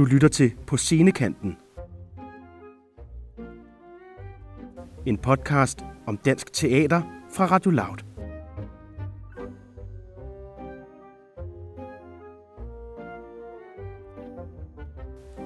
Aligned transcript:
Du 0.00 0.04
lytter 0.04 0.28
til 0.28 0.52
På 0.66 0.76
Scenekanten. 0.76 1.56
En 5.06 5.18
podcast 5.18 5.84
om 6.06 6.16
dansk 6.16 6.52
teater 6.52 7.02
fra 7.32 7.46
Radio 7.46 7.70
Loud. 7.70 7.98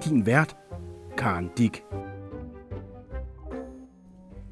Din 0.04 0.26
vært, 0.26 0.56
Karen 1.18 1.50
Dick. 1.58 1.84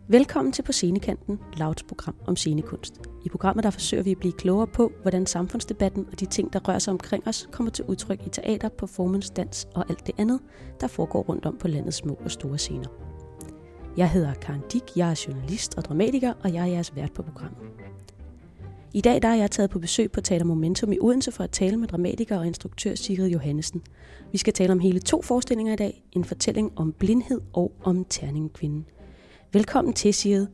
Velkommen 0.08 0.52
til 0.52 0.62
På 0.62 0.72
Scenekanten, 0.72 1.40
Louds 1.56 1.82
program 1.82 2.14
om 2.26 2.36
scenekunst. 2.36 3.11
I 3.24 3.28
programmet 3.28 3.64
der 3.64 3.70
forsøger 3.70 4.02
vi 4.02 4.10
at 4.10 4.18
blive 4.18 4.32
klogere 4.32 4.66
på, 4.66 4.92
hvordan 5.02 5.26
samfundsdebatten 5.26 6.06
og 6.12 6.20
de 6.20 6.26
ting, 6.26 6.52
der 6.52 6.60
rører 6.68 6.78
sig 6.78 6.92
omkring 6.92 7.28
os, 7.28 7.48
kommer 7.52 7.70
til 7.70 7.84
udtryk 7.84 8.26
i 8.26 8.28
teater, 8.28 8.68
performance, 8.68 9.32
dans 9.32 9.68
og 9.74 9.90
alt 9.90 10.06
det 10.06 10.14
andet, 10.18 10.40
der 10.80 10.86
foregår 10.86 11.22
rundt 11.22 11.46
om 11.46 11.56
på 11.56 11.68
landets 11.68 11.96
små 11.96 12.18
og 12.24 12.30
store 12.30 12.58
scener. 12.58 12.88
Jeg 13.96 14.10
hedder 14.10 14.34
Karen 14.34 14.62
Dick, 14.72 14.96
jeg 14.96 15.10
er 15.10 15.24
journalist 15.28 15.74
og 15.78 15.84
dramatiker, 15.84 16.32
og 16.44 16.54
jeg 16.54 16.62
er 16.62 16.66
jeres 16.66 16.96
vært 16.96 17.12
på 17.12 17.22
programmet. 17.22 17.58
I 18.94 19.00
dag 19.00 19.22
der 19.22 19.28
er 19.28 19.34
jeg 19.34 19.50
taget 19.50 19.70
på 19.70 19.78
besøg 19.78 20.12
på 20.12 20.20
Teater 20.20 20.44
Momentum 20.44 20.92
i 20.92 20.98
Odense 21.00 21.32
for 21.32 21.44
at 21.44 21.50
tale 21.50 21.76
med 21.76 21.88
dramatiker 21.88 22.38
og 22.38 22.46
instruktør 22.46 22.94
Sigrid 22.94 23.28
Johannesen. 23.28 23.82
Vi 24.32 24.38
skal 24.38 24.52
tale 24.52 24.72
om 24.72 24.80
hele 24.80 25.00
to 25.00 25.22
forestillinger 25.22 25.72
i 25.72 25.76
dag, 25.76 26.04
en 26.12 26.24
fortælling 26.24 26.72
om 26.76 26.92
blindhed 26.92 27.40
og 27.52 27.72
om 27.82 28.04
terningkvinden. 28.04 28.86
Velkommen 29.52 29.94
til, 29.94 30.14
Sigrid. 30.14 30.46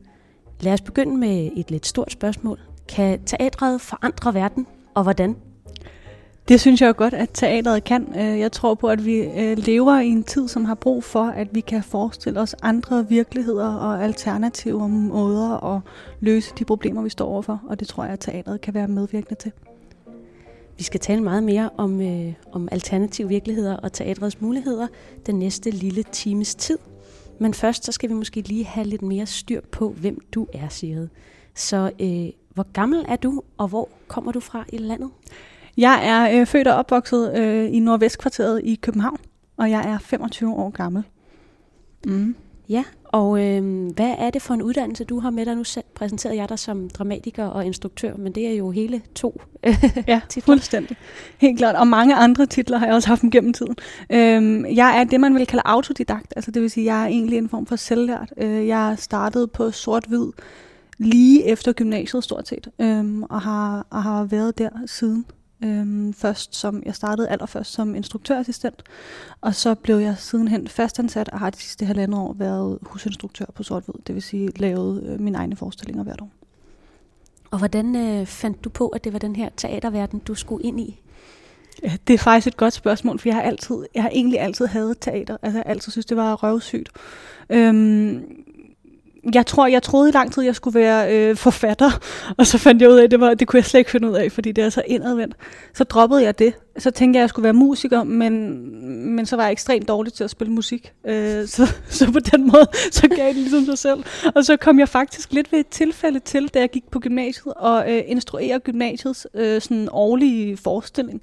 Lad 0.59 0.73
os 0.73 0.81
begynde 0.81 1.17
med 1.17 1.51
et 1.55 1.71
lidt 1.71 1.85
stort 1.85 2.11
spørgsmål. 2.11 2.59
Kan 2.87 3.19
teatret 3.25 3.81
forandre 3.81 4.33
verden, 4.33 4.67
og 4.93 5.03
hvordan? 5.03 5.35
Det 6.47 6.61
synes 6.61 6.81
jeg 6.81 6.87
jo 6.87 6.93
godt, 6.97 7.13
at 7.13 7.29
teateret 7.33 7.83
kan. 7.83 8.07
Øh, 8.15 8.39
jeg 8.39 8.51
tror 8.51 8.75
på, 8.75 8.87
at 8.87 9.05
vi 9.05 9.15
øh, 9.17 9.57
lever 9.57 9.99
i 9.99 10.07
en 10.07 10.23
tid, 10.23 10.47
som 10.47 10.65
har 10.65 10.75
brug 10.75 11.03
for, 11.03 11.23
at 11.23 11.47
vi 11.51 11.61
kan 11.61 11.83
forestille 11.83 12.39
os 12.39 12.55
andre 12.61 13.09
virkeligheder 13.09 13.75
og 13.75 14.03
alternative 14.03 14.89
måder 14.89 15.75
at 15.75 15.81
løse 16.19 16.53
de 16.59 16.65
problemer, 16.65 17.01
vi 17.01 17.09
står 17.09 17.27
overfor. 17.27 17.61
Og 17.69 17.79
det 17.79 17.87
tror 17.87 18.03
jeg, 18.03 18.13
at 18.13 18.19
teateret 18.19 18.61
kan 18.61 18.73
være 18.73 18.87
medvirkende 18.87 19.35
til. 19.35 19.51
Vi 20.77 20.83
skal 20.83 20.99
tale 20.99 21.23
meget 21.23 21.43
mere 21.43 21.69
om, 21.77 22.01
øh, 22.01 22.33
om 22.51 22.67
alternative 22.71 23.27
virkeligheder 23.27 23.77
og 23.77 23.93
teatrets 23.93 24.41
muligheder 24.41 24.87
den 25.25 25.35
næste 25.35 25.69
lille 25.69 26.03
times 26.03 26.55
tid. 26.55 26.77
Men 27.39 27.53
først 27.53 27.85
så 27.85 27.91
skal 27.91 28.09
vi 28.09 28.13
måske 28.13 28.41
lige 28.41 28.65
have 28.65 28.87
lidt 28.87 29.01
mere 29.01 29.25
styr 29.25 29.61
på, 29.71 29.89
hvem 29.89 30.19
du 30.33 30.47
er, 30.53 30.69
Sigrid. 30.69 31.07
Så 31.55 31.91
øh, 31.99 32.29
hvor 32.53 32.71
gammel 32.73 33.05
er 33.07 33.15
du, 33.15 33.41
og 33.57 33.67
hvor 33.67 33.89
kommer 34.07 34.31
du 34.31 34.39
fra 34.39 34.65
i 34.73 34.77
landet? 34.77 35.09
Jeg 35.77 36.07
er 36.07 36.39
øh, 36.41 36.47
født 36.47 36.67
og 36.67 36.75
opvokset 36.75 37.37
øh, 37.37 37.73
i 37.73 37.79
Nordvestkvarteret 37.79 38.61
i 38.63 38.75
København, 38.75 39.17
og 39.57 39.71
jeg 39.71 39.89
er 39.89 39.97
25 39.99 40.53
år 40.53 40.69
gammel. 40.69 41.03
Mm. 42.05 42.35
Ja, 42.69 42.83
og 43.03 43.45
øh, 43.45 43.85
hvad 43.95 44.15
er 44.17 44.29
det 44.29 44.41
for 44.41 44.53
en 44.53 44.61
uddannelse, 44.61 45.03
du 45.03 45.19
har 45.19 45.29
med 45.29 45.45
dig? 45.45 45.55
Nu 45.55 45.63
præsenterede 45.95 46.37
jeg 46.37 46.49
dig 46.49 46.59
som 46.59 46.89
dramatiker 46.89 47.45
og 47.45 47.65
instruktør, 47.65 48.15
men 48.17 48.31
det 48.35 48.47
er 48.47 48.51
jo 48.53 48.71
hele 48.71 49.01
to 49.15 49.41
Ja, 50.07 50.21
titler. 50.29 50.53
fuldstændig. 50.53 50.97
Helt 51.37 51.57
klart. 51.57 51.75
Og 51.75 51.87
mange 51.87 52.15
andre 52.15 52.45
titler 52.45 52.77
har 52.77 52.85
jeg 52.85 52.95
også 52.95 53.07
haft 53.07 53.21
gennem 53.31 53.53
tiden. 53.53 53.75
Øh, 54.09 54.75
jeg 54.75 54.99
er 54.99 55.03
det, 55.03 55.19
man 55.19 55.35
vil 55.35 55.47
kalde 55.47 55.63
autodidakt. 55.65 56.33
Altså 56.35 56.51
det 56.51 56.61
vil 56.61 56.69
sige, 56.71 56.85
jeg 56.95 57.03
er 57.03 57.07
egentlig 57.07 57.37
en 57.37 57.49
form 57.49 57.65
for 57.65 57.75
selvlært. 57.75 58.33
Øh, 58.37 58.67
jeg 58.67 58.95
startede 58.99 59.47
på 59.47 59.71
sort-hvid 59.71 60.27
lige 60.97 61.45
efter 61.45 61.73
gymnasiet 61.73 62.23
stort 62.23 62.47
set, 62.47 62.67
øh, 62.79 63.19
og, 63.29 63.41
har, 63.41 63.87
og 63.89 64.03
har 64.03 64.23
været 64.23 64.57
der 64.57 64.69
siden. 64.85 65.25
Øhm, 65.63 66.13
først 66.13 66.55
som, 66.55 66.83
jeg 66.85 66.95
startede 66.95 67.29
allerførst 67.29 67.71
som 67.73 67.95
instruktørassistent, 67.95 68.83
og 69.41 69.55
så 69.55 69.75
blev 69.75 69.97
jeg 69.97 70.15
sidenhen 70.17 70.67
fastansat 70.67 71.29
og 71.29 71.39
har 71.39 71.49
de 71.49 71.57
sidste 71.57 71.85
halvandet 71.85 72.19
år 72.19 72.33
været 72.33 72.79
husinstruktør 72.81 73.45
på 73.55 73.63
sort 73.63 73.83
det 74.07 74.15
vil 74.15 74.21
sige 74.21 74.51
lavet 74.55 75.03
øh, 75.03 75.19
mine 75.19 75.37
egne 75.37 75.55
forestillinger 75.55 76.03
hvert 76.03 76.21
år. 76.21 76.29
Og 77.51 77.57
hvordan 77.57 77.95
øh, 77.95 78.25
fandt 78.25 78.63
du 78.63 78.69
på, 78.69 78.87
at 78.87 79.03
det 79.03 79.13
var 79.13 79.19
den 79.19 79.35
her 79.35 79.49
teaterverden, 79.57 80.19
du 80.19 80.35
skulle 80.35 80.63
ind 80.63 80.79
i? 80.79 81.01
Ja, 81.83 81.97
det 82.07 82.13
er 82.13 82.17
faktisk 82.17 82.47
et 82.47 82.57
godt 82.57 82.73
spørgsmål, 82.73 83.19
for 83.19 83.29
jeg 83.29 83.35
har, 83.35 83.41
altid, 83.41 83.75
jeg 83.95 84.03
har 84.03 84.09
egentlig 84.09 84.39
altid 84.39 84.65
hadet 84.65 84.99
teater. 84.99 85.37
Altså, 85.41 85.57
jeg 85.57 85.63
har 85.65 85.71
altid 85.71 85.91
synes, 85.91 86.05
det 86.05 86.17
var 86.17 86.35
røvsygt. 86.35 86.89
Øhm, 87.49 88.43
jeg 89.35 89.45
tror, 89.45 89.67
jeg 89.67 89.83
troede 89.83 90.09
i 90.09 90.11
lang 90.11 90.33
tid, 90.33 90.43
jeg 90.43 90.55
skulle 90.55 90.79
være 90.79 91.15
øh, 91.15 91.35
forfatter, 91.35 91.91
og 92.37 92.47
så 92.47 92.57
fandt 92.57 92.81
jeg 92.81 92.89
ud 92.89 92.97
af, 92.97 93.03
at 93.03 93.11
det, 93.11 93.19
var, 93.19 93.33
det 93.33 93.47
kunne 93.47 93.57
jeg 93.57 93.65
slet 93.65 93.79
ikke 93.79 93.91
finde 93.91 94.09
ud 94.09 94.15
af, 94.15 94.31
fordi 94.31 94.51
det 94.51 94.63
er 94.63 94.69
så 94.69 94.81
indadvendt. 94.87 95.35
Så 95.73 95.83
droppede 95.83 96.23
jeg 96.23 96.39
det. 96.39 96.53
Så 96.77 96.91
tænkte 96.91 97.17
jeg, 97.17 97.21
at 97.21 97.23
jeg 97.23 97.29
skulle 97.29 97.43
være 97.43 97.53
musiker, 97.53 98.03
men, 98.03 98.59
men 99.15 99.25
så 99.25 99.35
var 99.35 99.43
jeg 99.43 99.51
ekstremt 99.51 99.87
dårlig 99.87 100.13
til 100.13 100.23
at 100.23 100.29
spille 100.29 100.53
musik. 100.53 100.93
Øh, 101.07 101.47
så, 101.55 101.75
så 101.89 102.11
på 102.11 102.19
den 102.19 102.47
måde, 102.47 102.67
så 102.91 103.07
gav 103.07 103.27
det 103.27 103.35
ligesom 103.35 103.65
sig 103.65 103.77
selv. 103.77 104.03
Og 104.35 104.45
så 104.45 104.57
kom 104.57 104.79
jeg 104.79 104.89
faktisk 104.89 105.33
lidt 105.33 105.51
ved 105.51 105.59
et 105.59 105.67
tilfælde 105.67 106.19
til, 106.19 106.47
da 106.47 106.59
jeg 106.59 106.69
gik 106.69 106.91
på 106.91 106.99
gymnasiet, 106.99 107.53
og 107.53 107.93
øh, 107.93 108.01
instruerede 108.05 108.59
gymnasiets 108.59 109.27
øh, 109.33 109.61
sådan 109.61 109.89
årlige 109.91 110.57
forestilling. 110.57 111.21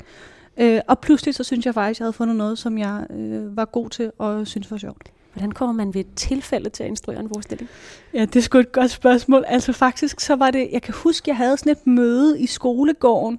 Øh, 0.56 0.80
og 0.88 0.98
pludselig 0.98 1.34
så 1.34 1.44
synes 1.44 1.66
jeg 1.66 1.74
faktisk, 1.74 1.96
at 1.96 2.00
jeg 2.00 2.04
havde 2.04 2.12
fundet 2.12 2.36
noget, 2.36 2.58
som 2.58 2.78
jeg 2.78 3.06
øh, 3.10 3.56
var 3.56 3.64
god 3.64 3.90
til 3.90 4.12
og 4.18 4.46
synes 4.46 4.70
var 4.70 4.76
sjovt. 4.78 5.10
Hvordan 5.36 5.52
kommer 5.52 5.74
man 5.74 5.94
ved 5.94 6.00
et 6.00 6.14
tilfælde 6.16 6.70
til 6.70 6.82
at 6.82 6.88
instruere 6.88 7.20
en 7.20 7.28
forestilling? 7.28 7.70
Ja, 8.14 8.20
det 8.20 8.36
er 8.36 8.40
sgu 8.40 8.58
et 8.58 8.72
godt 8.72 8.90
spørgsmål. 8.90 9.44
Altså 9.48 9.72
faktisk, 9.72 10.20
så 10.20 10.36
var 10.36 10.50
det, 10.50 10.68
jeg 10.72 10.82
kan 10.82 10.94
huske, 10.94 11.30
jeg 11.30 11.36
havde 11.36 11.56
sådan 11.56 11.72
et 11.72 11.86
møde 11.86 12.40
i 12.40 12.46
skolegården, 12.46 13.38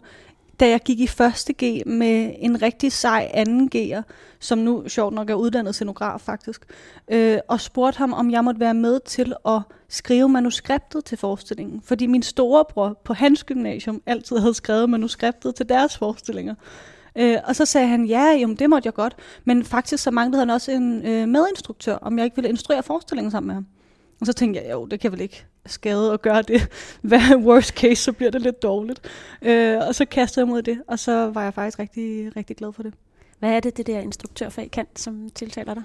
da 0.60 0.70
jeg 0.70 0.80
gik 0.86 1.00
i 1.00 1.08
første 1.08 1.54
G 1.54 1.84
med 1.86 2.34
en 2.40 2.62
rigtig 2.62 2.92
sej 2.92 3.32
anden 3.34 3.70
G'er, 3.76 4.02
som 4.40 4.58
nu 4.58 4.84
sjovt 4.88 5.14
nok 5.14 5.30
er 5.30 5.34
uddannet 5.34 5.76
scenograf 5.76 6.22
faktisk, 6.22 6.66
øh, 7.08 7.38
og 7.48 7.62
spurgte 7.62 7.98
ham, 7.98 8.14
om 8.14 8.32
jeg 8.32 8.44
måtte 8.44 8.60
være 8.60 8.74
med 8.74 9.00
til 9.00 9.34
at 9.48 9.62
skrive 9.90 10.30
manuskriptet 10.30 11.06
til 11.06 11.18
forestillingen. 11.18 11.82
Fordi 11.82 12.06
min 12.06 12.24
storebror 12.24 13.02
på 13.04 13.14
hans 13.14 13.44
gymnasium 13.44 14.02
altid 14.06 14.38
havde 14.38 14.54
skrevet 14.54 14.90
manuskriptet 14.90 15.56
til 15.56 15.70
deres 15.70 15.98
forestillinger. 15.98 16.56
Øh, 17.18 17.38
og 17.44 17.56
så 17.56 17.66
sagde 17.66 17.88
han, 17.88 18.06
ja, 18.06 18.24
jamen, 18.24 18.56
det 18.56 18.70
måtte 18.70 18.88
jeg 18.88 18.94
godt. 18.94 19.16
Men 19.46 19.66
faktisk 19.66 20.04
så 20.04 20.12
manglede 20.12 20.40
han 20.40 20.50
også 20.50 20.72
en 20.72 21.06
øh, 21.06 21.28
medinstruktør, 21.28 21.96
om 21.96 22.18
jeg 22.18 22.26
ikke 22.26 22.36
ville 22.36 22.50
instruere 22.50 22.84
forestillingen 22.84 23.32
sammen 23.32 23.48
med 23.48 23.56
ham. 23.56 23.66
Og 24.20 24.26
så 24.26 24.34
tænkte 24.34 24.62
jeg, 24.62 24.72
jo, 24.72 24.86
det 24.86 25.00
kan 25.00 25.12
vel 25.12 25.22
ikke 25.22 25.46
skade 25.66 26.14
at 26.14 26.22
gøre 26.22 26.42
det. 26.42 26.70
Hvad 27.02 27.36
worst 27.36 27.70
case, 27.70 28.04
så 28.04 28.12
bliver 28.12 28.32
det 28.32 28.42
lidt 28.42 28.62
dårligt. 28.64 29.02
Øh, 29.42 29.78
og 29.78 29.96
så 29.96 30.06
kastede 30.06 30.46
jeg 30.46 30.48
mod 30.48 30.62
det, 30.62 30.82
og 30.88 31.00
så 31.00 31.30
var 31.30 31.44
jeg 31.44 31.54
faktisk 31.54 31.80
rigtig, 31.80 32.36
rigtig 32.36 32.58
glad 32.58 32.74
for 32.74 32.84
det. 32.84 32.94
Hvad 33.40 33.50
er 33.50 33.60
det, 33.60 33.78
det 33.78 33.88
der 33.88 34.00
instruktørfag 34.00 34.72
kan, 34.72 34.86
som 34.96 35.30
tiltaler 35.36 35.74
dig? 35.74 35.84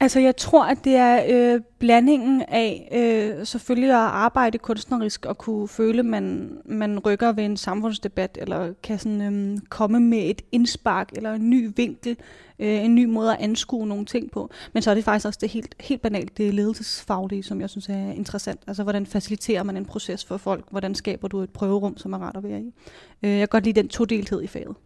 Altså 0.00 0.20
jeg 0.20 0.36
tror, 0.36 0.64
at 0.64 0.78
det 0.84 0.94
er 0.94 1.24
øh, 1.28 1.60
blandingen 1.78 2.42
af 2.48 2.88
øh, 2.92 3.46
selvfølgelig 3.46 3.90
at 3.90 3.96
arbejde 3.96 4.58
kunstnerisk 4.58 5.26
og 5.26 5.38
kunne 5.38 5.68
føle, 5.68 5.98
at 5.98 6.04
man, 6.04 6.58
man 6.64 6.98
rykker 6.98 7.32
ved 7.32 7.44
en 7.44 7.56
samfundsdebat, 7.56 8.38
eller 8.40 8.72
kan 8.82 8.98
sådan, 8.98 9.34
øh, 9.34 9.58
komme 9.68 10.00
med 10.00 10.30
et 10.30 10.42
indspark 10.52 11.12
eller 11.16 11.32
en 11.32 11.50
ny 11.50 11.70
vinkel, 11.76 12.16
øh, 12.58 12.84
en 12.84 12.94
ny 12.94 13.04
måde 13.04 13.32
at 13.32 13.40
anskue 13.40 13.86
nogle 13.86 14.04
ting 14.04 14.30
på. 14.30 14.50
Men 14.72 14.82
så 14.82 14.90
er 14.90 14.94
det 14.94 15.04
faktisk 15.04 15.26
også 15.26 15.38
det 15.42 15.50
helt, 15.50 15.74
helt 15.80 16.02
banalt, 16.02 16.38
det 16.38 16.54
ledelsesfaglige, 16.54 17.42
som 17.42 17.60
jeg 17.60 17.70
synes 17.70 17.88
er 17.88 18.12
interessant. 18.12 18.60
Altså 18.66 18.82
hvordan 18.82 19.06
faciliterer 19.06 19.62
man 19.62 19.76
en 19.76 19.84
proces 19.84 20.24
for 20.24 20.36
folk? 20.36 20.64
Hvordan 20.70 20.94
skaber 20.94 21.28
du 21.28 21.40
et 21.40 21.50
prøverum, 21.50 21.96
som 21.96 22.12
er 22.12 22.18
rart 22.18 22.36
at 22.36 22.42
være 22.42 22.60
i? 22.60 22.72
Øh, 23.22 23.30
jeg 23.30 23.38
kan 23.38 23.48
godt 23.48 23.64
lide 23.64 23.80
den 23.80 23.88
todelthed 23.88 24.42
i 24.42 24.46
faget. 24.46 24.76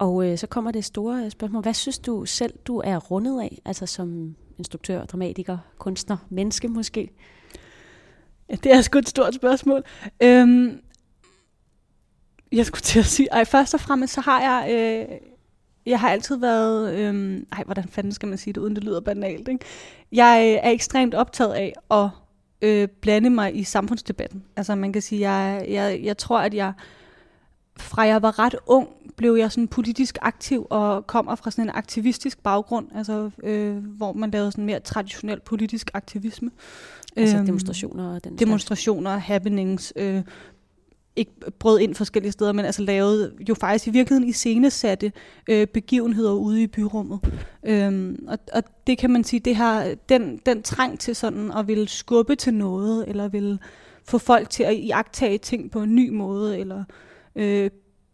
Og 0.00 0.26
øh, 0.26 0.38
så 0.38 0.46
kommer 0.46 0.70
det 0.70 0.84
store 0.84 1.24
øh, 1.24 1.30
spørgsmål. 1.30 1.62
Hvad 1.62 1.74
synes 1.74 1.98
du 1.98 2.24
selv, 2.24 2.52
du 2.66 2.78
er 2.84 2.96
rundet 2.96 3.40
af, 3.40 3.58
altså 3.64 3.86
som 3.86 4.36
instruktør, 4.58 5.04
dramatiker, 5.04 5.58
kunstner, 5.78 6.16
menneske 6.30 6.68
måske? 6.68 7.10
Ja, 8.50 8.54
det 8.54 8.72
er 8.72 8.80
sgu 8.80 8.98
et 8.98 9.08
stort 9.08 9.34
spørgsmål. 9.34 9.82
Øhm, 10.22 10.80
jeg 12.52 12.66
skulle 12.66 12.82
til 12.82 12.98
at 12.98 13.04
sige, 13.04 13.28
ej, 13.32 13.44
først 13.44 13.74
og 13.74 13.80
fremmest 13.80 14.14
så 14.14 14.20
har 14.20 14.40
jeg, 14.40 14.72
øh, 14.72 15.16
jeg 15.86 16.00
har 16.00 16.10
altid 16.10 16.36
været, 16.36 16.94
øh, 16.94 17.42
ej, 17.52 17.64
hvordan 17.64 17.88
fanden 17.88 18.12
skal 18.12 18.28
man 18.28 18.38
sige 18.38 18.54
det, 18.54 18.60
uden 18.60 18.74
det 18.74 18.84
lyder 18.84 19.00
banalt, 19.00 19.48
ikke? 19.48 19.64
Jeg 20.12 20.42
øh, 20.44 20.70
er 20.70 20.70
ekstremt 20.70 21.14
optaget 21.14 21.52
af 21.52 21.72
at 21.90 22.08
øh, 22.62 22.88
blande 22.88 23.30
mig 23.30 23.56
i 23.56 23.64
samfundsdebatten. 23.64 24.44
Altså 24.56 24.74
man 24.74 24.92
kan 24.92 25.02
sige, 25.02 25.30
jeg, 25.30 25.64
jeg, 25.68 26.00
jeg 26.02 26.18
tror, 26.18 26.38
at 26.38 26.54
jeg 26.54 26.72
fra 27.80 28.02
jeg 28.02 28.22
var 28.22 28.38
ret 28.38 28.56
ung, 28.66 28.88
blev 29.16 29.34
jeg 29.34 29.52
sådan 29.52 29.68
politisk 29.68 30.18
aktiv 30.22 30.66
og 30.70 31.06
kommer 31.06 31.34
fra 31.34 31.50
sådan 31.50 31.64
en 31.64 31.70
aktivistisk 31.74 32.42
baggrund, 32.42 32.86
altså 32.94 33.30
øh, 33.42 33.76
hvor 33.76 34.12
man 34.12 34.30
lavede 34.30 34.52
sådan 34.52 34.64
mere 34.64 34.80
traditionel 34.80 35.40
politisk 35.40 35.90
aktivisme. 35.94 36.50
Altså 37.16 37.36
øhm, 37.36 37.46
demonstrationer 37.46 38.14
og 38.14 38.24
den 38.24 38.36
Demonstrationer, 38.36 39.10
slags. 39.10 39.26
happenings, 39.26 39.92
øh, 39.96 40.22
ikke 41.16 41.32
brød 41.58 41.80
ind 41.80 41.94
forskellige 41.94 42.32
steder, 42.32 42.52
men 42.52 42.64
altså 42.64 42.82
lavede 42.82 43.32
jo 43.48 43.54
faktisk 43.54 43.86
i 43.86 43.90
virkeligheden 43.90 44.28
iscenesatte 44.28 45.12
øh, 45.48 45.66
begivenheder 45.66 46.32
ude 46.32 46.62
i 46.62 46.66
byrummet. 46.66 47.20
Øhm, 47.62 48.24
og, 48.28 48.38
og 48.52 48.62
det 48.86 48.98
kan 48.98 49.10
man 49.10 49.24
sige, 49.24 49.40
det 49.40 49.56
har 49.56 49.94
den, 50.08 50.40
den 50.46 50.62
trang 50.62 50.98
til 50.98 51.16
sådan 51.16 51.52
at 51.52 51.68
ville 51.68 51.88
skubbe 51.88 52.36
til 52.36 52.54
noget, 52.54 53.08
eller 53.08 53.28
vil 53.28 53.58
få 54.04 54.18
folk 54.18 54.50
til 54.50 54.62
at 54.62 54.74
iagtage 54.74 55.38
ting 55.38 55.70
på 55.70 55.82
en 55.82 55.94
ny 55.94 56.10
måde, 56.10 56.58
eller 56.58 56.78
øh, 56.78 56.84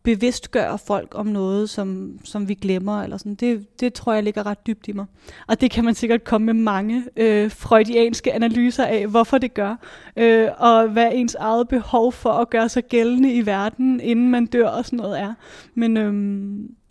bevidstgøre 0.06 0.78
folk 0.78 1.14
om 1.14 1.26
noget, 1.26 1.70
som, 1.70 2.18
som 2.24 2.48
vi 2.48 2.54
glemmer. 2.54 3.02
Eller 3.02 3.16
sådan. 3.16 3.34
Det, 3.34 3.80
det 3.80 3.94
tror 3.94 4.12
jeg 4.12 4.22
ligger 4.22 4.46
ret 4.46 4.66
dybt 4.66 4.88
i 4.88 4.92
mig. 4.92 5.06
Og 5.46 5.60
det 5.60 5.70
kan 5.70 5.84
man 5.84 5.94
sikkert 5.94 6.24
komme 6.24 6.44
med 6.44 6.54
mange 6.54 7.04
øh, 7.16 7.50
freudianske 7.50 8.32
analyser 8.32 8.84
af, 8.84 9.06
hvorfor 9.06 9.38
det 9.38 9.54
gør. 9.54 9.76
Øh, 10.16 10.48
og 10.58 10.88
hvad 10.88 11.10
ens 11.14 11.34
eget 11.34 11.68
behov 11.68 12.12
for 12.12 12.30
at 12.30 12.50
gøre 12.50 12.68
sig 12.68 12.84
gældende 12.84 13.34
i 13.34 13.46
verden, 13.46 14.00
inden 14.00 14.30
man 14.30 14.46
dør 14.46 14.68
og 14.68 14.84
sådan 14.84 14.96
noget 14.96 15.20
er. 15.20 15.34
Men, 15.74 15.96
øh, 15.96 16.12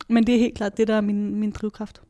men 0.07 0.27
det 0.27 0.35
er 0.35 0.39
helt 0.39 0.55
klart 0.55 0.77
det, 0.77 0.87
der 0.87 0.95
er 0.95 1.01
min, 1.01 1.35
min 1.35 1.51
drivkraft. 1.51 2.01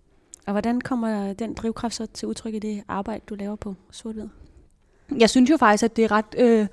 Og 0.45 0.51
hvordan 0.51 0.81
kommer 0.81 1.33
den 1.33 1.53
drivkraft 1.53 1.95
så 1.95 2.05
til 2.05 2.27
udtryk 2.27 2.53
i 2.53 2.59
det 2.59 2.83
arbejde, 2.87 3.21
du 3.29 3.35
laver 3.35 3.55
på 3.55 3.75
sort 3.91 4.15
Jeg 5.19 5.29
synes 5.29 5.49
jo 5.49 5.57
faktisk, 5.57 5.83
at 5.83 5.95
det 5.95 6.03
er 6.03 6.11
ret... 6.11 6.35
Øh, 6.37 6.67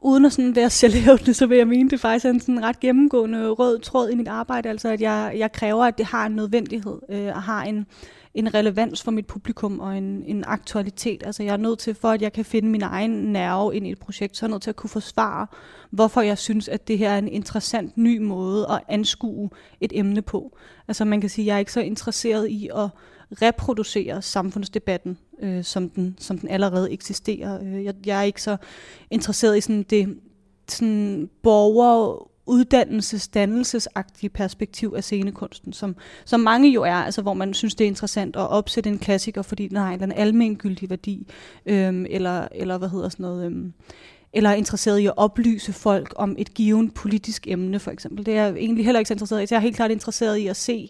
uden 0.00 0.24
at 0.24 0.32
sådan 0.32 0.56
være 0.56 0.70
selvhævdende, 0.70 1.34
så 1.34 1.46
vil 1.46 1.58
jeg 1.58 1.68
mene, 1.68 1.90
det 1.90 2.00
faktisk 2.00 2.24
er 2.24 2.30
en 2.30 2.40
sådan 2.40 2.62
ret 2.62 2.80
gennemgående 2.80 3.48
rød 3.48 3.78
tråd 3.78 4.10
i 4.10 4.14
mit 4.14 4.28
arbejde. 4.28 4.68
Altså, 4.68 4.88
at 4.88 5.00
jeg, 5.00 5.34
jeg 5.36 5.52
kræver, 5.52 5.84
at 5.84 5.98
det 5.98 6.06
har 6.06 6.26
en 6.26 6.32
nødvendighed 6.32 6.98
øh, 7.08 7.26
og 7.26 7.42
har 7.42 7.62
en, 7.62 7.86
en 8.34 8.54
relevans 8.54 9.02
for 9.02 9.10
mit 9.10 9.26
publikum 9.26 9.80
og 9.80 9.98
en, 9.98 10.24
en 10.26 10.44
aktualitet. 10.46 11.22
Altså, 11.26 11.42
jeg 11.42 11.52
er 11.52 11.56
nødt 11.56 11.78
til, 11.78 11.94
for 11.94 12.08
at 12.08 12.22
jeg 12.22 12.32
kan 12.32 12.44
finde 12.44 12.68
min 12.68 12.82
egen 12.82 13.10
nerve 13.10 13.76
ind 13.76 13.86
i 13.86 13.90
et 13.90 13.98
projekt, 13.98 14.36
så 14.36 14.46
er 14.46 14.48
jeg 14.48 14.52
nødt 14.52 14.62
til 14.62 14.70
at 14.70 14.76
kunne 14.76 14.90
forsvare, 14.90 15.46
hvorfor 15.90 16.20
jeg 16.20 16.38
synes, 16.38 16.68
at 16.68 16.88
det 16.88 16.98
her 16.98 17.10
er 17.10 17.18
en 17.18 17.28
interessant 17.28 17.96
ny 17.96 18.18
måde 18.18 18.66
at 18.70 18.80
anskue 18.88 19.50
et 19.80 19.92
emne 19.94 20.22
på. 20.22 20.56
Altså, 20.88 21.04
man 21.04 21.20
kan 21.20 21.30
sige, 21.30 21.44
at 21.44 21.46
jeg 21.46 21.54
er 21.54 21.58
ikke 21.58 21.72
så 21.72 21.80
interesseret 21.80 22.48
i 22.48 22.68
at 22.76 22.88
reproducerer 23.32 24.20
samfundsdebatten, 24.20 25.18
øh, 25.42 25.64
som, 25.64 25.88
den, 25.88 26.16
som 26.18 26.38
den 26.38 26.48
allerede 26.48 26.92
eksisterer. 26.92 27.62
Øh, 27.62 27.84
jeg, 27.84 27.94
jeg 28.06 28.18
er 28.18 28.22
ikke 28.22 28.42
så 28.42 28.56
interesseret 29.10 29.58
i 29.58 29.60
sådan 29.60 29.82
det 29.82 30.18
sådan 30.68 31.30
borger 31.42 32.28
uddannelses, 32.46 33.28
dannelsesagtige 33.28 34.30
perspektiv 34.30 34.94
af 34.96 35.04
scenekunsten, 35.04 35.72
som, 35.72 35.96
som 36.24 36.40
mange 36.40 36.70
jo 36.70 36.82
er, 36.82 36.94
altså 36.94 37.22
hvor 37.22 37.34
man 37.34 37.54
synes, 37.54 37.74
det 37.74 37.84
er 37.84 37.88
interessant 37.88 38.36
at 38.36 38.48
opsætte 38.48 38.90
en 38.90 38.98
klassiker, 38.98 39.42
fordi 39.42 39.68
den 39.68 39.76
har 39.76 39.86
en 39.86 39.92
eller 39.92 40.02
anden 40.02 40.18
almengyldig 40.18 40.90
værdi, 40.90 41.26
øhm, 41.66 42.06
eller, 42.10 42.48
eller 42.52 42.78
hvad 42.78 42.88
hedder 42.88 43.08
sådan 43.08 43.24
noget, 43.24 43.46
øhm, 43.46 43.72
eller 44.32 44.50
er 44.50 44.54
interesseret 44.54 44.98
i 44.98 45.06
at 45.06 45.12
oplyse 45.16 45.72
folk 45.72 46.14
om 46.16 46.36
et 46.38 46.54
givet 46.54 46.94
politisk 46.94 47.46
emne, 47.48 47.78
for 47.78 47.90
eksempel. 47.90 48.26
Det 48.26 48.36
er 48.36 48.42
jeg 48.42 48.56
egentlig 48.56 48.84
heller 48.84 48.98
ikke 48.98 49.08
så 49.08 49.14
interesseret 49.14 49.40
i. 49.40 49.46
Jeg 49.50 49.56
er 49.56 49.60
helt 49.60 49.76
klart 49.76 49.90
interesseret 49.90 50.36
i 50.36 50.46
at 50.46 50.56
se 50.56 50.88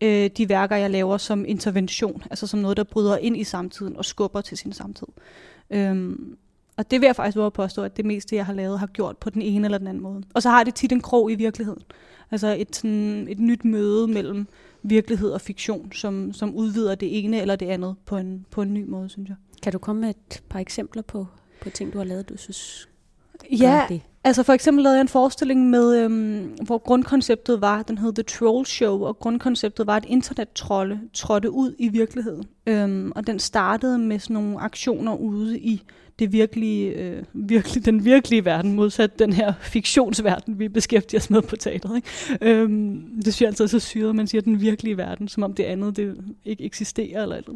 øh, 0.00 0.30
de 0.36 0.48
værker, 0.48 0.76
jeg 0.76 0.90
laver 0.90 1.16
som 1.16 1.44
intervention, 1.48 2.22
altså 2.30 2.46
som 2.46 2.60
noget, 2.60 2.76
der 2.76 2.84
bryder 2.84 3.16
ind 3.16 3.36
i 3.36 3.44
samtiden 3.44 3.96
og 3.96 4.04
skubber 4.04 4.40
til 4.40 4.58
sin 4.58 4.72
samtid. 4.72 5.06
Øhm, 5.70 6.36
og 6.76 6.90
det 6.90 7.00
vil 7.00 7.06
jeg 7.06 7.16
faktisk 7.16 7.36
våge 7.36 7.46
at 7.46 7.52
påstå, 7.52 7.82
at 7.82 7.96
det 7.96 8.04
meste, 8.04 8.36
jeg 8.36 8.46
har 8.46 8.52
lavet, 8.52 8.78
har 8.78 8.86
gjort 8.86 9.18
på 9.18 9.30
den 9.30 9.42
ene 9.42 9.66
eller 9.66 9.78
den 9.78 9.86
anden 9.86 10.02
måde. 10.02 10.22
Og 10.34 10.42
så 10.42 10.50
har 10.50 10.64
det 10.64 10.74
tit 10.74 10.92
en 10.92 11.00
krog 11.00 11.32
i 11.32 11.34
virkeligheden. 11.34 11.82
Altså 12.30 12.56
et, 12.58 12.76
sådan, 12.76 13.28
et 13.30 13.38
nyt 13.38 13.64
møde 13.64 14.08
mellem 14.08 14.46
virkelighed 14.82 15.30
og 15.30 15.40
fiktion, 15.40 15.92
som, 15.92 16.32
som 16.32 16.54
udvider 16.54 16.94
det 16.94 17.24
ene 17.24 17.40
eller 17.40 17.56
det 17.56 17.66
andet 17.66 17.96
på 18.04 18.16
en, 18.16 18.46
på 18.50 18.62
en 18.62 18.74
ny 18.74 18.84
måde, 18.88 19.08
synes 19.08 19.28
jeg. 19.28 19.36
Kan 19.62 19.72
du 19.72 19.78
komme 19.78 20.00
med 20.00 20.10
et 20.10 20.42
par 20.48 20.58
eksempler 20.58 21.02
på, 21.02 21.26
på 21.62 21.70
ting, 21.70 21.92
du 21.92 21.98
har 21.98 22.04
lavet, 22.04 22.28
du 22.28 22.36
synes 22.36 22.88
Ja, 23.50 23.86
det? 23.88 24.00
Altså 24.24 24.42
for 24.42 24.52
eksempel 24.52 24.82
lavede 24.82 24.96
jeg 24.96 25.02
en 25.02 25.08
forestilling 25.08 25.70
med, 25.70 25.96
øhm, 25.96 26.56
hvor 26.62 26.78
grundkonceptet 26.78 27.60
var, 27.60 27.82
den 27.82 27.98
hed 27.98 28.12
The 28.12 28.22
Troll 28.22 28.66
Show, 28.66 29.04
og 29.04 29.18
grundkonceptet 29.18 29.86
var, 29.86 29.96
at 29.96 30.04
internettrolde 30.08 31.00
trådte 31.14 31.50
ud 31.50 31.74
i 31.78 31.88
virkeligheden. 31.88 32.44
Øhm, 32.66 33.12
og 33.16 33.26
den 33.26 33.38
startede 33.38 33.98
med 33.98 34.18
sådan 34.18 34.34
nogle 34.34 34.60
aktioner 34.60 35.14
ude 35.16 35.58
i 35.58 35.82
det 36.20 36.32
virkelige, 36.32 36.90
øh, 36.90 37.22
virkelig, 37.32 37.86
den 37.86 38.04
virkelige 38.04 38.44
verden, 38.44 38.72
modsat 38.72 39.18
den 39.18 39.32
her 39.32 39.52
fiktionsverden, 39.60 40.58
vi 40.58 40.68
beskæftiger 40.68 41.20
os 41.20 41.30
med 41.30 41.42
på 41.42 41.56
teateret. 41.56 41.96
Ikke? 41.96 42.08
Øhm, 42.40 43.02
det 43.24 43.34
synes 43.34 43.40
jeg 43.40 43.46
altid 43.46 43.64
er 43.64 43.68
så 43.68 43.78
syret, 43.78 44.16
man 44.16 44.26
siger 44.26 44.42
den 44.42 44.60
virkelige 44.60 44.96
verden, 44.96 45.28
som 45.28 45.42
om 45.42 45.54
det 45.54 45.64
andet 45.64 45.96
det 45.96 46.16
ikke 46.44 46.64
eksisterer. 46.64 47.22
Eller 47.22 47.36
eller 47.36 47.52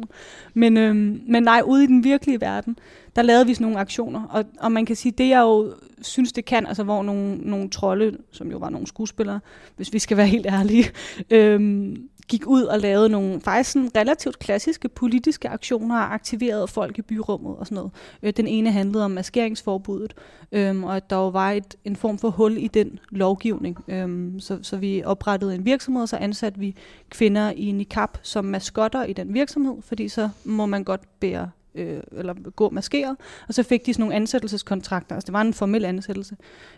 men, 0.53 0.77
øhm, 0.77 1.21
men 1.27 1.43
nej, 1.43 1.61
ude 1.65 1.83
i 1.83 1.87
den 1.87 2.03
virkelige 2.03 2.41
verden, 2.41 2.77
der 3.15 3.21
lavede 3.21 3.47
vi 3.47 3.53
sådan 3.53 3.65
nogle 3.65 3.79
aktioner, 3.79 4.23
og, 4.23 4.45
og 4.59 4.71
man 4.71 4.85
kan 4.85 4.95
sige, 4.95 5.11
det 5.17 5.33
er 5.33 5.41
jo 5.41 5.73
synes, 6.05 6.33
det 6.33 6.45
kan, 6.45 6.67
altså 6.67 6.83
hvor 6.83 7.03
nogle, 7.03 7.37
nogle 7.37 7.69
trolde, 7.69 8.17
som 8.31 8.51
jo 8.51 8.57
var 8.57 8.69
nogle 8.69 8.87
skuespillere, 8.87 9.39
hvis 9.75 9.93
vi 9.93 9.99
skal 9.99 10.17
være 10.17 10.27
helt 10.27 10.45
ærlige, 10.45 10.85
øhm, 11.29 12.09
gik 12.27 12.47
ud 12.47 12.63
og 12.63 12.79
lavede 12.79 13.09
nogle 13.09 13.41
faktisk 13.41 13.71
sådan 13.71 13.91
relativt 13.95 14.39
klassiske 14.39 14.89
politiske 14.89 15.49
aktioner 15.49 15.95
og 15.95 16.13
aktiverede 16.13 16.67
folk 16.67 16.97
i 16.97 17.01
byrummet 17.01 17.55
og 17.55 17.65
sådan 17.65 17.75
noget. 17.75 17.91
Øh, 18.23 18.33
den 18.37 18.47
ene 18.47 18.71
handlede 18.71 19.05
om 19.05 19.11
maskeringsforbuddet, 19.11 20.13
øhm, 20.51 20.83
og 20.83 20.95
at 20.95 21.09
der 21.09 21.15
jo 21.15 21.27
var 21.27 21.51
et, 21.51 21.75
en 21.85 21.95
form 21.95 22.17
for 22.17 22.29
hul 22.29 22.57
i 22.57 22.67
den 22.67 22.99
lovgivning. 23.09 23.77
Øhm, 23.87 24.39
så, 24.39 24.59
så 24.61 24.77
vi 24.77 25.03
oprettede 25.05 25.55
en 25.55 25.65
virksomhed, 25.65 26.01
og 26.01 26.09
så 26.09 26.17
ansatte 26.17 26.59
vi 26.59 26.75
kvinder 27.09 27.51
i 27.51 27.71
niqab 27.71 28.09
som 28.21 28.45
maskotter 28.45 29.03
i 29.03 29.13
den 29.13 29.33
virksomhed, 29.33 29.75
fordi 29.81 30.07
så 30.07 30.29
må 30.43 30.65
man 30.65 30.83
godt 30.83 31.19
bære 31.19 31.49
øh, 31.75 31.99
eller 32.11 32.33
gå 32.55 32.69
maskeret, 32.69 33.15
og 33.47 33.53
så 33.53 33.63
fik 33.63 33.85
de 33.85 33.93
sådan 33.93 34.01
nogle 34.01 34.15
ansættelseskontrakter, 34.15 35.15
altså 35.15 35.25
det 35.25 35.33
var 35.33 35.41
en 35.41 35.53
formel 35.53 35.85
ansættelse, 35.85 36.35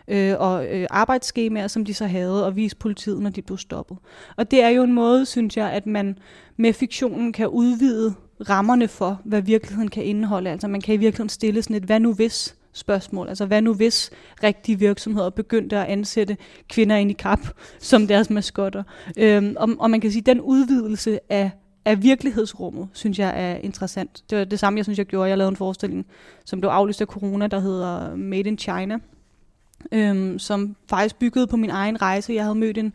øh, 0.08 0.34
og 0.38 0.66
øh, 0.66 0.86
arbejdsskemaer, 0.90 1.66
som 1.66 1.84
de 1.84 1.94
så 1.94 2.06
havde, 2.06 2.46
og 2.46 2.56
vise 2.56 2.76
politiet, 2.76 3.22
når 3.22 3.30
de 3.30 3.42
blev 3.42 3.58
stoppet. 3.58 3.96
Og 4.36 4.50
det 4.50 4.62
er 4.62 4.68
jo 4.68 4.82
en 4.82 4.92
måde, 4.92 5.26
synes 5.26 5.56
jeg, 5.56 5.70
at 5.70 5.86
man 5.86 6.18
med 6.56 6.72
fiktionen 6.72 7.32
kan 7.32 7.48
udvide 7.48 8.14
rammerne 8.48 8.88
for, 8.88 9.20
hvad 9.24 9.42
virkeligheden 9.42 9.88
kan 9.88 10.04
indeholde. 10.04 10.50
Altså 10.50 10.68
man 10.68 10.80
kan 10.80 10.94
i 10.94 10.98
virkeligheden 10.98 11.28
stille 11.28 11.62
sådan 11.62 11.76
et, 11.76 11.82
hvad 11.82 12.00
nu 12.00 12.14
hvis 12.14 12.54
spørgsmål. 12.72 13.28
Altså 13.28 13.46
hvad 13.46 13.62
nu 13.62 13.74
hvis 13.74 14.10
rigtige 14.42 14.78
virksomheder 14.78 15.30
begyndte 15.30 15.76
at 15.76 15.86
ansætte 15.86 16.36
kvinder 16.68 16.96
ind 16.96 17.10
i 17.10 17.14
kap 17.14 17.40
som 17.78 18.06
deres 18.06 18.30
maskotter. 18.30 18.82
Øhm, 19.18 19.54
og, 19.58 19.68
og 19.78 19.90
man 19.90 20.00
kan 20.00 20.10
sige, 20.10 20.20
at 20.20 20.26
den 20.26 20.40
udvidelse 20.40 21.18
af 21.32 21.50
af 21.84 22.02
virkelighedsrummet, 22.02 22.88
synes 22.92 23.18
jeg 23.18 23.32
er 23.36 23.56
interessant. 23.56 24.24
Det 24.30 24.38
var 24.38 24.44
det 24.44 24.58
samme, 24.58 24.76
jeg 24.76 24.84
synes, 24.84 24.98
jeg 24.98 25.06
gjorde. 25.06 25.28
Jeg 25.28 25.38
lavede 25.38 25.50
en 25.50 25.56
forestilling, 25.56 26.06
som 26.44 26.60
blev 26.60 26.70
aflyst 26.70 27.00
af 27.00 27.06
corona, 27.06 27.46
der 27.46 27.60
hedder 27.60 28.16
Made 28.16 28.48
in 28.48 28.58
China, 28.58 28.98
øhm, 29.92 30.38
som 30.38 30.76
faktisk 30.90 31.18
byggede 31.18 31.46
på 31.46 31.56
min 31.56 31.70
egen 31.70 32.02
rejse. 32.02 32.32
Jeg 32.32 32.42
havde 32.42 32.54
mødt 32.54 32.78
en 32.78 32.92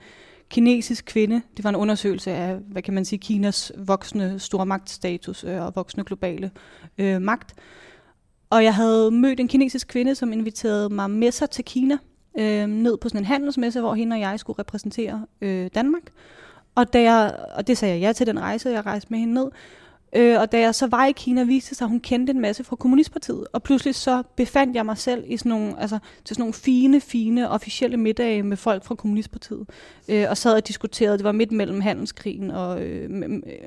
kinesisk 0.49 1.05
kvinde. 1.05 1.41
Det 1.57 1.63
var 1.63 1.69
en 1.69 1.75
undersøgelse 1.75 2.31
af, 2.31 2.57
hvad 2.57 2.81
kan 2.81 2.93
man 2.93 3.05
sige, 3.05 3.19
Kinas 3.19 3.71
voksende 3.77 4.39
stormagtstatus 4.39 5.43
øh, 5.43 5.65
og 5.65 5.75
voksende 5.75 6.05
globale 6.05 6.51
øh, 6.97 7.21
magt. 7.21 7.53
Og 8.49 8.63
jeg 8.63 8.75
havde 8.75 9.11
mødt 9.11 9.39
en 9.39 9.47
kinesisk 9.47 9.87
kvinde, 9.87 10.15
som 10.15 10.33
inviterede 10.33 10.89
mig 10.89 11.09
med 11.09 11.31
sig 11.31 11.49
til 11.49 11.65
Kina, 11.65 11.97
øh, 12.39 12.67
ned 12.67 12.97
på 12.97 13.09
sådan 13.09 13.21
en 13.21 13.25
handelsmesse, 13.25 13.79
hvor 13.79 13.93
hende 13.93 14.13
og 14.13 14.19
jeg 14.19 14.39
skulle 14.39 14.59
repræsentere 14.59 15.25
øh, 15.41 15.69
Danmark. 15.75 16.03
Og, 16.75 16.93
da 16.93 17.01
jeg, 17.01 17.35
og 17.55 17.67
det 17.67 17.77
sagde 17.77 17.93
jeg 17.93 18.01
ja 18.01 18.13
til 18.13 18.27
den 18.27 18.39
rejse, 18.39 18.69
jeg 18.69 18.85
rejste 18.85 19.07
med 19.09 19.19
hende 19.19 19.33
ned. 19.33 19.51
Øh, 20.15 20.39
og 20.39 20.51
da 20.51 20.59
jeg 20.59 20.75
så 20.75 20.87
var 20.87 21.05
i 21.05 21.11
Kina, 21.11 21.43
viste 21.43 21.75
sig, 21.75 21.85
at 21.85 21.89
hun 21.89 21.99
kendte 21.99 22.31
en 22.31 22.39
masse 22.39 22.63
fra 22.63 22.75
Kommunistpartiet. 22.75 23.47
Og 23.53 23.63
pludselig 23.63 23.95
så 23.95 24.23
befandt 24.35 24.75
jeg 24.75 24.85
mig 24.85 24.97
selv 24.97 25.23
i 25.27 25.37
sådan 25.37 25.49
nogle, 25.49 25.81
altså, 25.81 25.99
til 26.25 26.35
sådan 26.35 26.41
nogle 26.41 26.53
fine, 26.53 27.01
fine 27.01 27.49
officielle 27.49 27.97
middage 27.97 28.43
med 28.43 28.57
folk 28.57 28.83
fra 28.83 28.95
Kommunistpartiet. 28.95 29.69
Øh, 30.07 30.25
og 30.29 30.37
sad 30.37 30.53
og 30.53 30.67
diskuterede, 30.67 31.17
det 31.17 31.23
var 31.23 31.31
midt 31.31 31.51
mellem 31.51 31.81
handelskrigen, 31.81 32.51
og, 32.51 32.81
øh, 32.81 33.09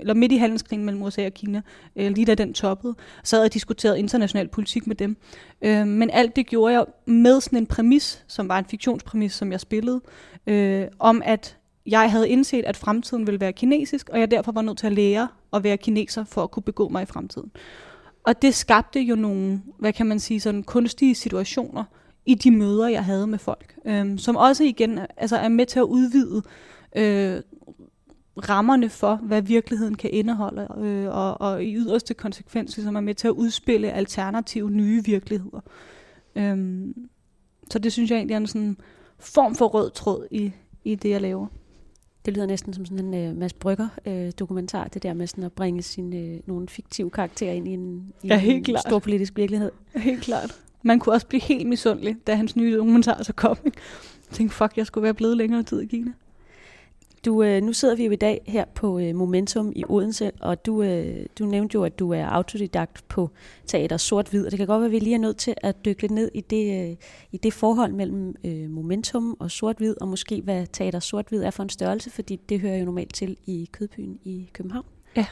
eller 0.00 0.14
midt 0.14 0.32
i 0.32 0.36
handelskrigen 0.36 0.84
mellem 0.84 1.02
USA 1.02 1.26
og 1.26 1.34
Kina, 1.34 1.62
øh, 1.96 2.10
lige 2.10 2.25
da 2.25 2.34
den 2.34 2.54
toppede. 2.54 2.94
Sad 3.25 3.44
og 3.44 3.54
diskuterede 3.54 3.98
international 3.98 4.48
politik 4.48 4.86
med 4.86 4.96
dem. 4.96 5.16
Øh, 5.62 5.86
men 5.86 6.10
alt 6.10 6.36
det 6.36 6.46
gjorde 6.46 6.75
jeg 6.75 6.84
med 7.06 7.40
sådan 7.40 7.58
en 7.58 7.66
præmis, 7.66 8.25
som 8.26 8.48
var 8.48 8.58
en 8.58 8.64
fiktionspræmis, 8.64 9.32
som 9.32 9.52
jeg 9.52 9.60
spillede, 9.60 10.00
øh, 10.46 10.86
om 10.98 11.22
at 11.25 11.56
jeg 11.87 12.11
havde 12.11 12.28
indset, 12.28 12.64
at 12.64 12.76
fremtiden 12.76 13.26
ville 13.26 13.40
være 13.40 13.52
kinesisk, 13.52 14.09
og 14.09 14.21
jeg 14.21 14.31
derfor 14.31 14.52
var 14.52 14.62
nødt 14.62 14.78
til 14.78 14.87
at 14.87 14.93
lære 14.93 15.28
at 15.52 15.64
være 15.64 15.76
kineser 15.76 16.25
for 16.25 16.43
at 16.43 16.50
kunne 16.50 16.62
begå 16.62 16.88
mig 16.88 17.02
i 17.02 17.07
fremtiden. 17.07 17.50
Og 18.25 18.43
det 18.43 18.55
skabte 18.55 19.00
jo 19.00 19.14
nogle, 19.14 19.62
hvad 19.78 19.93
kan 19.93 20.07
man 20.07 20.21
sige, 20.21 20.40
sådan 20.40 20.62
kunstige 20.62 21.14
situationer 21.14 21.85
i 22.26 22.35
de 22.35 22.50
møder, 22.50 22.88
jeg 22.88 23.05
havde 23.05 23.26
med 23.26 23.38
folk, 23.38 23.76
øhm, 23.85 24.19
som 24.19 24.37
også 24.37 24.64
igen 24.64 24.99
altså 25.16 25.37
er 25.37 25.49
med 25.49 25.66
til 25.66 25.78
at 25.78 25.85
udvide 25.85 26.43
øh, 26.97 27.43
rammerne 28.49 28.88
for, 28.88 29.16
hvad 29.16 29.43
virkeligheden 29.43 29.95
kan 29.95 30.11
indeholde, 30.11 30.69
øh, 30.78 31.09
og, 31.09 31.40
og 31.40 31.64
i 31.64 31.75
yderste 31.75 32.14
konsekvens 32.14 32.75
som 32.75 32.97
er 32.97 33.00
med 33.00 33.14
til 33.14 33.28
at 33.28 33.33
udspille 33.33 33.93
alternative 33.93 34.71
nye 34.71 35.05
virkeligheder. 35.05 35.61
Øhm, 36.37 37.09
så 37.71 37.78
det 37.78 37.93
synes 37.93 38.11
jeg 38.11 38.16
egentlig 38.16 38.35
er 38.35 38.38
en 38.38 38.47
sådan 38.47 38.76
form 39.19 39.55
for 39.55 39.66
rød 39.66 39.90
tråd 39.90 40.26
i, 40.31 40.52
i 40.85 40.95
det, 40.95 41.11
jeg 41.11 41.21
laver. 41.21 41.47
Det 42.26 42.35
lyder 42.35 42.47
næsten 42.47 42.73
som 42.75 42.87
sådan 42.87 43.14
en 43.14 43.30
uh, 43.30 43.37
Mads 43.37 43.52
Brygger 43.52 43.88
uh, 44.06 44.28
dokumentar, 44.38 44.88
det 44.88 45.02
der 45.02 45.14
med 45.14 45.26
sådan 45.26 45.45
at 45.45 45.52
bringe 45.52 45.83
sine, 45.83 46.16
uh, 46.16 46.49
nogle 46.49 46.68
fiktive 46.68 47.11
karakterer 47.11 47.52
ind 47.52 47.68
i 47.68 47.71
en, 47.71 48.12
i 48.23 48.26
ja, 48.26 48.38
helt 48.38 48.56
en 48.56 48.64
klart. 48.64 48.83
stor 48.83 48.99
politisk 48.99 49.37
virkelighed. 49.37 49.71
Helt 49.97 50.23
klart. 50.23 50.61
Man 50.83 50.99
kunne 50.99 51.14
også 51.14 51.26
blive 51.26 51.40
helt 51.40 51.68
misundelig, 51.68 52.16
da 52.26 52.35
hans 52.35 52.56
nye 52.56 52.76
dokumentar 52.76 53.23
så 53.23 53.33
kom. 53.33 53.56
Jeg 53.64 53.73
tænkte, 54.33 54.56
fuck, 54.56 54.76
jeg 54.76 54.87
skulle 54.87 55.02
være 55.02 55.14
blevet 55.14 55.37
længere 55.37 55.62
tid 55.62 55.80
i 55.80 55.87
Kina. 55.87 56.12
Du, 57.26 57.42
øh, 57.42 57.62
nu 57.62 57.73
sidder 57.73 57.95
vi 57.97 58.04
jo 58.04 58.11
i 58.11 58.16
dag 58.16 58.40
her 58.47 58.64
på 58.75 58.99
øh, 58.99 59.14
Momentum 59.14 59.73
i 59.76 59.85
Odense, 59.88 60.30
og 60.40 60.66
du, 60.66 60.83
øh, 60.83 61.26
du 61.38 61.45
nævnte 61.45 61.75
jo, 61.75 61.85
at 61.85 61.99
du 61.99 62.12
er 62.12 62.26
autodidakt 62.26 63.09
på 63.09 63.30
teater 63.66 63.97
sort-hvid, 63.97 64.47
og 64.47 64.50
det 64.50 64.59
kan 64.59 64.66
godt 64.66 64.80
være, 64.80 64.87
at 64.87 64.92
vi 64.92 64.99
lige 64.99 65.14
er 65.14 65.18
nødt 65.18 65.37
til 65.37 65.54
at 65.62 65.85
dykke 65.85 66.02
lidt 66.02 66.12
ned 66.12 66.30
i 66.35 66.40
det, 66.40 66.90
øh, 66.90 66.97
i 67.33 67.37
det 67.37 67.52
forhold 67.52 67.92
mellem 67.92 68.35
øh, 68.45 68.71
Momentum 68.71 69.37
og 69.40 69.50
sort-hvid, 69.50 69.95
og 70.00 70.09
måske 70.09 70.40
hvad 70.40 70.66
teater 70.73 71.00
sort-hvid 71.00 71.42
er 71.42 71.50
for 71.50 71.62
en 71.62 71.68
størrelse, 71.68 72.11
fordi 72.11 72.37
det 72.49 72.61
hører 72.61 72.76
jo 72.76 72.85
normalt 72.85 73.14
til 73.14 73.37
i 73.47 73.68
Kødbyen 73.73 74.18
i 74.25 74.50
København. 74.52 74.87
Ja. 75.16 75.26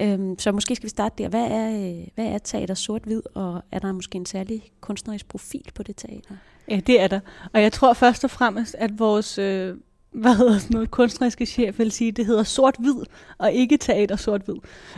Øhm, 0.00 0.38
så 0.38 0.52
måske 0.52 0.76
skal 0.76 0.84
vi 0.84 0.90
starte 0.90 1.22
der. 1.22 1.28
Hvad 1.28 1.46
er, 1.50 1.94
hvad 2.14 2.26
er 2.26 2.38
teater 2.38 2.74
sort-hvid, 2.74 3.22
og 3.34 3.62
er 3.72 3.78
der 3.78 3.92
måske 3.92 4.16
en 4.16 4.26
særlig 4.26 4.62
kunstnerisk 4.80 5.28
profil 5.28 5.66
på 5.74 5.82
det 5.82 5.96
teater? 5.96 6.34
Ja, 6.68 6.80
det 6.86 7.00
er 7.00 7.08
der. 7.08 7.20
Og 7.52 7.62
jeg 7.62 7.72
tror 7.72 7.92
først 7.92 8.24
og 8.24 8.30
fremmest, 8.30 8.76
at 8.78 8.98
vores 8.98 9.38
øh, 9.38 9.76
hvad 10.12 10.34
hedder 10.34 10.58
sådan 10.58 10.74
noget, 10.74 10.90
kunstneriske 10.90 11.46
chef 11.46 11.78
vil 11.78 11.92
sige, 11.92 12.12
det 12.12 12.26
hedder 12.26 12.42
sort-hvid, 12.42 12.94
og 13.38 13.52
ikke 13.52 13.76
teater 13.76 14.16
sort-hvid. 14.16 14.54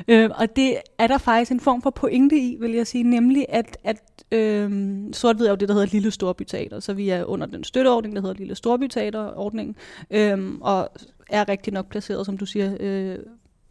Øh, 0.08 0.30
og 0.36 0.56
det 0.56 0.76
er 0.98 1.06
der 1.06 1.18
faktisk 1.18 1.52
en 1.52 1.60
form 1.60 1.82
for 1.82 1.90
pointe 1.90 2.36
i, 2.36 2.56
vil 2.60 2.72
jeg 2.72 2.86
sige, 2.86 3.04
nemlig 3.04 3.46
at, 3.48 3.76
at 3.84 4.02
øh, 4.32 4.70
sort-hvid 5.12 5.46
er 5.46 5.50
jo 5.50 5.56
det, 5.56 5.68
der 5.68 5.74
hedder 5.74 5.88
Lille 5.92 6.10
Storbyteater, 6.10 6.80
så 6.80 6.92
vi 6.92 7.08
er 7.08 7.24
under 7.24 7.46
den 7.46 7.64
støtteordning, 7.64 8.16
der 8.16 8.22
hedder 8.22 8.36
Lille 8.36 8.54
Storbyteaterordningen, 8.54 9.76
øh, 10.10 10.54
og 10.60 10.88
er 11.30 11.48
rigtig 11.48 11.72
nok 11.72 11.88
placeret, 11.88 12.26
som 12.26 12.38
du 12.38 12.46
siger, 12.46 12.76
øh, 12.80 13.18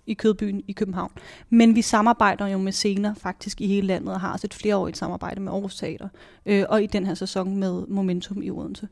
i 0.07 0.13
Kødbyen 0.13 0.63
i 0.67 0.71
København. 0.71 1.11
Men 1.49 1.75
vi 1.75 1.81
samarbejder 1.81 2.47
jo 2.47 2.57
med 2.57 2.71
scener 2.71 3.13
faktisk 3.13 3.61
i 3.61 3.67
hele 3.67 3.87
landet 3.87 4.13
og 4.13 4.21
har 4.21 4.33
også 4.33 4.47
et 4.47 4.53
flereårigt 4.53 4.97
samarbejde 4.97 5.41
med 5.41 5.51
Aarhus 5.51 5.75
Teater. 5.75 6.07
Øh, 6.45 6.65
og 6.69 6.83
i 6.83 6.85
den 6.85 7.05
her 7.05 7.13
sæson 7.13 7.57
med 7.57 7.87
Momentum 7.87 8.41
i 8.41 8.51
Odense. 8.51 8.87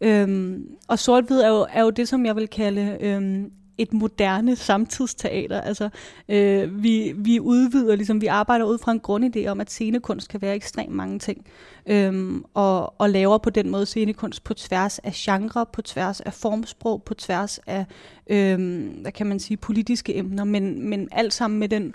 Øhm, 0.00 0.66
og 0.88 0.98
sort-hvid 0.98 1.40
er 1.40 1.48
jo, 1.48 1.66
er 1.70 1.82
jo 1.82 1.90
det, 1.90 2.08
som 2.08 2.26
jeg 2.26 2.36
vil 2.36 2.48
kalde 2.48 2.98
øhm, 3.00 3.52
et 3.82 3.92
moderne 3.92 4.56
samtidsteater. 4.56 5.60
Altså, 5.60 5.88
øh, 6.28 6.82
vi, 6.82 7.12
vi 7.16 7.40
udvider, 7.40 7.96
ligesom 7.96 8.20
vi 8.20 8.26
arbejder 8.26 8.64
ud 8.64 8.78
fra 8.78 8.92
en 8.92 9.00
grundidé 9.08 9.46
om, 9.46 9.60
at 9.60 9.70
scenekunst 9.70 10.28
kan 10.28 10.42
være 10.42 10.54
ekstremt 10.54 10.94
mange 10.94 11.18
ting. 11.18 11.46
Øhm, 11.86 12.44
og, 12.54 13.00
og 13.00 13.10
laver 13.10 13.38
på 13.38 13.50
den 13.50 13.70
måde 13.70 13.86
scenekunst 13.86 14.44
på 14.44 14.54
tværs 14.54 14.98
af 14.98 15.12
genre, 15.14 15.66
på 15.72 15.82
tværs 15.82 16.20
af 16.20 16.32
formsprog, 16.32 17.02
på 17.02 17.14
tværs 17.14 17.60
af, 17.66 17.84
øhm, 18.26 18.98
hvad 19.00 19.12
kan 19.12 19.26
man 19.26 19.40
sige, 19.40 19.56
politiske 19.56 20.16
emner, 20.16 20.44
men, 20.44 20.88
men 20.88 21.08
alt 21.12 21.34
sammen 21.34 21.60
med 21.60 21.68
den 21.68 21.94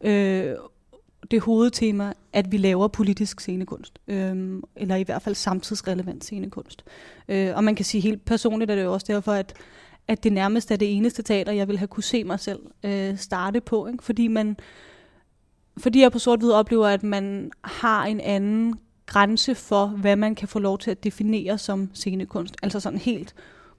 øh, 0.00 0.54
det 1.30 1.40
hovedtema, 1.40 2.12
at 2.32 2.52
vi 2.52 2.56
laver 2.56 2.88
politisk 2.88 3.40
scenekunst, 3.40 3.98
øhm, 4.08 4.62
eller 4.76 4.96
i 4.96 5.02
hvert 5.02 5.22
fald 5.22 5.34
samtidsrelevant 5.34 6.24
scenekunst. 6.24 6.84
Øh, 7.28 7.56
og 7.56 7.64
man 7.64 7.74
kan 7.74 7.84
sige 7.84 8.00
helt 8.00 8.24
personligt, 8.24 8.70
at 8.70 8.78
det 8.78 8.84
jo 8.84 8.92
også 8.92 9.06
derfor, 9.08 9.32
at 9.32 9.54
at 10.08 10.24
det 10.24 10.32
nærmest 10.32 10.70
er 10.70 10.76
det 10.76 10.96
eneste 10.96 11.22
teater, 11.22 11.52
jeg 11.52 11.68
vil 11.68 11.78
have 11.78 11.88
kunne 11.88 12.02
se 12.02 12.24
mig 12.24 12.40
selv 12.40 12.60
øh, 12.84 13.18
starte 13.18 13.60
på. 13.60 13.86
Ikke? 13.86 14.04
Fordi, 14.04 14.28
man, 14.28 14.56
fordi 15.76 16.00
jeg 16.00 16.12
på 16.12 16.18
sort 16.18 16.44
oplever, 16.44 16.86
at 16.86 17.02
man 17.02 17.50
har 17.64 18.04
en 18.04 18.20
anden 18.20 18.74
grænse 19.06 19.54
for, 19.54 19.86
hvad 19.86 20.16
man 20.16 20.34
kan 20.34 20.48
få 20.48 20.58
lov 20.58 20.78
til 20.78 20.90
at 20.90 21.04
definere 21.04 21.58
som 21.58 21.90
scenekunst. 21.94 22.56
Altså 22.62 22.80
sådan 22.80 22.98
helt 22.98 23.34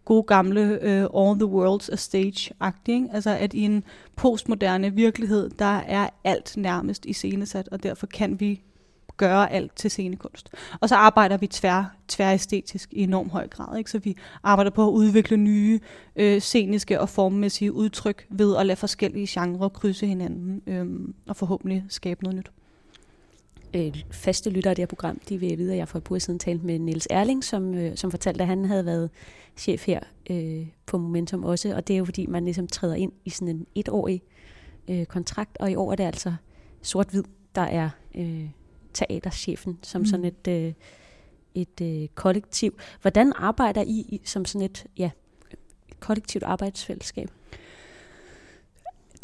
gode 0.05 0.23
gamle 0.23 0.61
uh, 0.61 1.27
All 1.27 1.39
the 1.39 1.47
World's 1.47 1.91
a 1.91 1.95
Stage-agtig. 1.95 3.13
Altså 3.13 3.29
at 3.29 3.53
i 3.53 3.61
en 3.61 3.83
postmoderne 4.15 4.93
virkelighed, 4.93 5.49
der 5.49 5.65
er 5.87 6.09
alt 6.23 6.57
nærmest 6.57 7.05
i 7.05 7.13
scenesat, 7.13 7.69
og 7.71 7.83
derfor 7.83 8.07
kan 8.07 8.39
vi 8.39 8.61
gøre 9.27 9.51
alt 9.51 9.75
til 9.75 9.91
scenekunst. 9.91 10.49
Og 10.79 10.89
så 10.89 10.95
arbejder 10.95 11.37
vi 11.37 11.47
tvær, 11.47 11.95
tværæstetisk 12.07 12.93
i 12.93 13.03
enorm 13.03 13.29
høj 13.29 13.47
grad. 13.47 13.77
Ikke? 13.77 13.91
Så 13.91 13.99
vi 13.99 14.17
arbejder 14.43 14.71
på 14.71 14.87
at 14.87 14.91
udvikle 14.91 15.37
nye 15.37 15.79
øh, 16.15 16.41
sceniske 16.41 17.01
og 17.01 17.09
formmæssige 17.09 17.73
udtryk 17.73 18.25
ved 18.29 18.57
at 18.57 18.65
lade 18.65 18.75
forskellige 18.75 19.27
genrer 19.29 19.69
krydse 19.69 20.07
hinanden 20.07 20.61
øh, 20.67 20.85
og 21.27 21.35
forhåbentlig 21.35 21.85
skabe 21.89 22.23
noget 22.23 22.37
nyt. 22.37 22.51
Øh, 23.73 24.03
faste 24.11 24.49
lyttere 24.49 24.69
af 24.69 24.75
det 24.75 24.81
her 24.81 24.87
program, 24.87 25.19
de 25.29 25.37
vil 25.37 25.57
vide, 25.57 25.71
at 25.71 25.77
jeg 25.77 25.87
for 25.87 25.97
et 25.97 26.03
par 26.03 26.19
siden 26.19 26.39
talte 26.39 26.65
med 26.65 26.79
Niels 26.79 27.07
Erling, 27.09 27.43
som, 27.43 27.73
øh, 27.73 27.97
som 27.97 28.11
fortalte, 28.11 28.41
at 28.41 28.47
han 28.47 28.65
havde 28.65 28.85
været 28.85 29.09
chef 29.57 29.85
her 29.85 29.99
øh, 30.29 30.67
på 30.85 30.97
Momentum 30.97 31.43
også, 31.43 31.75
og 31.75 31.87
det 31.87 31.93
er 31.93 31.97
jo 31.97 32.05
fordi, 32.05 32.25
man 32.25 32.43
ligesom 32.43 32.67
træder 32.67 32.95
ind 32.95 33.11
i 33.25 33.29
sådan 33.29 33.55
en 33.55 33.65
etårig 33.75 34.21
øh, 34.87 35.05
kontrakt, 35.05 35.57
og 35.59 35.71
i 35.71 35.75
år 35.75 35.91
er 35.91 35.95
det 35.95 36.03
altså 36.03 36.33
sort-hvid, 36.81 37.23
der 37.55 37.61
er 37.61 37.89
øh, 38.15 38.49
teaterchefen 38.93 39.79
som 39.83 40.01
mm. 40.01 40.05
sådan 40.05 40.25
et, 40.25 40.47
øh, 40.47 40.73
et 41.55 41.81
øh, 41.81 42.07
kollektiv. 42.15 42.77
Hvordan 43.01 43.33
arbejder 43.35 43.81
I, 43.81 44.21
som 44.25 44.45
sådan 44.45 44.65
et 44.65 44.85
ja, 44.97 45.09
kollektivt 45.99 46.43
arbejdsfællesskab? 46.43 47.29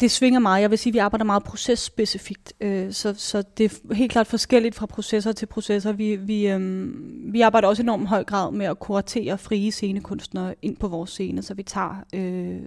Det 0.00 0.10
svinger 0.10 0.40
meget. 0.40 0.62
Jeg 0.62 0.70
vil 0.70 0.78
sige, 0.78 0.90
at 0.90 0.94
vi 0.94 0.98
arbejder 0.98 1.24
meget 1.24 1.44
processpecifikt, 1.44 2.52
øh, 2.60 2.92
så, 2.92 3.14
så 3.16 3.42
det 3.58 3.82
er 3.90 3.94
helt 3.94 4.12
klart 4.12 4.26
forskelligt 4.26 4.74
fra 4.74 4.86
processer 4.86 5.32
til 5.32 5.46
processer. 5.46 5.92
Vi, 5.92 6.16
vi, 6.16 6.48
øh, 6.48 6.90
vi 7.32 7.40
arbejder 7.40 7.68
også 7.68 7.82
enormt 7.82 8.08
høj 8.08 8.24
grad 8.24 8.52
med 8.52 8.66
at 8.66 8.78
kuratere 8.78 9.38
frie 9.38 9.72
scenekunstnere 9.72 10.54
ind 10.62 10.76
på 10.76 10.88
vores 10.88 11.10
scene, 11.10 11.42
så 11.42 11.54
vi 11.54 11.62
tager 11.62 12.04
øh, 12.14 12.60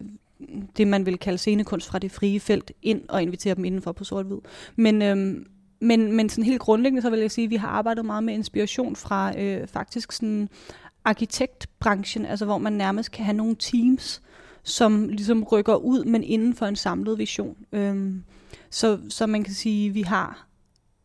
det, 0.77 0.87
man 0.87 1.05
vil 1.05 1.17
kalde 1.17 1.37
scenekunst 1.37 1.87
fra 1.87 1.99
det 1.99 2.11
frie 2.11 2.39
felt 2.39 2.71
ind 2.81 3.01
og 3.09 3.21
inviterer 3.21 3.55
dem 3.55 3.65
indenfor 3.65 3.91
på 3.91 4.03
sort-hvid. 4.03 4.37
Men, 4.75 5.01
øh, 5.01 5.45
men, 5.83 6.15
men 6.15 6.29
sådan 6.29 6.43
helt 6.43 6.61
grundlæggende, 6.61 7.01
så 7.01 7.09
vil 7.09 7.19
jeg 7.19 7.31
sige, 7.31 7.45
at 7.45 7.51
vi 7.51 7.55
har 7.55 7.67
arbejdet 7.67 8.05
meget 8.05 8.23
med 8.23 8.33
inspiration 8.33 8.95
fra 8.95 9.39
øh, 9.39 9.67
faktisk 9.67 10.11
sådan 10.11 10.49
arkitektbranchen, 11.05 12.25
altså 12.25 12.45
hvor 12.45 12.57
man 12.57 12.73
nærmest 12.73 13.11
kan 13.11 13.25
have 13.25 13.37
nogle 13.37 13.55
teams, 13.55 14.21
som 14.63 15.07
ligesom 15.09 15.43
rykker 15.43 15.75
ud, 15.75 16.05
men 16.05 16.23
inden 16.23 16.55
for 16.55 16.65
en 16.65 16.75
samlet 16.75 17.17
vision. 17.17 17.57
Øhm, 17.71 18.23
så, 18.69 18.99
så 19.09 19.27
man 19.27 19.43
kan 19.43 19.53
sige, 19.53 19.89
at 19.89 19.95
vi 19.95 20.01
har 20.01 20.47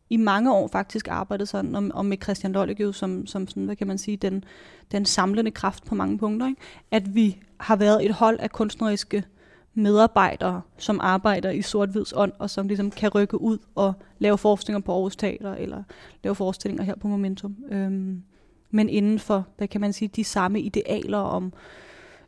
i 0.09 0.17
mange 0.17 0.53
år 0.53 0.67
faktisk 0.67 1.07
arbejdet 1.07 1.49
sådan, 1.49 1.75
og, 1.75 1.83
og 1.93 2.05
med 2.05 2.17
Christian 2.23 2.53
Lollegiv 2.53 2.93
som, 2.93 3.27
som 3.27 3.47
sådan, 3.47 3.65
hvad 3.65 3.75
kan 3.75 3.87
man 3.87 3.97
sige, 3.97 4.17
den, 4.17 4.43
den 4.91 5.05
samlende 5.05 5.51
kraft 5.51 5.85
på 5.85 5.95
mange 5.95 6.17
punkter, 6.17 6.47
ikke? 6.47 6.61
at 6.91 7.15
vi 7.15 7.37
har 7.59 7.75
været 7.75 8.05
et 8.05 8.13
hold 8.13 8.39
af 8.39 8.51
kunstneriske 8.51 9.23
medarbejdere, 9.73 10.61
som 10.77 10.99
arbejder 11.01 11.49
i 11.49 11.61
sort 11.61 11.89
ånd, 12.15 12.31
og 12.39 12.49
som 12.49 12.67
ligesom 12.67 12.91
kan 12.91 13.09
rykke 13.09 13.41
ud 13.41 13.57
og 13.75 13.93
lave 14.19 14.37
forestillinger 14.37 14.85
på 14.85 14.93
Aarhus 14.93 15.15
Teater, 15.15 15.55
eller 15.55 15.83
lave 16.23 16.35
forestillinger 16.35 16.83
her 16.83 16.95
på 16.95 17.07
Momentum. 17.07 17.55
Øhm, 17.71 18.23
men 18.71 18.89
inden 18.89 19.19
for, 19.19 19.47
hvad 19.57 19.67
kan 19.67 19.81
man 19.81 19.93
sige, 19.93 20.09
de 20.15 20.23
samme 20.23 20.61
idealer 20.61 21.17
om 21.17 21.53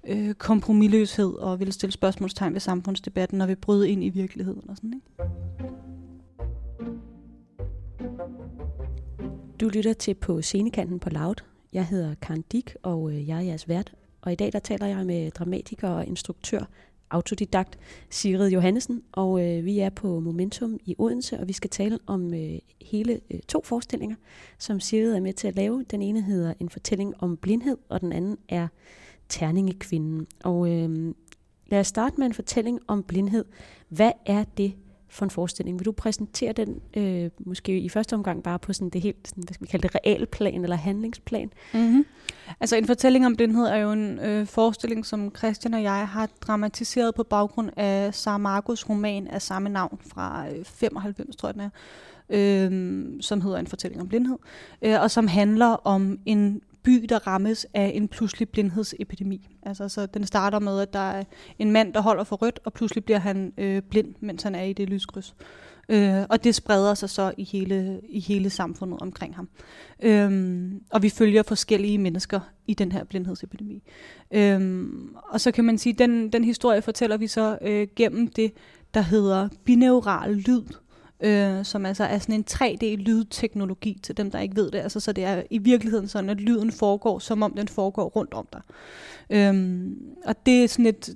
øh, 0.04 0.34
kompromilløshed, 0.34 1.34
og 1.34 1.60
vil 1.60 1.74
stille 1.74 1.94
spørgsmålstegn 1.94 2.54
ved 2.54 2.60
samfundsdebatten, 2.60 3.42
og 3.42 3.48
vil 3.48 3.56
bryde 3.56 3.90
ind 3.90 4.04
i 4.04 4.10
virkeligheden 4.10 4.70
og 4.70 4.76
sådan, 4.76 4.94
ikke? 4.94 5.32
Du 9.60 9.70
lytter 9.70 9.94
til 9.94 10.14
på 10.14 10.42
scenekanten 10.42 11.00
på 11.00 11.10
Loud. 11.10 11.36
Jeg 11.74 11.86
hedder 11.86 12.16
Karen 12.22 12.44
Dick, 12.52 12.78
og 12.84 13.12
øh, 13.12 13.28
jeg 13.28 13.38
er 13.38 13.42
jeres 13.42 13.68
vært. 13.68 13.94
Og 14.22 14.32
i 14.32 14.36
dag 14.36 14.54
der 14.54 14.60
taler 14.60 14.88
jeg 14.88 15.06
med 15.06 15.32
dramatiker 15.32 15.90
og 15.90 16.06
instruktør 16.06 16.64
autodidakt 17.12 17.80
Sigrid 18.10 18.52
Johannesen, 18.52 19.04
og 19.12 19.48
øh, 19.48 19.66
vi 19.66 19.80
er 19.80 19.90
på 19.90 20.20
Momentum 20.20 20.80
i 20.86 20.96
Odense, 20.98 21.40
og 21.40 21.48
vi 21.48 21.54
skal 21.54 21.70
tale 21.70 22.00
om 22.08 22.34
øh, 22.34 22.60
hele 22.82 23.20
øh, 23.32 23.40
to 23.48 23.62
forestillinger, 23.64 24.16
som 24.58 24.80
Sigrid 24.80 25.14
er 25.14 25.20
med 25.20 25.34
til 25.34 25.48
at 25.48 25.56
lave. 25.56 25.86
Den 25.92 26.02
ene 26.02 26.22
hedder 26.22 26.54
En 26.60 26.70
fortælling 26.70 27.14
om 27.20 27.38
blindhed, 27.38 27.78
og 27.90 28.02
den 28.02 28.12
anden 28.12 28.38
er 28.50 28.68
Terningekvinden. 29.30 30.28
Og 30.44 30.70
øh, 30.70 31.14
lad 31.68 31.80
os 31.80 31.88
starte 31.88 32.16
med 32.18 32.26
en 32.26 32.34
fortælling 32.34 32.80
om 32.88 33.04
blindhed. 33.04 33.46
Hvad 33.90 34.12
er 34.26 34.44
det 34.58 34.74
for 35.12 35.26
en 35.26 35.30
forestilling? 35.30 35.80
Vil 35.80 35.86
du 35.86 35.92
præsentere 35.92 36.54
den 36.54 36.82
øh, 36.98 37.30
måske 37.40 37.80
i 37.80 37.90
første 37.90 38.14
omgang 38.14 38.44
bare 38.44 38.60
på 38.60 38.74
sådan 38.74 38.90
det 38.90 39.02
helt, 39.02 39.28
sådan, 39.28 39.44
hvad 39.44 39.54
skal 39.54 39.68
vi 39.68 39.70
kalde 39.72 39.88
det, 39.88 39.96
realplan 39.96 40.64
eller 40.64 40.76
handlingsplan? 40.76 41.52
Mm-hmm. 41.74 42.06
Altså 42.60 42.76
en 42.76 42.88
fortælling 42.88 43.26
om 43.26 43.36
blindhed 43.36 43.64
er 43.66 43.76
jo 43.76 43.92
en 43.92 44.20
øh, 44.20 44.48
forestilling, 44.48 45.06
som 45.06 45.36
Christian 45.38 45.74
og 45.74 45.84
jeg 45.84 46.08
har 46.08 46.30
dramatiseret 46.42 47.16
på 47.16 47.24
baggrund 47.24 47.70
af 47.78 48.14
Sarmagos 48.14 48.90
roman 48.90 49.28
af 49.28 49.42
samme 49.42 49.70
navn 49.70 50.00
fra 50.08 50.46
øh, 50.50 50.66
95, 50.66 51.36
tror 51.36 51.50
jeg 51.50 51.54
den 51.54 51.62
er, 51.62 51.70
øh, 52.30 53.22
som 53.22 53.42
hedder 53.42 53.58
En 53.58 53.68
fortælling 53.68 54.02
om 54.02 54.08
blindhed, 54.08 54.38
øh, 54.82 55.02
og 55.02 55.12
som 55.12 55.28
handler 55.28 55.68
om 55.68 56.20
en 56.26 56.62
by, 56.84 57.06
der 57.10 57.28
rammes 57.28 57.66
af 57.74 57.92
en 57.96 58.08
pludselig 58.08 58.50
blindhedsepidemi. 58.50 59.58
Altså, 59.64 59.90
så 59.90 60.06
den 60.06 60.26
starter 60.26 60.60
med, 60.60 60.80
at 60.80 60.94
der 60.94 61.00
er 61.00 61.24
en 61.60 61.72
mand, 61.72 61.94
der 61.94 62.02
holder 62.02 62.24
for 62.24 62.36
rødt, 62.36 62.60
og 62.66 62.74
pludselig 62.74 63.06
bliver 63.06 63.20
han 63.20 63.54
øh, 63.58 63.82
blind, 63.82 64.16
mens 64.20 64.44
han 64.44 64.56
er 64.56 64.64
i 64.64 64.74
det 64.74 64.90
lyskryds. 64.90 65.36
Øh, 65.90 66.24
og 66.30 66.44
det 66.44 66.56
spreder 66.56 66.94
sig 66.94 67.10
så 67.10 67.34
i 67.38 67.44
hele, 67.44 68.02
i 68.10 68.20
hele 68.20 68.50
samfundet 68.50 69.00
omkring 69.02 69.36
ham. 69.36 69.50
Øhm, 70.04 70.82
og 70.92 71.04
vi 71.04 71.10
følger 71.10 71.44
forskellige 71.44 71.98
mennesker 71.98 72.40
i 72.68 72.74
den 72.74 72.92
her 72.92 73.04
blindhedsepidemi. 73.04 73.84
Øhm, 74.32 75.16
og 75.30 75.42
så 75.42 75.52
kan 75.52 75.66
man 75.66 75.78
sige, 75.78 75.94
den, 75.94 76.34
den 76.34 76.44
historie 76.44 76.82
fortæller 76.82 77.18
vi 77.18 77.28
så 77.28 77.58
øh, 77.62 77.88
gennem 77.96 78.28
det, 78.28 78.54
der 78.94 79.02
hedder 79.02 79.50
bineural 79.66 80.36
lyd 80.36 80.64
øh, 81.22 81.66
som 81.66 81.86
altså 81.86 82.04
er 82.04 82.20
sådan 82.20 82.36
en 82.36 82.46
3D-lydteknologi 82.52 84.00
til 84.04 84.18
dem, 84.18 84.32
der 84.32 84.40
ikke 84.40 84.56
ved 84.56 84.72
det. 84.72 84.80
Altså, 84.80 85.00
så 85.00 85.12
det 85.14 85.24
er 85.24 85.44
i 85.50 85.58
virkeligheden 85.58 86.08
sådan, 86.08 86.30
at 86.30 86.42
lyden 86.42 86.72
foregår, 86.72 87.20
som 87.20 87.44
om 87.44 87.54
den 87.54 87.68
foregår 87.68 88.04
rundt 88.04 88.34
om 88.34 88.48
dig. 88.54 88.62
Øhm, 89.30 89.98
og 90.26 90.46
det 90.46 90.64
er 90.64 90.68
sådan 90.68 90.86
et 90.86 91.16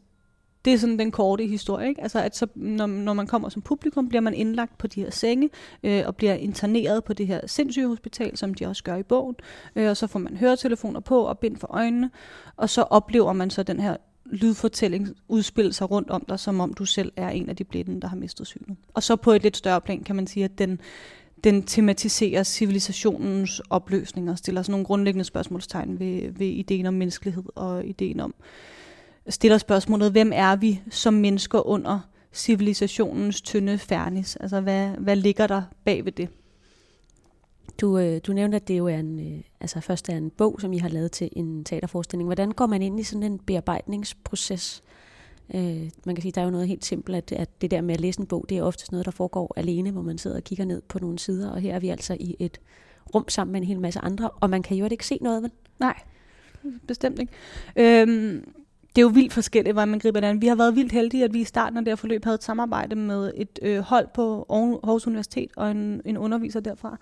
Det 0.65 0.73
er 0.73 0.77
sådan 0.77 0.99
den 0.99 1.11
korte 1.11 1.45
historie, 1.47 1.87
ikke? 1.87 2.01
Altså, 2.01 2.19
at 2.19 2.35
så, 2.35 2.47
når, 2.55 2.85
når 2.85 3.13
man 3.13 3.27
kommer 3.27 3.49
som 3.49 3.61
publikum, 3.61 4.09
bliver 4.09 4.21
man 4.21 4.33
indlagt 4.33 4.77
på 4.77 4.87
de 4.87 5.01
her 5.03 5.11
senge, 5.11 5.49
øh, 5.83 6.03
og 6.05 6.15
bliver 6.15 6.33
interneret 6.33 7.03
på 7.03 7.13
det 7.13 7.27
her 7.27 7.47
sindssygehospital, 7.47 8.37
som 8.37 8.53
de 8.53 8.65
også 8.65 8.83
gør 8.83 8.95
i 8.95 9.03
bogen. 9.03 9.35
Øh, 9.75 9.89
og 9.89 9.97
så 9.97 10.07
får 10.07 10.19
man 10.19 10.37
høretelefoner 10.37 10.99
på 10.99 11.21
og 11.21 11.39
bind 11.39 11.57
for 11.57 11.67
øjnene, 11.67 12.11
og 12.57 12.69
så 12.69 12.81
oplever 12.81 13.33
man 13.33 13.49
så 13.49 13.63
den 13.63 13.79
her 13.79 13.97
lydfortælling 14.31 15.15
udspille 15.27 15.73
sig 15.73 15.91
rundt 15.91 16.09
om 16.09 16.25
dig, 16.29 16.39
som 16.39 16.59
om 16.59 16.73
du 16.73 16.85
selv 16.85 17.11
er 17.15 17.29
en 17.29 17.49
af 17.49 17.55
de 17.55 17.63
blinde, 17.63 18.01
der 18.01 18.07
har 18.07 18.15
mistet 18.15 18.47
synet. 18.47 18.77
Og 18.93 19.03
så 19.03 19.15
på 19.15 19.31
et 19.31 19.43
lidt 19.43 19.57
større 19.57 19.81
plan 19.81 20.03
kan 20.03 20.15
man 20.15 20.27
sige, 20.27 20.43
at 20.43 20.57
den, 20.57 20.79
den 21.43 21.63
tematiserer 21.63 22.43
civilisationens 22.43 23.61
opløsning 23.69 24.29
og 24.29 24.37
stiller 24.37 24.61
sådan 24.61 24.71
nogle 24.71 24.85
grundlæggende 24.85 25.25
spørgsmålstegn 25.25 25.99
ved, 25.99 26.31
ved 26.31 26.47
ideen 26.47 26.85
om 26.85 26.93
menneskelighed 26.93 27.43
og 27.55 27.85
ideen 27.85 28.19
om, 28.19 28.35
stiller 29.29 29.57
spørgsmålet, 29.57 30.11
hvem 30.11 30.31
er 30.33 30.55
vi 30.55 30.81
som 30.89 31.13
mennesker 31.13 31.67
under 31.67 31.99
civilisationens 32.33 33.41
tynde 33.41 33.77
fernis? 33.77 34.35
Altså, 34.35 34.61
hvad, 34.61 34.89
hvad 34.89 35.15
ligger 35.15 35.47
der 35.47 35.61
bag 35.85 36.05
ved 36.05 36.11
det? 36.11 36.29
Du, 37.81 37.97
øh, 37.97 38.21
du 38.27 38.33
nævnte, 38.33 38.55
at 38.55 38.67
det 38.67 38.77
jo 38.77 38.87
er 38.87 38.97
en, 38.97 39.19
øh, 39.19 39.41
altså 39.61 39.81
først 39.81 40.09
er 40.09 40.17
en 40.17 40.29
bog, 40.29 40.61
som 40.61 40.73
I 40.73 40.77
har 40.77 40.89
lavet 40.89 41.11
til 41.11 41.29
en 41.31 41.63
teaterforestilling. 41.63 42.27
Hvordan 42.27 42.51
går 42.51 42.65
man 42.65 42.81
ind 42.81 42.99
i 42.99 43.03
sådan 43.03 43.23
en 43.23 43.39
bearbejdningsproces? 43.39 44.83
Øh, 45.55 45.89
man 46.05 46.15
kan 46.15 46.21
sige, 46.21 46.31
der 46.31 46.41
er 46.41 46.45
jo 46.45 46.51
noget 46.51 46.67
helt 46.67 46.85
simpelt, 46.85 47.17
at, 47.17 47.31
at 47.31 47.61
det 47.61 47.71
der 47.71 47.81
med 47.81 47.93
at 47.93 48.01
læse 48.01 48.19
en 48.19 48.25
bog, 48.25 48.45
det 48.49 48.57
er 48.57 48.63
ofte 48.63 48.91
noget, 48.91 49.05
der 49.05 49.11
foregår 49.11 49.53
alene, 49.55 49.91
hvor 49.91 50.01
man 50.01 50.17
sidder 50.17 50.37
og 50.37 50.43
kigger 50.43 50.65
ned 50.65 50.81
på 50.81 50.99
nogle 50.99 51.19
sider, 51.19 51.51
og 51.51 51.59
her 51.59 51.75
er 51.75 51.79
vi 51.79 51.89
altså 51.89 52.17
i 52.19 52.35
et 52.39 52.59
rum 53.15 53.29
sammen 53.29 53.51
med 53.51 53.61
en 53.61 53.67
hel 53.67 53.79
masse 53.79 53.99
andre, 53.99 54.29
og 54.29 54.49
man 54.49 54.63
kan 54.63 54.77
jo 54.77 54.87
ikke 54.91 55.07
se 55.07 55.17
noget, 55.21 55.43
vel? 55.43 55.51
Nej, 55.79 55.99
bestemt 56.87 57.19
ikke. 57.19 57.33
Øhm, 57.75 58.53
det 58.95 59.01
er 59.01 59.05
jo 59.05 59.07
vildt 59.07 59.33
forskelligt, 59.33 59.73
hvordan 59.75 59.89
man 59.89 59.99
griber 59.99 60.19
det 60.19 60.27
an. 60.27 60.41
Vi 60.41 60.47
har 60.47 60.55
været 60.55 60.75
vildt 60.75 60.91
heldige, 60.91 61.23
at 61.23 61.33
vi 61.33 61.41
i 61.41 61.43
starten 61.43 61.77
af 61.77 61.85
det 61.85 61.91
her 61.91 61.95
forløb 61.95 62.23
havde 62.23 62.35
et 62.35 62.43
samarbejde 62.43 62.95
med 62.95 63.31
et 63.35 63.59
øh, 63.61 63.79
hold 63.79 64.07
på 64.13 64.45
Aarhus 64.49 65.07
Universitet 65.07 65.51
og 65.55 65.71
en, 65.71 66.01
en 66.05 66.17
underviser 66.17 66.59
derfra, 66.59 66.97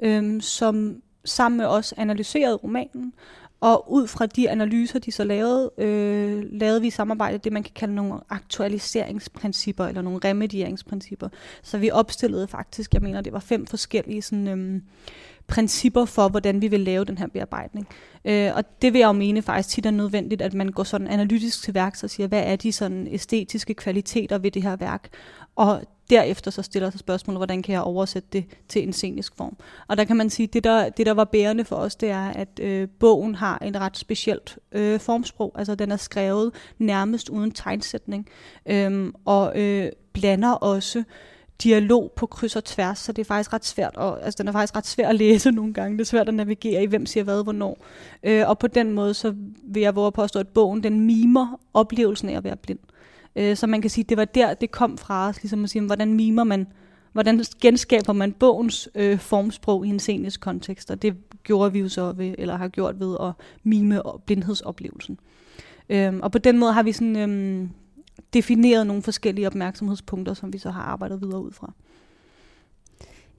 øh, 0.00 0.42
som 0.42 1.02
sammen 1.24 1.58
med 1.58 1.66
os 1.66 1.94
analyserede 1.96 2.54
romanen, 2.56 3.12
og 3.60 3.92
ud 3.92 4.06
fra 4.06 4.26
de 4.26 4.50
analyser, 4.50 4.98
de 4.98 5.12
så 5.12 5.24
lavede, 5.24 5.70
øh, 5.78 6.44
lavede 6.50 6.80
vi 6.80 6.86
i 6.86 6.90
samarbejde 6.90 7.38
det, 7.38 7.52
man 7.52 7.62
kan 7.62 7.72
kalde 7.74 7.94
nogle 7.94 8.14
aktualiseringsprincipper, 8.28 9.86
eller 9.86 10.02
nogle 10.02 10.20
remedieringsprincipper. 10.24 11.28
Så 11.62 11.78
vi 11.78 11.90
opstillede 11.90 12.48
faktisk, 12.48 12.94
jeg 12.94 13.02
mener, 13.02 13.20
det 13.20 13.32
var 13.32 13.38
fem 13.38 13.66
forskellige 13.66 14.22
sådan, 14.22 14.48
øh, 14.48 14.80
principper 15.48 16.04
for, 16.04 16.28
hvordan 16.28 16.62
vi 16.62 16.68
vil 16.68 16.80
lave 16.80 17.04
den 17.04 17.18
her 17.18 17.26
bearbejdning. 17.26 17.88
Øh, 18.24 18.50
og 18.54 18.64
det 18.82 18.92
vil 18.92 18.98
jeg 18.98 19.06
jo 19.06 19.12
mene 19.12 19.42
faktisk 19.42 19.68
tit 19.68 19.86
er 19.86 19.90
nødvendigt, 19.90 20.42
at 20.42 20.54
man 20.54 20.68
går 20.68 20.82
sådan 20.82 21.06
analytisk 21.06 21.62
til 21.62 21.74
værks 21.74 22.04
og 22.04 22.10
siger, 22.10 22.26
hvad 22.26 22.42
er 22.46 22.56
de 22.56 22.72
sådan 22.72 23.08
æstetiske 23.10 23.74
kvaliteter 23.74 24.38
ved 24.38 24.50
det 24.50 24.62
her 24.62 24.76
værk? 24.76 25.08
Og 25.56 25.82
derefter 26.10 26.50
så 26.50 26.62
stiller 26.62 26.90
sig 26.90 27.00
spørgsmålet, 27.00 27.38
hvordan 27.38 27.62
kan 27.62 27.72
jeg 27.72 27.82
oversætte 27.82 28.28
det 28.32 28.44
til 28.68 28.82
en 28.82 28.92
scenisk 28.92 29.36
form? 29.36 29.56
Og 29.88 29.96
der 29.96 30.04
kan 30.04 30.16
man 30.16 30.30
sige, 30.30 30.46
det 30.46 30.64
der, 30.64 30.88
det 30.88 31.06
der 31.06 31.14
var 31.14 31.24
bærende 31.24 31.64
for 31.64 31.76
os, 31.76 31.96
det 31.96 32.10
er, 32.10 32.28
at 32.28 32.60
øh, 32.60 32.88
bogen 33.00 33.34
har 33.34 33.58
en 33.58 33.80
ret 33.80 33.96
specielt 33.96 34.58
øh, 34.72 35.00
formsprog. 35.00 35.52
Altså 35.58 35.74
den 35.74 35.92
er 35.92 35.96
skrevet 35.96 36.52
nærmest 36.78 37.28
uden 37.28 37.50
tegnsætning, 37.50 38.28
øh, 38.66 39.12
og 39.24 39.60
øh, 39.60 39.92
blander 40.12 40.52
også 40.52 41.04
dialog 41.62 42.12
på 42.16 42.26
kryds 42.26 42.56
og 42.56 42.64
tværs, 42.64 42.98
så 42.98 43.12
det 43.12 43.22
er 43.22 43.26
faktisk 43.26 43.52
ret 43.52 43.64
svært, 43.64 43.96
og, 43.96 44.24
altså 44.24 44.38
den 44.38 44.48
er 44.48 44.52
faktisk 44.52 44.76
ret 44.76 44.86
svær 44.86 45.08
at 45.08 45.14
læse 45.14 45.50
nogle 45.50 45.74
gange. 45.74 45.98
Det 45.98 46.00
er 46.00 46.06
svært 46.06 46.28
at 46.28 46.34
navigere 46.34 46.82
i, 46.82 46.86
hvem 46.86 47.06
siger 47.06 47.24
hvad, 47.24 47.42
hvornår. 47.42 47.84
Øh, 48.22 48.48
og 48.48 48.58
på 48.58 48.66
den 48.66 48.92
måde, 48.92 49.14
så 49.14 49.34
vil 49.64 49.82
jeg 49.82 49.96
våge 49.96 50.06
at 50.06 50.12
påstå, 50.12 50.38
at 50.38 50.48
bogen, 50.48 50.82
den 50.82 51.00
mimer 51.00 51.60
oplevelsen 51.74 52.28
af 52.28 52.36
at 52.36 52.44
være 52.44 52.56
blind. 52.56 52.78
Øh, 53.36 53.56
så 53.56 53.66
man 53.66 53.80
kan 53.80 53.90
sige, 53.90 54.04
det 54.04 54.16
var 54.16 54.24
der, 54.24 54.54
det 54.54 54.70
kom 54.70 54.98
fra 54.98 55.28
os, 55.28 55.42
ligesom 55.42 55.64
at 55.64 55.70
sige, 55.70 55.82
hvordan 55.82 56.14
mimer 56.14 56.44
man, 56.44 56.66
hvordan 57.12 57.44
genskaber 57.60 58.12
man 58.12 58.32
bogens 58.32 58.88
øh, 58.94 59.18
formsprog 59.18 59.86
i 59.86 59.88
en 59.88 59.98
scenisk 59.98 60.40
kontekst, 60.40 60.90
og 60.90 61.02
det 61.02 61.14
gjorde 61.42 61.72
vi 61.72 61.78
jo 61.78 61.88
så 61.88 62.12
ved, 62.12 62.34
eller 62.38 62.56
har 62.56 62.68
gjort 62.68 63.00
ved 63.00 63.16
at 63.20 63.32
mime 63.62 64.02
blindhedsoplevelsen. 64.26 65.18
Øh, 65.88 66.14
og 66.22 66.32
på 66.32 66.38
den 66.38 66.58
måde 66.58 66.72
har 66.72 66.82
vi 66.82 66.92
sådan... 66.92 67.16
Øh, 67.16 67.68
defineret 68.34 68.86
nogle 68.86 69.02
forskellige 69.02 69.46
opmærksomhedspunkter, 69.46 70.34
som 70.34 70.52
vi 70.52 70.58
så 70.58 70.70
har 70.70 70.82
arbejdet 70.82 71.20
videre 71.20 71.42
ud 71.42 71.52
fra. 71.52 71.72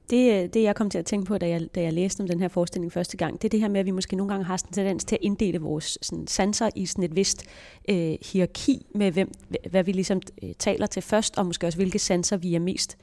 Det, 0.09 0.43
øh, 0.43 0.49
det 0.53 0.63
jeg 0.63 0.75
kom 0.75 0.89
til 0.89 0.97
at 0.97 1.05
tænke 1.05 1.25
på, 1.25 1.37
da 1.37 1.47
jeg, 1.47 1.75
da 1.75 1.81
jeg 1.81 1.93
læste 1.93 2.21
om 2.21 2.27
den 2.27 2.39
her 2.39 2.47
forestilling 2.47 2.93
første 2.93 3.17
gang, 3.17 3.41
det 3.41 3.47
er 3.47 3.49
det 3.49 3.59
her 3.59 3.67
med, 3.67 3.79
at 3.79 3.85
vi 3.85 3.91
måske 3.91 4.15
nogle 4.15 4.33
gange 4.33 4.45
har 4.45 4.53
en 4.53 4.73
tendens 4.73 5.05
til 5.05 5.15
at 5.15 5.19
inddele 5.21 5.59
vores 5.59 5.97
sådan, 6.01 6.27
sanser 6.27 6.69
i 6.75 6.85
sådan 6.85 7.03
et 7.03 7.15
vist 7.15 7.45
øh, 7.89 8.17
hierarki 8.21 8.85
med, 8.95 9.11
hvem, 9.11 9.31
hvad 9.69 9.83
vi 9.83 9.91
ligesom 9.91 10.21
øh, 10.43 10.49
taler 10.59 10.85
til 10.85 11.01
først, 11.01 11.37
og 11.37 11.45
måske 11.45 11.67
også 11.67 11.77
hvilke 11.77 11.99
sanser 11.99 12.37
vi 12.37 12.55
er 12.55 12.59
mest 12.59 12.97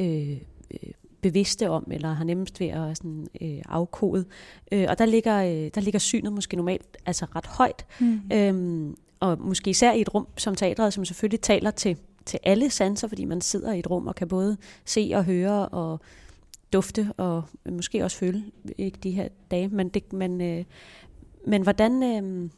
øh, 0.00 0.30
øh, 0.70 0.90
bevidste 1.20 1.70
om, 1.70 1.88
eller 1.90 2.12
har 2.12 2.24
nemmest 2.24 2.60
ved 2.60 2.66
at 2.66 2.96
sådan, 2.96 3.26
øh, 3.40 3.62
afkode. 3.68 4.24
Øh, 4.72 4.86
og 4.88 4.98
der 4.98 5.06
ligger, 5.06 5.42
øh, 5.42 5.70
der 5.74 5.80
ligger 5.80 5.98
synet 5.98 6.32
måske 6.32 6.56
normalt 6.56 6.96
altså 7.06 7.26
ret 7.36 7.46
højt. 7.46 7.86
Mm. 8.00 8.20
Øhm, 8.32 8.96
og 9.24 9.40
måske 9.40 9.70
især 9.70 9.92
i 9.92 10.00
et 10.00 10.14
rum 10.14 10.26
som 10.36 10.54
teatret, 10.54 10.92
som 10.92 11.04
selvfølgelig 11.04 11.40
taler 11.40 11.70
til, 11.70 11.96
til 12.26 12.38
alle 12.42 12.70
sanser, 12.70 13.08
fordi 13.08 13.24
man 13.24 13.40
sidder 13.40 13.72
i 13.72 13.78
et 13.78 13.90
rum 13.90 14.06
og 14.06 14.14
kan 14.14 14.28
både 14.28 14.56
se 14.84 15.10
og 15.14 15.24
høre 15.24 15.68
og 15.68 16.00
dufte 16.72 17.12
og 17.16 17.44
måske 17.70 18.04
også 18.04 18.16
føle, 18.16 18.44
ikke 18.78 18.98
de 19.02 19.10
her 19.10 19.28
dage, 19.50 19.68
men, 19.68 19.88
det, 19.88 20.12
men, 20.12 20.40
øh, 20.40 20.64
men 21.46 21.62
hvordan, 21.62 22.02
øh, 22.02 22.50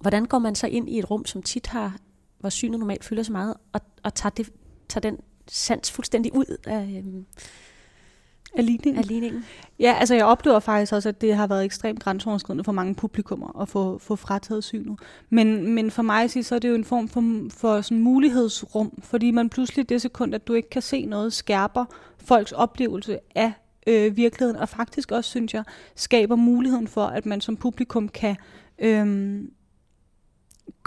hvordan 0.00 0.24
går 0.24 0.38
man 0.38 0.54
så 0.54 0.66
ind 0.66 0.88
i 0.88 0.98
et 0.98 1.10
rum, 1.10 1.26
som 1.26 1.42
tit 1.42 1.66
har, 1.66 1.96
hvor 2.38 2.48
synet 2.48 2.78
normalt 2.78 3.04
fylder 3.04 3.22
så 3.22 3.32
meget, 3.32 3.54
og, 3.72 3.80
og 4.02 4.14
tager, 4.14 4.30
det, 4.30 4.50
tager 4.88 5.00
den 5.00 5.18
sans 5.48 5.90
fuldstændig 5.90 6.34
ud 6.34 6.56
af, 6.66 7.02
øh, 7.04 7.22
af 8.58 8.66
ligningen. 8.66 8.98
Af 8.98 9.08
ligningen. 9.08 9.44
Ja, 9.78 9.96
altså 9.98 10.14
jeg 10.14 10.24
oplever 10.24 10.58
faktisk 10.60 10.92
også, 10.92 11.08
at 11.08 11.20
det 11.20 11.34
har 11.34 11.46
været 11.46 11.64
ekstremt 11.64 12.00
grænseoverskridende 12.00 12.64
for 12.64 12.72
mange 12.72 12.94
publikummer 12.94 13.60
at 13.60 13.68
få, 13.68 13.98
få 13.98 14.16
frataget 14.16 14.64
synet. 14.64 14.98
Men, 15.30 15.74
men 15.74 15.90
for 15.90 16.02
mig 16.02 16.30
så 16.30 16.54
er 16.54 16.58
det 16.58 16.68
jo 16.68 16.74
en 16.74 16.84
form 16.84 17.08
for, 17.08 17.48
for 17.50 17.80
sådan 17.80 18.00
mulighedsrum, 18.00 18.92
fordi 19.02 19.30
man 19.30 19.48
pludselig 19.48 19.88
det 19.88 20.02
sekund, 20.02 20.34
at 20.34 20.48
du 20.48 20.52
ikke 20.52 20.70
kan 20.70 20.82
se 20.82 21.04
noget, 21.04 21.32
skærper 21.32 21.84
folks 22.18 22.52
oplevelse 22.52 23.18
af 23.34 23.52
øh, 23.86 24.16
virkeligheden, 24.16 24.60
og 24.60 24.68
faktisk 24.68 25.12
også, 25.12 25.30
synes 25.30 25.54
jeg, 25.54 25.64
skaber 25.96 26.36
muligheden 26.36 26.88
for, 26.88 27.04
at 27.04 27.26
man 27.26 27.40
som 27.40 27.56
publikum 27.56 28.08
kan 28.08 28.36
øh, 28.78 29.40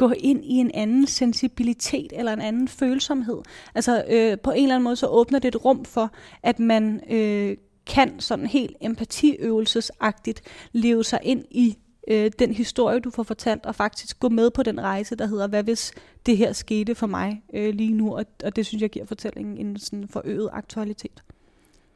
gå 0.01 0.13
ind 0.17 0.45
i 0.45 0.53
en 0.53 0.71
anden 0.73 1.07
sensibilitet 1.07 2.13
eller 2.13 2.33
en 2.33 2.41
anden 2.41 2.67
følsomhed. 2.67 3.41
Altså 3.75 4.03
øh, 4.09 4.39
på 4.39 4.51
en 4.51 4.63
eller 4.63 4.75
anden 4.75 4.83
måde 4.83 4.95
så 4.95 5.07
åbner 5.07 5.39
det 5.39 5.47
et 5.55 5.65
rum 5.65 5.85
for, 5.85 6.11
at 6.43 6.59
man 6.59 7.01
øh, 7.09 7.57
kan 7.85 8.19
sådan 8.19 8.45
helt 8.45 8.75
empatiøvelsesagtigt 8.81 10.41
leve 10.71 11.03
sig 11.03 11.19
ind 11.23 11.45
i 11.51 11.77
øh, 12.07 12.31
den 12.39 12.53
historie, 12.53 12.99
du 12.99 13.09
får 13.09 13.23
fortalt, 13.23 13.65
og 13.65 13.75
faktisk 13.75 14.19
gå 14.19 14.29
med 14.29 14.51
på 14.51 14.63
den 14.63 14.81
rejse, 14.81 15.15
der 15.15 15.25
hedder, 15.25 15.47
hvad 15.47 15.63
hvis 15.63 15.93
det 16.25 16.37
her 16.37 16.53
skete 16.53 16.95
for 16.95 17.07
mig 17.07 17.43
øh, 17.53 17.73
lige 17.73 17.93
nu, 17.93 18.15
og, 18.17 18.25
og 18.43 18.55
det 18.55 18.65
synes 18.65 18.81
jeg 18.81 18.89
giver 18.89 19.05
fortællingen 19.05 19.57
en 19.57 19.79
sådan 19.79 20.07
forøget 20.07 20.49
aktualitet. 20.53 21.23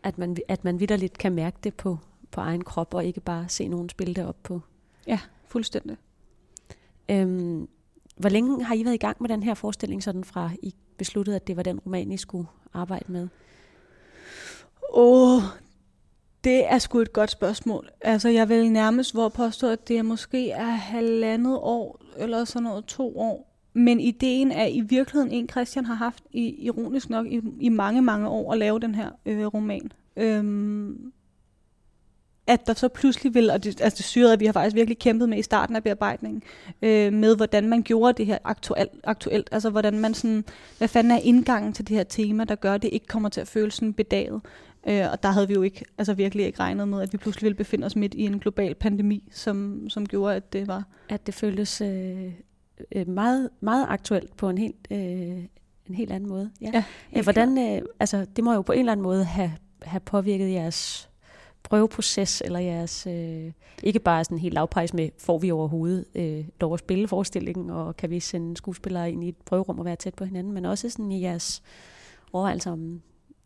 At 0.04 0.18
man, 0.18 0.38
at 0.48 0.64
man 0.64 0.80
vidderligt 0.80 1.18
kan 1.18 1.34
mærke 1.34 1.58
det 1.64 1.74
på, 1.74 1.98
på 2.32 2.42
egen 2.42 2.64
krop, 2.64 2.94
og 2.94 3.06
ikke 3.06 3.22
bare 3.22 3.46
se 3.50 3.68
nogen 3.68 3.90
spille 3.90 4.14
det 4.14 4.26
op 4.26 4.44
på. 4.44 4.62
Ja, 5.08 5.20
fuldstændig. 5.48 5.98
Øhm, 7.10 7.68
hvor 8.16 8.30
længe 8.30 8.64
har 8.64 8.76
I 8.76 8.86
været 8.86 8.94
i 8.94 8.98
gang 8.98 9.18
med 9.20 9.30
den 9.30 9.44
her 9.44 9.54
forestilling, 9.54 10.04
sådan 10.04 10.24
fra 10.24 10.52
I 10.64 10.74
besluttede, 10.98 11.36
at 11.36 11.48
det 11.48 11.58
var 11.58 11.64
den 11.64 11.80
roman, 11.80 12.12
I 12.12 12.18
skulle 12.18 12.48
arbejde 12.74 13.12
med? 13.12 13.28
Åh, 14.94 15.36
oh, 15.36 15.42
det 16.44 16.72
er 16.72 16.78
sgu 16.78 17.00
et 17.00 17.14
godt 17.14 17.32
spørgsmål. 17.32 17.90
Altså, 18.02 18.30
jeg 18.30 18.50
vil 18.50 18.72
nærmest 18.72 19.14
hvor 19.14 19.30
påstå, 19.30 19.68
at 19.68 19.88
det 19.88 20.06
måske 20.06 20.52
er 20.52 20.66
halvandet 20.66 21.58
år, 21.62 22.02
eller 22.18 22.46
sådan 22.46 22.64
noget 22.64 22.86
to 22.86 23.20
år. 23.20 23.52
Men 23.74 24.00
ideen 24.00 24.52
er 24.52 24.66
i 24.66 24.82
virkeligheden 24.82 25.32
en, 25.32 25.50
Christian 25.50 25.86
har 25.86 25.96
haft, 25.96 26.24
i, 26.32 26.66
ironisk 26.66 27.10
nok, 27.10 27.28
i, 27.28 27.42
i 27.60 27.70
mange, 27.70 28.02
mange 28.02 28.28
år 28.28 28.52
at 28.52 28.58
lave 28.58 28.80
den 28.80 28.96
her 28.96 29.10
øh, 29.26 29.46
roman. 29.46 29.92
Øhm, 30.18 31.14
at 32.48 32.68
der 32.68 32.74
så 32.74 32.88
pludselig 32.88 33.34
vil, 33.34 33.50
og 33.50 33.64
det, 33.64 33.82
altså 33.82 33.98
det 33.98 34.06
syrede, 34.06 34.34
at 34.34 34.40
vi 34.40 34.46
har 34.46 34.54
faktisk 34.54 34.76
virkelig 34.76 35.00
kæmpet 35.00 35.30
med 35.30 35.38
i 35.38 35.42
starten 35.42 35.76
af 35.76 35.84
bearbejdningen, 35.84 36.44
øh, 36.82 37.14
med 37.14 37.36
hvordan 37.36 37.70
man 37.70 37.84
gjorde 37.84 38.18
det 38.18 38.26
her 38.26 38.38
aktuelt, 38.44 38.92
aktuelt, 39.04 39.50
altså 39.52 39.70
hvordan 39.70 40.00
man 40.00 40.14
sådan, 40.14 40.46
hvad 40.78 40.88
fanden 40.88 41.12
er 41.12 41.20
indgangen 41.24 41.74
til 41.74 41.88
det 41.88 41.98
her 41.98 42.04
tema, 42.04 42.44
der 42.44 42.56
gør, 42.56 42.74
at 42.74 42.82
det 42.82 42.90
ikke 42.94 43.08
kommer 43.08 43.30
til 43.30 43.42
at 43.42 43.48
føles 43.48 43.74
sådan 43.74 43.94
bedaget. 43.94 44.42
Øh, 44.88 45.12
og 45.12 45.24
der 45.24 45.30
havde 45.30 45.48
vi 45.48 45.54
jo 45.54 45.62
ikke, 45.62 45.86
altså 45.98 46.14
virkelig 46.14 46.46
ikke 46.46 46.60
regnet 46.60 46.88
med, 46.88 47.02
at 47.02 47.14
vi 47.14 47.18
pludselig 47.18 47.44
ville 47.44 47.58
befinde 47.58 47.86
os 47.86 47.96
midt 47.96 48.14
i 48.14 48.22
en 48.22 48.40
global 48.40 48.76
pandemi, 48.76 49.24
som, 49.32 49.90
som 49.90 50.06
gjorde, 50.06 50.36
at 50.36 50.54
det 50.54 50.68
var... 50.68 50.84
At 51.10 51.26
det 51.28 51.34
føltes 51.34 51.82
øh, 51.82 52.32
øh 52.96 53.08
meget, 53.08 53.50
meget 53.60 53.86
aktuelt 53.90 54.38
på 54.38 54.50
en 54.50 54.58
helt, 54.58 54.88
øh, 54.92 54.98
en 55.88 55.96
helt 55.96 56.12
anden 56.12 56.30
måde. 56.30 56.52
Ja. 56.62 56.72
ja 56.74 56.84
øh, 57.18 57.24
hvordan, 57.24 57.58
øh, 57.58 57.82
altså 58.00 58.26
det 58.36 58.44
må 58.44 58.54
jo 58.54 58.62
på 58.62 58.72
en 58.72 58.80
eller 58.80 58.92
anden 58.92 59.04
måde 59.04 59.24
have, 59.24 59.52
have 59.82 60.00
påvirket 60.00 60.52
jeres 60.52 61.10
prøveproces, 61.70 62.42
eller 62.46 62.60
jeres, 62.60 63.08
øh, 63.08 63.52
ikke 63.84 64.00
bare 64.00 64.24
sådan 64.24 64.38
helt 64.38 64.54
lavpejs 64.54 64.94
med, 64.94 65.10
får 65.18 65.38
vi 65.38 65.52
overhovedet 65.52 66.06
øh, 66.16 66.46
lov 66.62 66.74
at 66.74 66.80
spille 66.80 67.08
forestillingen, 67.08 67.70
og 67.70 67.98
kan 67.98 68.10
vi 68.10 68.20
sende 68.20 68.58
skuespillere 68.58 69.12
ind 69.12 69.24
i 69.24 69.30
et 69.30 69.38
prøverum 69.46 69.80
og 69.80 69.86
være 69.86 69.96
tæt 69.96 70.14
på 70.14 70.26
hinanden, 70.26 70.54
men 70.54 70.66
også 70.66 70.90
sådan 70.90 71.12
i 71.12 71.22
jeres 71.22 71.62
overvejelser 72.34 72.72
om 72.72 73.02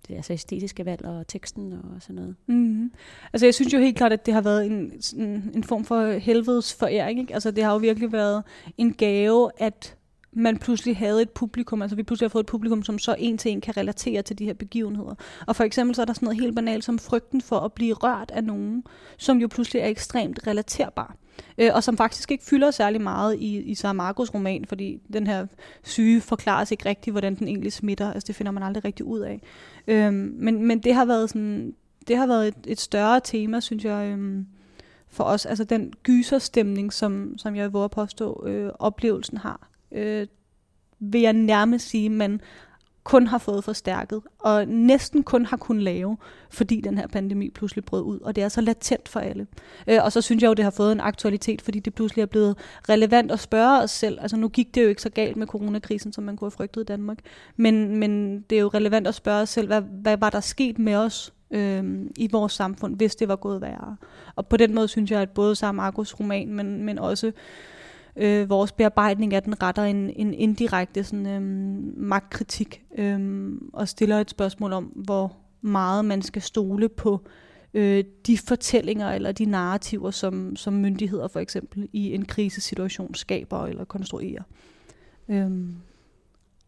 det 0.07 0.15
altså 0.15 0.33
æstetiske 0.33 0.85
valg 0.85 1.05
og 1.05 1.27
teksten 1.27 1.73
og 1.73 2.01
sådan 2.01 2.15
noget. 2.15 2.35
Mm-hmm. 2.47 2.91
Altså 3.33 3.45
jeg 3.45 3.53
synes 3.53 3.73
jo 3.73 3.79
helt 3.79 3.97
klart, 3.97 4.13
at 4.13 4.25
det 4.25 4.33
har 4.33 4.41
været 4.41 4.65
en, 4.65 4.91
en, 5.17 5.51
en 5.55 5.63
form 5.63 5.85
for 5.85 6.11
helvedes 6.11 6.73
foræring. 6.73 7.19
Ikke? 7.19 7.33
Altså 7.33 7.51
det 7.51 7.63
har 7.63 7.71
jo 7.71 7.77
virkelig 7.77 8.11
været 8.11 8.43
en 8.77 8.93
gave, 8.93 9.51
at 9.57 9.95
man 10.33 10.57
pludselig 10.57 10.97
havde 10.97 11.21
et 11.21 11.29
publikum, 11.29 11.81
altså 11.81 11.95
vi 11.95 12.03
pludselig 12.03 12.25
har 12.25 12.29
fået 12.29 12.43
et 12.43 12.47
publikum, 12.47 12.83
som 12.83 12.99
så 12.99 13.15
en 13.19 13.37
til 13.37 13.51
en 13.51 13.61
kan 13.61 13.77
relatere 13.77 14.21
til 14.21 14.39
de 14.39 14.45
her 14.45 14.53
begivenheder. 14.53 15.15
Og 15.47 15.55
for 15.55 15.63
eksempel 15.63 15.95
så 15.95 16.01
er 16.01 16.05
der 16.05 16.13
sådan 16.13 16.25
noget 16.25 16.41
helt 16.41 16.55
banalt 16.55 16.83
som 16.83 16.99
frygten 16.99 17.41
for 17.41 17.59
at 17.59 17.73
blive 17.73 17.93
rørt 17.93 18.31
af 18.31 18.43
nogen, 18.43 18.83
som 19.17 19.37
jo 19.37 19.47
pludselig 19.47 19.81
er 19.81 19.87
ekstremt 19.87 20.39
relaterbar. 20.47 21.15
Øh, 21.57 21.71
og 21.73 21.83
som 21.83 21.97
faktisk 21.97 22.31
ikke 22.31 22.43
fylder 22.43 22.71
særlig 22.71 23.01
meget 23.01 23.35
i, 23.35 23.57
i 23.57 23.75
Marcos 23.95 24.33
roman, 24.33 24.65
fordi 24.65 25.01
den 25.13 25.27
her 25.27 25.47
syge 25.83 26.21
forklares 26.21 26.71
ikke 26.71 26.89
rigtigt, 26.89 27.13
hvordan 27.13 27.35
den 27.35 27.47
egentlig 27.47 27.73
smitter. 27.73 28.13
Altså 28.13 28.27
det 28.27 28.35
finder 28.35 28.51
man 28.51 28.63
aldrig 28.63 28.85
rigtig 28.85 29.05
ud 29.05 29.19
af. 29.19 29.41
Øh, 29.87 30.13
men, 30.13 30.65
men 30.65 30.79
det 30.79 30.93
har 30.93 31.05
været 31.05 31.29
sådan, 31.29 31.73
det 32.07 32.17
har 32.17 32.27
været 32.27 32.47
et, 32.47 32.55
et 32.67 32.79
større 32.79 33.21
tema, 33.23 33.59
synes 33.59 33.85
jeg, 33.85 34.17
øh, 34.17 34.43
for 35.07 35.23
os. 35.23 35.45
Altså 35.45 35.63
den 35.63 35.93
gyserstemning, 36.03 36.93
som, 36.93 37.37
som 37.37 37.55
jeg 37.55 37.73
vil 37.73 37.89
påstå, 37.91 38.43
øh, 38.47 38.71
oplevelsen 38.79 39.37
har 39.37 39.69
øh, 39.91 40.27
vil 40.99 41.21
jeg 41.21 41.33
nærmest 41.33 41.89
sige, 41.89 42.09
man 42.09 42.41
kun 43.03 43.27
har 43.27 43.37
fået 43.37 43.63
forstærket, 43.63 44.21
og 44.39 44.67
næsten 44.67 45.23
kun 45.23 45.45
har 45.45 45.57
kunnet 45.57 45.83
lave, 45.83 46.17
fordi 46.49 46.81
den 46.81 46.97
her 46.97 47.07
pandemi 47.07 47.49
pludselig 47.49 47.85
brød 47.85 48.03
ud, 48.03 48.19
og 48.19 48.35
det 48.35 48.43
er 48.43 48.49
så 48.49 48.61
latent 48.61 49.09
for 49.09 49.19
alle. 49.19 49.47
Øh, 49.87 49.99
og 50.03 50.11
så 50.11 50.21
synes 50.21 50.43
jeg 50.43 50.49
jo, 50.49 50.53
det 50.53 50.63
har 50.63 50.71
fået 50.71 50.91
en 50.91 50.99
aktualitet, 50.99 51.61
fordi 51.61 51.79
det 51.79 51.93
pludselig 51.93 52.21
er 52.21 52.25
blevet 52.25 52.57
relevant 52.89 53.31
at 53.31 53.39
spørge 53.39 53.81
os 53.81 53.91
selv. 53.91 54.19
Altså 54.21 54.37
nu 54.37 54.47
gik 54.47 54.75
det 54.75 54.83
jo 54.83 54.87
ikke 54.87 55.01
så 55.01 55.09
galt 55.09 55.37
med 55.37 55.47
coronakrisen, 55.47 56.13
som 56.13 56.23
man 56.23 56.37
kunne 56.37 56.45
have 56.45 56.51
frygtet 56.57 56.81
i 56.81 56.85
Danmark, 56.85 57.17
men, 57.55 57.97
men 57.97 58.41
det 58.41 58.55
er 58.55 58.61
jo 58.61 58.67
relevant 58.67 59.07
at 59.07 59.15
spørge 59.15 59.41
os 59.41 59.49
selv, 59.49 59.67
hvad, 59.67 59.81
hvad 59.81 60.17
var 60.17 60.29
der 60.29 60.39
sket 60.39 60.79
med 60.79 60.95
os 60.95 61.33
øh, 61.51 61.83
i 62.17 62.29
vores 62.31 62.53
samfund, 62.53 62.95
hvis 62.95 63.15
det 63.15 63.27
var 63.27 63.35
gået 63.35 63.61
værre. 63.61 63.95
Og 64.35 64.47
på 64.47 64.57
den 64.57 64.75
måde 64.75 64.87
synes 64.87 65.11
jeg, 65.11 65.21
at 65.21 65.29
både 65.29 65.55
Sam 65.55 65.75
Marcos 65.75 66.19
roman, 66.19 66.53
men, 66.53 66.83
men 66.83 66.99
også 66.99 67.27
øh, 67.27 67.33
vores 68.47 68.71
bearbejdning 68.71 69.33
af 69.33 69.43
den 69.43 69.63
retter 69.63 69.83
en, 69.83 70.09
en 70.15 70.33
indirekte 70.33 71.03
sådan, 71.03 71.27
øh, 71.27 71.41
magtkritik 71.97 72.83
øh, 72.97 73.51
og 73.73 73.87
stiller 73.87 74.19
et 74.19 74.29
spørgsmål 74.29 74.73
om, 74.73 74.83
hvor 74.83 75.37
meget 75.61 76.05
man 76.05 76.21
skal 76.21 76.41
stole 76.41 76.89
på 76.89 77.21
øh, 77.73 78.03
de 78.27 78.37
fortællinger 78.37 79.11
eller 79.11 79.31
de 79.31 79.45
narrativer, 79.45 80.11
som, 80.11 80.55
som 80.55 80.73
myndigheder 80.73 81.27
for 81.27 81.39
eksempel 81.39 81.89
i 81.93 82.13
en 82.13 82.25
krisesituation 82.25 83.15
skaber 83.15 83.65
eller 83.65 83.85
konstruerer. 83.85 84.43
Øhm, 85.29 85.75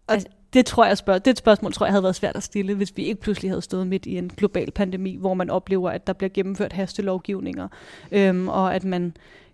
og 0.07 0.13
altså, 0.13 0.27
det 0.53 0.65
tror 0.65 0.85
jeg 0.85 0.97
spørg- 0.97 1.25
det 1.25 1.37
spørgsmål 1.37 1.73
tror 1.73 1.85
jeg 1.85 1.93
havde 1.93 2.03
været 2.03 2.15
svært 2.15 2.35
at 2.35 2.43
stille, 2.43 2.75
hvis 2.75 2.97
vi 2.97 3.03
ikke 3.05 3.21
pludselig 3.21 3.51
havde 3.51 3.61
stået 3.61 3.87
midt 3.87 4.05
i 4.05 4.17
en 4.17 4.29
global 4.29 4.71
pandemi, 4.71 5.15
hvor 5.15 5.33
man 5.33 5.49
oplever, 5.49 5.89
at 5.89 6.07
der 6.07 6.13
bliver 6.13 6.29
gennemført 6.29 6.73
hastelovgivninger, 6.73 7.67
øhm, 8.11 8.49
og 8.49 8.75
at 8.75 8.83
man 8.83 9.13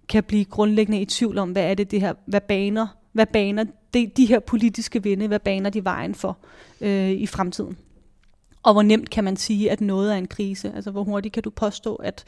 kan 0.10 0.24
blive 0.24 0.46
grundlæggende 0.46 1.02
i 1.02 1.06
tvivl 1.06 1.38
om, 1.38 1.52
hvad 1.52 1.64
er 1.64 1.74
det, 1.74 1.92
det 1.92 2.02
her, 2.02 2.14
hvad 2.26 2.42
baner, 2.42 2.88
hvad 3.12 3.26
baner 3.26 3.66
de, 3.94 4.12
de 4.18 4.26
her 4.26 4.40
politiske 4.40 5.04
vinde, 5.04 5.28
hvad 5.28 5.40
baner 5.40 5.70
de 5.70 5.84
vejen 5.84 6.16
for 6.16 6.38
øh, 6.82 7.12
i 7.12 7.28
fremtiden. 7.28 7.78
Og 8.64 8.74
hvor 8.74 8.82
nemt 8.82 9.10
kan 9.10 9.24
man 9.24 9.38
sige, 9.38 9.72
at 9.72 9.82
noget 9.82 10.14
er 10.14 10.18
en 10.18 10.28
krise? 10.28 10.72
Altså 10.76 10.92
hvor 10.92 11.04
hurtigt 11.04 11.34
kan 11.34 11.44
du 11.44 11.50
påstå, 11.50 11.96
at 11.96 12.24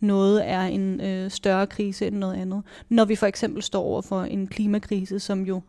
noget 0.00 0.48
er 0.48 0.60
en 0.60 1.00
øh, 1.00 1.30
større 1.30 1.66
krise 1.66 2.06
end 2.06 2.16
noget 2.16 2.34
andet? 2.34 2.62
Når 2.88 3.04
vi 3.04 3.16
for 3.16 3.26
eksempel 3.26 3.62
står 3.62 3.82
over 3.82 4.02
for 4.02 4.22
en 4.22 4.46
klimakrise, 4.46 5.18
som 5.18 5.42
jo 5.42 5.62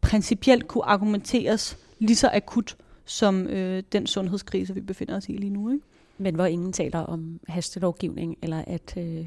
principielt 0.00 0.68
kunne 0.68 0.84
argumenteres 0.84 1.78
lige 1.98 2.16
så 2.16 2.30
akut 2.32 2.76
som 3.04 3.46
øh, 3.46 3.82
den 3.92 4.06
sundhedskrise, 4.06 4.74
vi 4.74 4.80
befinder 4.80 5.16
os 5.16 5.28
i 5.28 5.32
lige 5.32 5.50
nu. 5.50 5.70
Ikke? 5.70 5.84
Men 6.18 6.34
hvor 6.34 6.46
ingen 6.46 6.72
taler 6.72 6.98
om 6.98 7.40
hastelovgivning, 7.48 8.38
eller 8.42 8.64
at 8.66 8.94
øh, 8.96 9.26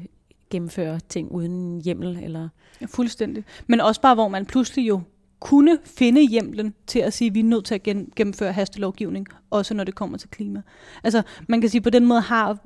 gennemføre 0.52 1.00
ting 1.08 1.32
uden 1.32 1.80
hjemmel. 1.80 2.18
Eller... 2.22 2.48
Ja, 2.80 2.86
fuldstændig. 2.86 3.44
Men 3.66 3.80
også 3.80 4.00
bare, 4.00 4.14
hvor 4.14 4.28
man 4.28 4.46
pludselig 4.46 4.88
jo 4.88 5.00
kunne 5.42 5.78
finde 5.84 6.28
hjemlen 6.28 6.74
til 6.86 6.98
at 6.98 7.12
sige, 7.12 7.28
at 7.28 7.34
vi 7.34 7.40
er 7.40 7.44
nødt 7.44 7.64
til 7.64 7.74
at 7.74 7.82
gennemføre 8.16 8.52
hastelovgivning, 8.52 9.26
også 9.50 9.74
når 9.74 9.84
det 9.84 9.94
kommer 9.94 10.18
til 10.18 10.30
klima. 10.30 10.62
Altså, 11.04 11.22
man 11.48 11.60
kan 11.60 11.70
sige, 11.70 11.80
på 11.80 11.90
den 11.90 12.06
måde 12.06 12.20
har 12.20 12.58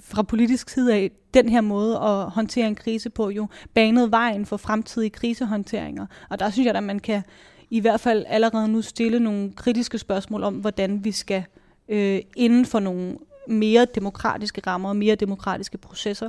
fra 0.00 0.22
politisk 0.22 0.68
side 0.68 0.94
af 0.94 1.10
den 1.34 1.48
her 1.48 1.60
måde 1.60 1.96
at 1.96 2.30
håndtere 2.30 2.66
en 2.66 2.74
krise 2.74 3.10
på 3.10 3.30
jo 3.30 3.46
banet 3.74 4.10
vejen 4.10 4.46
for 4.46 4.56
fremtidige 4.56 5.10
krisehåndteringer. 5.10 6.06
Og 6.30 6.38
der 6.38 6.50
synes 6.50 6.66
jeg, 6.66 6.74
at 6.74 6.82
man 6.82 6.98
kan 6.98 7.22
i 7.70 7.80
hvert 7.80 8.00
fald 8.00 8.24
allerede 8.28 8.68
nu 8.68 8.82
stille 8.82 9.20
nogle 9.20 9.52
kritiske 9.56 9.98
spørgsmål 9.98 10.42
om, 10.42 10.54
hvordan 10.54 11.04
vi 11.04 11.12
skal 11.12 11.44
øh, 11.88 12.20
inden 12.36 12.66
for 12.66 12.80
nogle 12.80 13.16
mere 13.48 13.86
demokratiske 13.94 14.62
rammer 14.66 14.88
og 14.88 14.96
mere 14.96 15.14
demokratiske 15.14 15.78
processer 15.78 16.28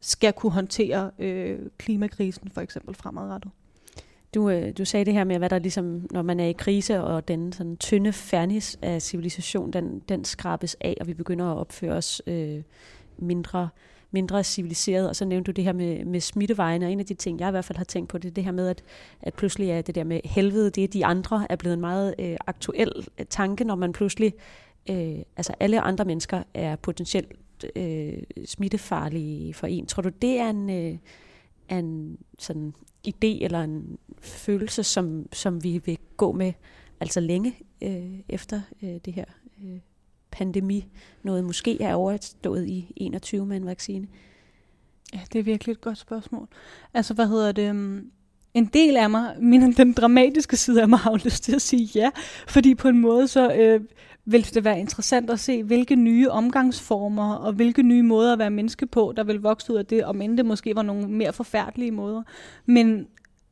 skal 0.00 0.32
kunne 0.32 0.52
håndtere 0.52 1.10
øh, 1.18 1.58
klimakrisen 1.78 2.50
for 2.50 2.60
eksempel 2.60 2.94
fremadrettet. 2.94 3.50
Du, 4.34 4.50
øh, 4.50 4.72
du 4.78 4.84
sagde 4.84 5.04
det 5.04 5.14
her 5.14 5.24
med, 5.24 5.38
hvad 5.38 5.50
der 5.50 5.58
ligesom, 5.58 6.06
når 6.10 6.22
man 6.22 6.40
er 6.40 6.46
i 6.46 6.52
krise, 6.52 7.02
og 7.02 7.28
den 7.28 7.52
sådan 7.52 7.76
tynde 7.76 8.12
fernis 8.12 8.78
af 8.82 9.02
civilisation, 9.02 9.70
den, 9.70 10.02
den 10.08 10.24
skrabes 10.24 10.76
af, 10.80 10.96
og 11.00 11.06
vi 11.06 11.14
begynder 11.14 11.46
at 11.46 11.56
opføre 11.56 11.92
os 11.92 12.22
øh, 12.26 12.62
mindre 13.18 13.68
mindre 14.12 14.44
civiliseret, 14.44 15.08
og 15.08 15.16
så 15.16 15.24
nævnte 15.24 15.52
du 15.52 15.56
det 15.56 15.64
her 15.64 15.72
med, 15.72 16.04
med 16.04 16.20
smittevejene, 16.20 16.86
og 16.86 16.92
en 16.92 17.00
af 17.00 17.06
de 17.06 17.14
ting, 17.14 17.40
jeg 17.40 17.48
i 17.48 17.50
hvert 17.50 17.64
fald 17.64 17.78
har 17.78 17.84
tænkt 17.84 18.08
på, 18.08 18.18
det 18.18 18.28
er 18.28 18.34
det 18.34 18.44
her 18.44 18.52
med, 18.52 18.68
at, 18.68 18.82
at 19.22 19.34
pludselig 19.34 19.70
er 19.70 19.82
det 19.82 19.94
der 19.94 20.04
med 20.04 20.20
helvede, 20.24 20.70
det 20.70 20.84
er 20.84 20.88
de 20.88 21.06
andre, 21.06 21.46
er 21.50 21.56
blevet 21.56 21.74
en 21.74 21.80
meget 21.80 22.14
øh, 22.18 22.36
aktuel 22.46 22.92
tanke, 23.30 23.64
når 23.64 23.74
man 23.74 23.92
pludselig, 23.92 24.34
øh, 24.90 25.18
altså 25.36 25.54
alle 25.60 25.80
andre 25.80 26.04
mennesker 26.04 26.42
er 26.54 26.76
potentielt 26.76 27.32
øh, 27.76 28.22
smittefarlige 28.44 29.54
for 29.54 29.66
en. 29.66 29.86
Tror 29.86 30.02
du, 30.02 30.08
det 30.08 30.38
er 30.38 30.50
en, 30.50 30.70
øh, 30.70 30.98
en 31.68 32.18
sådan 32.38 32.74
idé 33.08 33.44
eller 33.44 33.60
en 33.60 33.98
følelse, 34.20 34.82
som, 34.82 35.26
som 35.32 35.64
vi 35.64 35.80
vil 35.84 35.98
gå 36.16 36.32
med 36.32 36.52
altså 37.00 37.20
længe 37.20 37.56
øh, 37.82 38.18
efter 38.28 38.60
øh, 38.82 38.96
det 39.04 39.12
her 39.12 39.24
øh, 39.64 39.78
pandemi, 40.30 40.86
noget 41.22 41.44
måske 41.44 41.82
er 41.82 41.94
overstået 41.94 42.68
i 42.68 42.92
21 42.96 43.46
med 43.46 43.56
en 43.56 43.66
vaccine? 43.66 44.06
Ja, 45.14 45.20
det 45.32 45.38
er 45.38 45.42
virkelig 45.42 45.72
et 45.72 45.80
godt 45.80 45.98
spørgsmål. 45.98 46.48
Altså, 46.94 47.14
hvad 47.14 47.28
hedder 47.28 47.52
det? 47.52 47.68
Øhm, 47.68 48.10
en 48.54 48.66
del 48.66 48.96
af 48.96 49.10
mig, 49.10 49.36
min, 49.38 49.72
den 49.72 49.92
dramatiske 49.92 50.56
side 50.56 50.82
af 50.82 50.88
mig, 50.88 50.98
har 50.98 51.10
jo 51.10 51.18
lyst 51.24 51.42
til 51.44 51.54
at 51.54 51.62
sige 51.62 51.88
ja, 51.94 52.10
fordi 52.48 52.74
på 52.74 52.88
en 52.88 52.98
måde 52.98 53.28
så 53.28 53.52
øh, 53.52 53.80
vil 54.24 54.54
det 54.54 54.64
være 54.64 54.80
interessant 54.80 55.30
at 55.30 55.40
se, 55.40 55.62
hvilke 55.62 55.96
nye 55.96 56.30
omgangsformer 56.30 57.34
og 57.34 57.52
hvilke 57.52 57.82
nye 57.82 58.02
måder 58.02 58.32
at 58.32 58.38
være 58.38 58.50
menneske 58.50 58.86
på, 58.86 59.12
der 59.16 59.24
vil 59.24 59.40
vokse 59.40 59.72
ud 59.72 59.78
af 59.78 59.86
det, 59.86 60.04
om 60.04 60.22
end 60.22 60.36
det 60.36 60.46
måske 60.46 60.76
var 60.76 60.82
nogle 60.82 61.08
mere 61.08 61.32
forfærdelige 61.32 61.90
måder. 61.90 62.22
Men, 62.66 63.06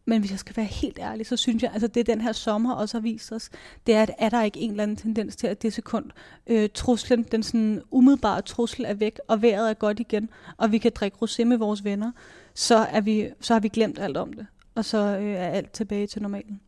men 0.04 0.20
hvis 0.20 0.30
jeg 0.30 0.38
skal 0.38 0.56
være 0.56 0.66
helt 0.66 0.98
ærlig, 0.98 1.26
så 1.26 1.36
synes 1.36 1.62
jeg, 1.62 1.70
altså 1.72 1.86
det 1.86 2.06
den 2.06 2.20
her 2.20 2.32
sommer 2.32 2.74
også 2.74 2.96
har 2.96 3.02
vist 3.02 3.32
os, 3.32 3.50
det 3.86 3.94
er, 3.94 4.02
at 4.02 4.10
er 4.18 4.28
der 4.28 4.42
ikke 4.42 4.60
en 4.60 4.70
eller 4.70 4.82
anden 4.82 4.96
tendens 4.96 5.36
til, 5.36 5.46
at 5.46 5.62
det 5.62 5.72
sekund, 5.72 6.04
øh, 6.46 6.68
truslen, 6.74 7.22
den 7.22 7.42
sådan 7.42 7.82
umiddelbare 7.90 8.42
trussel 8.42 8.84
er 8.84 8.94
væk, 8.94 9.18
og 9.28 9.42
vejret 9.42 9.70
er 9.70 9.74
godt 9.74 10.00
igen, 10.00 10.30
og 10.56 10.72
vi 10.72 10.78
kan 10.78 10.92
drikke 10.94 11.16
rosé 11.22 11.44
med 11.44 11.56
vores 11.56 11.84
venner, 11.84 12.12
så, 12.54 12.76
er 12.76 13.00
vi, 13.00 13.28
så 13.40 13.52
har 13.52 13.60
vi 13.60 13.68
glemt 13.68 13.98
alt 13.98 14.16
om 14.16 14.32
det, 14.32 14.46
og 14.74 14.84
så 14.84 14.98
øh, 14.98 15.32
er 15.32 15.48
alt 15.48 15.72
tilbage 15.72 16.06
til 16.06 16.22
normalen. 16.22 16.60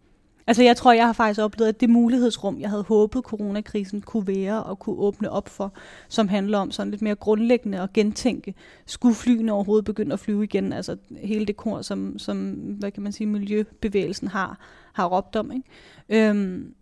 Altså 0.50 0.62
jeg 0.62 0.76
tror, 0.76 0.92
jeg 0.92 1.06
har 1.06 1.12
faktisk 1.12 1.40
oplevet, 1.40 1.68
at 1.68 1.80
det 1.80 1.90
mulighedsrum, 1.90 2.60
jeg 2.60 2.70
havde 2.70 2.82
håbet, 2.82 3.22
coronakrisen 3.24 4.00
kunne 4.00 4.26
være 4.26 4.62
og 4.62 4.78
kunne 4.78 4.96
åbne 4.96 5.30
op 5.30 5.48
for, 5.48 5.72
som 6.08 6.28
handler 6.28 6.58
om 6.58 6.70
sådan 6.70 6.90
lidt 6.90 7.02
mere 7.02 7.14
grundlæggende 7.14 7.80
at 7.80 7.92
gentænke, 7.92 8.54
skulle 8.86 9.14
flyene 9.14 9.52
overhovedet 9.52 9.84
begynde 9.84 10.12
at 10.12 10.20
flyve 10.20 10.44
igen? 10.44 10.72
Altså 10.72 10.96
hele 11.22 11.46
det 11.46 11.56
kor, 11.56 11.82
som, 11.82 12.18
som 12.18 12.50
hvad 12.52 12.90
kan 12.90 13.02
man 13.02 13.12
sige, 13.12 13.26
miljøbevægelsen 13.26 14.28
har, 14.28 14.58
har 14.92 15.06
råbt 15.06 15.36
om. 15.36 15.52
Ikke? 15.52 16.28
Øhm, 16.28 16.74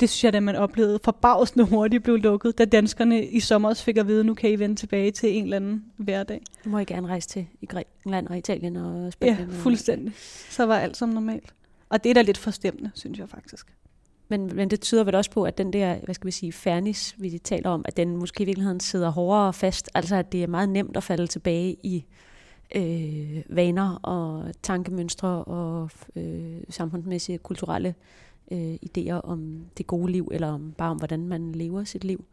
det 0.00 0.10
synes 0.10 0.24
jeg, 0.24 0.34
at 0.34 0.42
man 0.42 0.56
oplevede 0.56 0.98
forbavsende 1.04 1.64
hurtigt 1.64 2.02
blev 2.02 2.16
lukket, 2.16 2.58
da 2.58 2.64
danskerne 2.64 3.26
i 3.26 3.40
sommer 3.40 3.74
fik 3.74 3.96
at 3.96 4.06
vide, 4.06 4.24
nu 4.24 4.34
kan 4.34 4.50
I 4.50 4.58
vende 4.58 4.76
tilbage 4.76 5.10
til 5.10 5.36
en 5.36 5.44
eller 5.44 5.56
anden 5.56 5.84
hverdag. 5.96 6.42
Nu 6.64 6.70
må 6.70 6.78
I 6.78 6.84
gerne 6.84 7.08
rejse 7.08 7.28
til 7.28 7.46
i 7.60 7.66
Grækenland 7.66 8.26
og 8.28 8.38
Italien 8.38 8.76
og 8.76 9.12
Spanien. 9.12 9.38
Ja, 9.38 9.56
fuldstændig. 9.56 10.12
Så 10.50 10.66
var 10.66 10.78
alt 10.78 10.96
som 10.96 11.08
normalt. 11.08 11.54
Og 11.92 12.04
det 12.04 12.10
er 12.10 12.14
da 12.14 12.22
lidt 12.22 12.38
forstemmende, 12.38 12.90
synes 12.94 13.18
jeg 13.18 13.28
faktisk. 13.28 13.66
Men, 14.28 14.56
men 14.56 14.70
det 14.70 14.80
tyder 14.80 15.04
vel 15.04 15.14
også 15.14 15.30
på, 15.30 15.44
at 15.44 15.58
den 15.58 15.72
der, 15.72 15.96
hvad 16.04 16.14
skal 16.14 16.26
vi 16.26 16.30
sige, 16.30 16.52
fernis, 16.52 17.14
vi 17.18 17.38
taler 17.38 17.70
om, 17.70 17.84
at 17.84 17.96
den 17.96 18.16
måske 18.16 18.42
i 18.42 18.44
virkeligheden 18.44 18.80
sidder 18.80 19.10
hårdere 19.10 19.52
fast. 19.52 19.90
Altså 19.94 20.16
at 20.16 20.32
det 20.32 20.42
er 20.42 20.46
meget 20.46 20.68
nemt 20.68 20.96
at 20.96 21.02
falde 21.02 21.26
tilbage 21.26 21.76
i 21.82 22.04
øh, 22.74 23.56
vaner 23.56 23.94
og 24.02 24.52
tankemønstre 24.62 25.44
og 25.44 25.90
øh, 26.16 26.60
samfundsmæssige, 26.68 27.38
kulturelle 27.38 27.94
øh, 28.52 28.74
idéer 28.74 29.20
om 29.24 29.64
det 29.78 29.86
gode 29.86 30.12
liv, 30.12 30.28
eller 30.32 30.48
om, 30.48 30.72
bare 30.78 30.90
om, 30.90 30.96
hvordan 30.96 31.28
man 31.28 31.52
lever 31.52 31.84
sit 31.84 32.04
liv. 32.04 32.24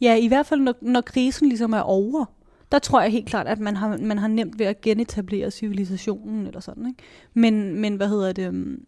Ja, 0.00 0.16
i 0.16 0.26
hvert 0.26 0.46
fald 0.46 0.60
når, 0.60 0.74
når 0.80 1.00
krisen 1.00 1.48
ligesom 1.48 1.72
er 1.72 1.80
over, 1.80 2.24
der 2.72 2.78
tror 2.78 3.00
jeg 3.00 3.12
helt 3.12 3.26
klart, 3.26 3.46
at 3.46 3.58
man 3.58 3.76
har, 3.76 3.96
man 3.96 4.18
har 4.18 4.28
nemt 4.28 4.58
ved 4.58 4.66
at 4.66 4.80
genetablere 4.80 5.50
civilisationen 5.50 6.46
eller 6.46 6.60
sådan. 6.60 6.86
Ikke? 6.86 7.02
Men, 7.34 7.80
men 7.80 7.96
hvad 7.96 8.08
hedder 8.08 8.32
det? 8.32 8.46
Øhm, 8.46 8.84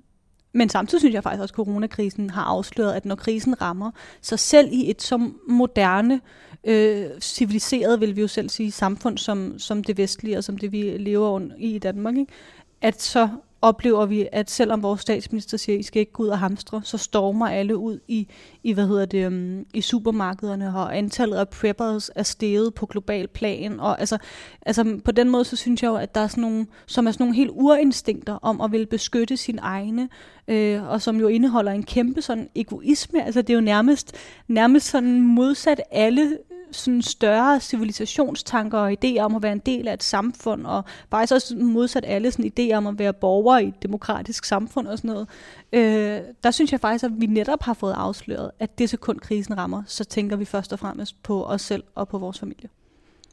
men 0.55 0.68
samtidig 0.68 1.01
synes 1.01 1.14
jeg 1.14 1.23
faktisk 1.23 1.42
også, 1.42 1.53
at 1.53 1.57
coronakrisen 1.57 2.31
har 2.31 2.42
afsløret, 2.42 2.92
at 2.92 3.05
når 3.05 3.14
krisen 3.14 3.62
rammer, 3.62 3.90
så 4.21 4.37
selv 4.37 4.68
i 4.73 4.90
et 4.90 5.03
så 5.03 5.31
moderne, 5.49 6.21
øh, 6.64 7.07
civiliseret, 7.21 8.01
vil 8.01 8.16
vi 8.16 8.21
jo 8.21 8.29
selv 8.29 8.49
sige, 8.49 8.73
samfund 8.73 9.18
som, 9.18 9.59
som 9.59 9.85
det 9.85 9.99
vestlige 9.99 10.38
og 10.38 10.45
som 10.45 10.59
det 10.59 10.73
vi 10.73 10.83
lever 10.83 11.29
under 11.29 11.57
i 11.59 11.75
i 11.75 11.79
Danmark, 11.79 12.16
ikke? 12.16 12.33
at 12.81 13.03
så 13.03 13.29
oplever 13.62 14.07
vi, 14.07 14.29
at 14.33 14.51
selvom 14.51 14.83
vores 14.83 15.01
statsminister 15.01 15.57
siger, 15.57 15.77
at 15.77 15.81
I 15.81 15.83
skal 15.83 16.01
ikke 16.01 16.12
gå 16.12 16.22
ud 16.22 16.29
og 16.29 16.38
hamstre, 16.38 16.81
så 16.85 16.98
stormer 16.98 17.48
alle 17.48 17.77
ud 17.77 17.98
i, 18.09 18.29
i 18.62 18.72
hvad 18.72 18.87
hedder 18.87 19.07
det, 19.07 19.27
um, 19.27 19.66
i 19.75 19.81
supermarkederne, 19.81 20.77
og 20.77 20.98
antallet 20.98 21.37
af 21.37 21.48
preppers 21.48 22.11
er 22.14 22.22
steget 22.22 22.75
på 22.75 22.87
global 22.87 23.29
plan, 23.29 23.81
og 23.81 24.01
altså, 24.01 24.18
altså 24.66 25.01
på 25.05 25.12
den 25.12 25.31
måde, 25.31 25.44
så 25.44 25.57
synes 25.57 25.83
jeg 25.83 25.88
jo, 25.88 25.96
at 25.96 26.14
der 26.14 26.20
er 26.20 26.27
sådan 26.27 26.42
nogle, 26.42 26.66
som 26.87 27.07
er 27.07 27.11
sådan 27.11 27.25
nogle 27.25 27.37
helt 27.37 27.51
urinstinkter 27.55 28.38
om 28.42 28.61
at 28.61 28.72
ville 28.72 28.87
beskytte 28.87 29.37
sin 29.37 29.59
egne, 29.62 30.09
øh, 30.48 30.90
og 30.90 31.03
som 31.03 31.20
jo 31.20 31.29
indeholder 31.29 31.72
en 31.72 31.83
kæmpe 31.83 32.22
sådan 32.22 32.48
egoisme, 32.55 33.25
altså 33.25 33.42
det 33.42 33.51
er 33.51 33.55
jo 33.55 33.61
nærmest, 33.61 34.16
nærmest 34.48 34.87
sådan 34.87 35.20
modsat 35.20 35.81
alle 35.90 36.38
sådan 36.72 37.02
større 37.02 37.61
civilisationstanker 37.61 38.78
og 38.78 38.92
idéer 38.92 39.20
om 39.20 39.35
at 39.35 39.42
være 39.42 39.52
en 39.52 39.62
del 39.66 39.88
af 39.88 39.94
et 39.94 40.02
samfund, 40.02 40.66
og 40.66 40.85
faktisk 41.11 41.32
også 41.35 41.56
modsat 41.56 42.04
alle 42.06 42.30
sådan 42.30 42.52
idéer 42.58 42.74
om 42.74 42.87
at 42.87 42.98
være 42.98 43.12
borger 43.12 43.58
i 43.58 43.68
et 43.68 43.82
demokratisk 43.82 44.44
samfund 44.44 44.88
og 44.88 44.98
sådan 44.98 45.11
noget. 45.11 45.28
Øh, 45.72 46.20
der 46.44 46.50
synes 46.50 46.72
jeg 46.72 46.80
faktisk, 46.80 47.04
at 47.04 47.11
vi 47.16 47.26
netop 47.26 47.62
har 47.62 47.74
fået 47.74 47.92
afsløret, 47.92 48.50
at 48.58 48.78
det 48.78 48.90
sekund 48.90 49.20
krisen 49.20 49.58
rammer, 49.58 49.82
så 49.87 50.04
tænker 50.04 50.37
vi 50.37 50.44
først 50.44 50.72
og 50.72 50.78
fremmest 50.78 51.22
på 51.22 51.44
os 51.44 51.62
selv 51.62 51.85
og 51.94 52.08
på 52.08 52.18
vores 52.18 52.38
familie. 52.38 52.68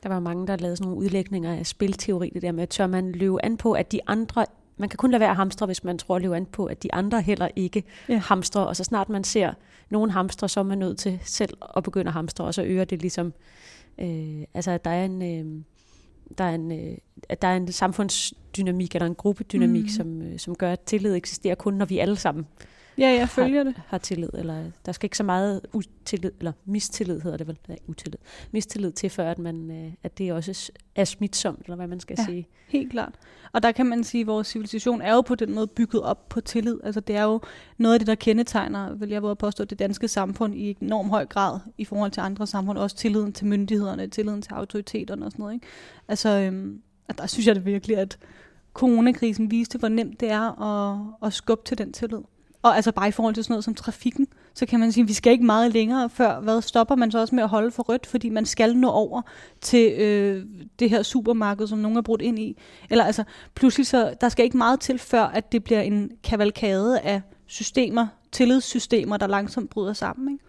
Der 0.04 0.10
var 0.10 0.20
mange, 0.20 0.48
der 0.48 0.56
lavede 0.56 0.78
sådan 0.78 0.90
nogle 0.90 1.06
udlægninger 1.06 1.54
af 1.54 1.66
spilteori, 1.66 2.32
det 2.34 2.42
der 2.42 2.52
med, 2.52 2.64
at 2.64 2.70
tør 2.70 2.88
man 2.88 3.12
løbe 3.12 3.46
an 3.46 3.58
på, 3.58 3.74
at 3.74 3.92
de 3.92 4.00
andre 4.08 4.46
man 4.80 4.90
kan 4.90 4.98
kun 4.98 5.12
lade 5.12 5.20
være 5.20 5.30
at 5.30 5.36
hamstre, 5.36 5.66
hvis 5.66 5.84
man 5.84 5.98
tror 5.98 6.16
at 6.16 6.22
løbe 6.22 6.36
an 6.36 6.46
på, 6.46 6.66
at 6.66 6.84
de 6.84 6.94
andre 6.94 7.22
heller 7.22 7.48
ikke 7.56 7.84
ja. 8.10 8.18
hamstrer. 8.18 8.62
Og 8.62 8.76
så 8.76 8.84
snart 8.84 9.10
man 9.10 9.24
ser 9.24 9.54
nogen 9.90 10.10
hamstre, 10.10 10.50
så 10.50 10.60
er 10.60 10.64
man 10.64 10.78
nødt 10.78 10.98
til 10.98 11.20
selv 11.24 11.58
at 11.78 11.84
begynde 11.84 12.08
at 12.08 12.14
hamstre, 12.14 12.46
og 12.46 12.54
så 12.54 12.64
øger 12.64 12.86
det 12.86 13.02
ligesom, 13.02 13.34
øh, 14.00 14.44
altså 14.54 14.72
at 14.72 14.86
der 14.86 14.92
er 14.92 15.06
en, 15.06 15.22
øh, 15.22 15.64
der 16.38 16.44
er 16.44 16.56
en, 16.56 16.72
øh, 16.72 16.98
at 17.30 17.42
der 17.42 17.48
er 17.48 17.58
en 17.58 17.72
samfundsdynamik, 17.72 18.96
eller 18.96 19.06
en 19.06 19.16
gruppedynamik, 19.16 19.84
mm. 19.84 19.90
som, 19.90 20.22
øh, 20.22 20.40
som 20.40 20.56
gør, 20.56 20.72
at 20.72 20.80
tillid 20.80 21.16
eksisterer 21.16 21.56
kun, 21.56 21.74
når 21.74 21.86
vi 21.86 22.00
alle 22.00 22.16
sammen 22.16 22.48
Ja, 23.00 23.10
jeg 23.10 23.30
følger 23.30 23.58
har, 23.58 23.64
det. 23.64 23.82
har 23.88 23.98
tillid, 23.98 24.30
eller 24.34 24.64
der 24.86 24.92
skal 24.92 25.06
ikke 25.06 25.18
så 25.18 25.24
meget 25.24 25.62
utillid, 25.74 26.32
eller 26.40 26.52
mistillid 26.66 27.20
hedder 27.22 27.38
det 27.38 27.48
vel, 27.48 27.58
nej, 27.68 27.78
utillid, 27.88 28.18
mistillid 28.52 28.92
til, 28.92 29.10
før 29.10 29.32
at, 29.32 29.40
man, 29.40 29.72
øh, 29.72 29.94
at 30.04 30.18
det 30.18 30.34
også 30.34 30.72
er 30.96 31.04
smitsomt, 31.06 31.60
eller 31.66 31.76
hvad 31.76 31.88
man 31.88 32.00
skal 32.00 32.16
Ja. 32.20 32.26
sige. 32.26 32.48
Helt 32.68 32.92
klart. 32.92 33.14
Og 33.54 33.64
der 33.64 33.72
kan 33.72 33.86
man 33.86 34.04
sige, 34.04 34.22
at 34.22 34.28
vores 34.28 34.48
civilisation 34.48 35.02
er 35.02 35.14
jo 35.14 35.22
på 35.22 35.36
den 35.36 35.54
måde 35.56 35.68
bygget 35.68 36.04
op 36.04 36.30
på 36.30 36.42
tillid. 36.42 36.80
Altså 36.84 37.00
det 37.00 37.16
er 37.16 37.24
jo 37.24 37.42
noget 37.78 37.94
af 37.94 38.00
det, 38.00 38.08
der 38.08 38.16
kendetegner, 38.16 38.94
vil 38.96 39.10
jeg 39.10 39.24
våge 39.24 39.36
påstå, 39.36 39.64
det 39.64 39.80
danske 39.80 40.08
samfund 40.08 40.56
i 40.56 40.78
enorm 40.82 41.10
høj 41.10 41.26
grad 41.26 41.60
i 41.78 41.86
forhold 41.86 42.12
til 42.12 42.22
andre 42.22 42.48
samfund. 42.48 42.78
Også 42.78 42.96
tilliden 42.96 43.34
til 43.34 43.48
myndighederne, 43.48 44.08
tilliden 44.08 44.42
til 44.42 44.54
autoriteterne 44.54 45.26
og 45.26 45.32
sådan 45.32 45.44
noget. 45.44 45.54
Ikke? 45.54 45.68
Altså, 46.08 46.30
øhm, 46.30 46.82
der 47.18 47.28
synes 47.28 47.48
jeg 47.48 47.56
det 47.56 47.66
virkelig, 47.66 47.98
at 47.98 48.18
coronakrisen 48.74 49.52
viste, 49.52 49.78
hvor 49.78 49.88
nemt 49.88 50.20
det 50.20 50.32
er 50.32 50.62
at, 50.62 51.00
at 51.28 51.34
skubbe 51.34 51.64
til 51.66 51.78
den 51.78 51.94
tillid. 51.94 52.20
Og 52.62 52.76
altså 52.76 52.92
bare 52.92 53.08
i 53.08 53.12
forhold 53.12 53.36
til 53.36 53.44
sådan 53.44 53.54
noget 53.54 53.64
som 53.64 53.76
trafikken, 53.76 54.28
så 54.54 54.66
kan 54.66 54.80
man 54.80 54.92
sige, 54.92 55.02
at 55.02 55.08
vi 55.08 55.14
skal 55.14 55.32
ikke 55.32 55.46
meget 55.46 55.74
længere 55.74 56.10
før. 56.10 56.40
Hvad 56.40 56.62
stopper 56.62 56.96
man 56.96 57.12
så 57.12 57.20
også 57.20 57.36
med 57.36 57.44
at 57.44 57.50
holde 57.50 57.72
for 57.72 57.84
rødt, 57.84 58.06
fordi 58.06 58.30
man 58.30 58.46
skal 58.46 58.78
nå 58.78 58.90
over 58.90 59.22
til 59.62 59.92
øh, 59.92 60.46
det 60.80 60.90
her 60.90 61.04
supermarked, 61.04 61.68
som 61.68 61.80
nogen 61.80 61.96
har 61.96 62.02
brudt 62.02 62.22
ind 62.22 62.40
i. 62.40 62.58
Eller 62.90 63.06
altså, 63.06 63.24
pludselig 63.56 63.88
så, 63.88 64.16
der 64.22 64.30
skal 64.30 64.46
ikke 64.46 64.58
meget 64.58 64.80
til, 64.80 65.00
før 65.00 65.24
at 65.24 65.52
det 65.52 65.64
bliver 65.64 65.82
en 65.82 66.12
kavalkade 66.24 67.00
af 67.00 67.22
systemer, 67.46 68.08
tillidssystemer, 68.32 69.18
der 69.18 69.28
langsomt 69.28 69.70
bryder 69.70 69.94
sammen. 69.94 70.34
Ikke? 70.34 70.44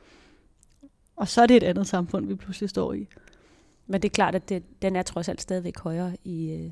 Og 1.16 1.28
så 1.28 1.42
er 1.42 1.46
det 1.46 1.56
et 1.56 1.62
andet 1.62 1.86
samfund, 1.86 2.26
vi 2.26 2.34
pludselig 2.34 2.70
står 2.70 2.92
i. 2.92 3.06
Men 3.86 4.02
det 4.02 4.08
er 4.08 4.14
klart, 4.14 4.34
at 4.34 4.48
det, 4.48 4.82
den 4.82 4.96
er 4.96 5.02
trods 5.02 5.28
alt 5.28 5.40
stadigvæk 5.40 5.78
højere 5.78 6.16
i, 6.24 6.50
øh, 6.50 6.70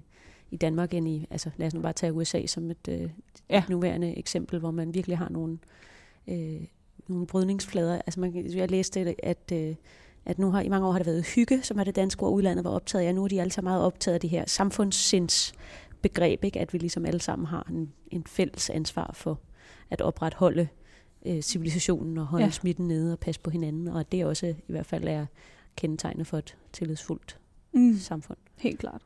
i 0.50 0.56
Danmark 0.56 0.94
end 0.94 1.08
i, 1.08 1.26
altså 1.30 1.50
lad 1.56 1.66
os 1.66 1.74
nu 1.74 1.80
bare 1.80 1.92
tage 1.92 2.12
USA 2.12 2.46
som 2.46 2.70
et, 2.70 2.88
øh, 2.88 3.10
Ja. 3.50 3.58
et 3.58 3.68
nuværende 3.68 4.18
eksempel, 4.18 4.58
hvor 4.58 4.70
man 4.70 4.94
virkelig 4.94 5.18
har 5.18 5.28
nogle, 5.28 5.58
øh, 6.26 6.60
nogle 7.08 7.26
brydningsflader. 7.26 7.94
Altså 8.06 8.20
man, 8.20 8.54
jeg 8.56 8.70
læste, 8.70 9.14
at, 9.24 9.52
øh, 9.52 9.74
at 10.24 10.38
nu 10.38 10.50
har 10.50 10.60
i 10.60 10.68
mange 10.68 10.86
år 10.86 10.92
har 10.92 10.98
det 10.98 11.06
været 11.06 11.26
hygge, 11.26 11.62
som 11.62 11.78
er 11.78 11.84
det 11.84 11.96
danske 11.96 12.22
ord, 12.22 12.32
udlandet 12.32 12.64
var 12.64 12.70
optaget 12.70 13.04
af. 13.06 13.14
Nu 13.14 13.24
er 13.24 13.28
de 13.28 13.40
alle 13.40 13.50
sammen 13.50 13.70
meget 13.70 13.82
optaget 13.82 14.14
af 14.14 14.20
det 14.20 14.30
her 14.30 14.44
samfundssinds 14.46 15.52
begreb, 16.02 16.44
ikke? 16.44 16.60
at 16.60 16.72
vi 16.72 16.78
ligesom 16.78 17.06
alle 17.06 17.20
sammen 17.20 17.46
har 17.46 17.66
en, 17.70 17.92
en 18.10 18.24
fælles 18.26 18.70
ansvar 18.70 19.10
for 19.14 19.38
at 19.90 20.00
opretholde 20.00 20.68
øh, 21.26 21.40
civilisationen 21.42 22.18
og 22.18 22.26
holde 22.26 22.44
ja. 22.44 22.50
smitten 22.50 22.88
nede 22.88 23.12
og 23.12 23.18
passe 23.18 23.40
på 23.40 23.50
hinanden, 23.50 23.88
og 23.88 24.00
at 24.00 24.12
det 24.12 24.24
også 24.24 24.46
i 24.46 24.72
hvert 24.72 24.86
fald 24.86 25.04
er 25.08 25.26
kendetegnet 25.76 26.26
for 26.26 26.38
et 26.38 26.56
tillidsfuldt 26.72 27.38
Mm. 27.72 27.96
samfund. 27.98 28.38
Helt 28.56 28.78
klart. 28.78 29.02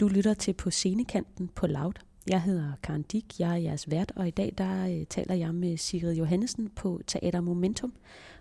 Du 0.00 0.08
lytter 0.08 0.34
til 0.34 0.52
På 0.52 0.70
Scenekanten 0.70 1.48
på 1.54 1.66
Loud. 1.66 1.92
Jeg 2.30 2.42
hedder 2.42 2.72
Karen 2.82 3.02
Dick, 3.02 3.40
jeg 3.40 3.50
er 3.52 3.56
jeres 3.56 3.90
vært, 3.90 4.12
og 4.16 4.28
i 4.28 4.30
dag 4.30 4.52
der 4.58 4.86
øh, 4.86 5.06
taler 5.06 5.34
jeg 5.34 5.54
med 5.54 5.76
Sigrid 5.76 6.14
Johannesen 6.14 6.68
på 6.76 7.00
Teater 7.06 7.40
Momentum. 7.40 7.92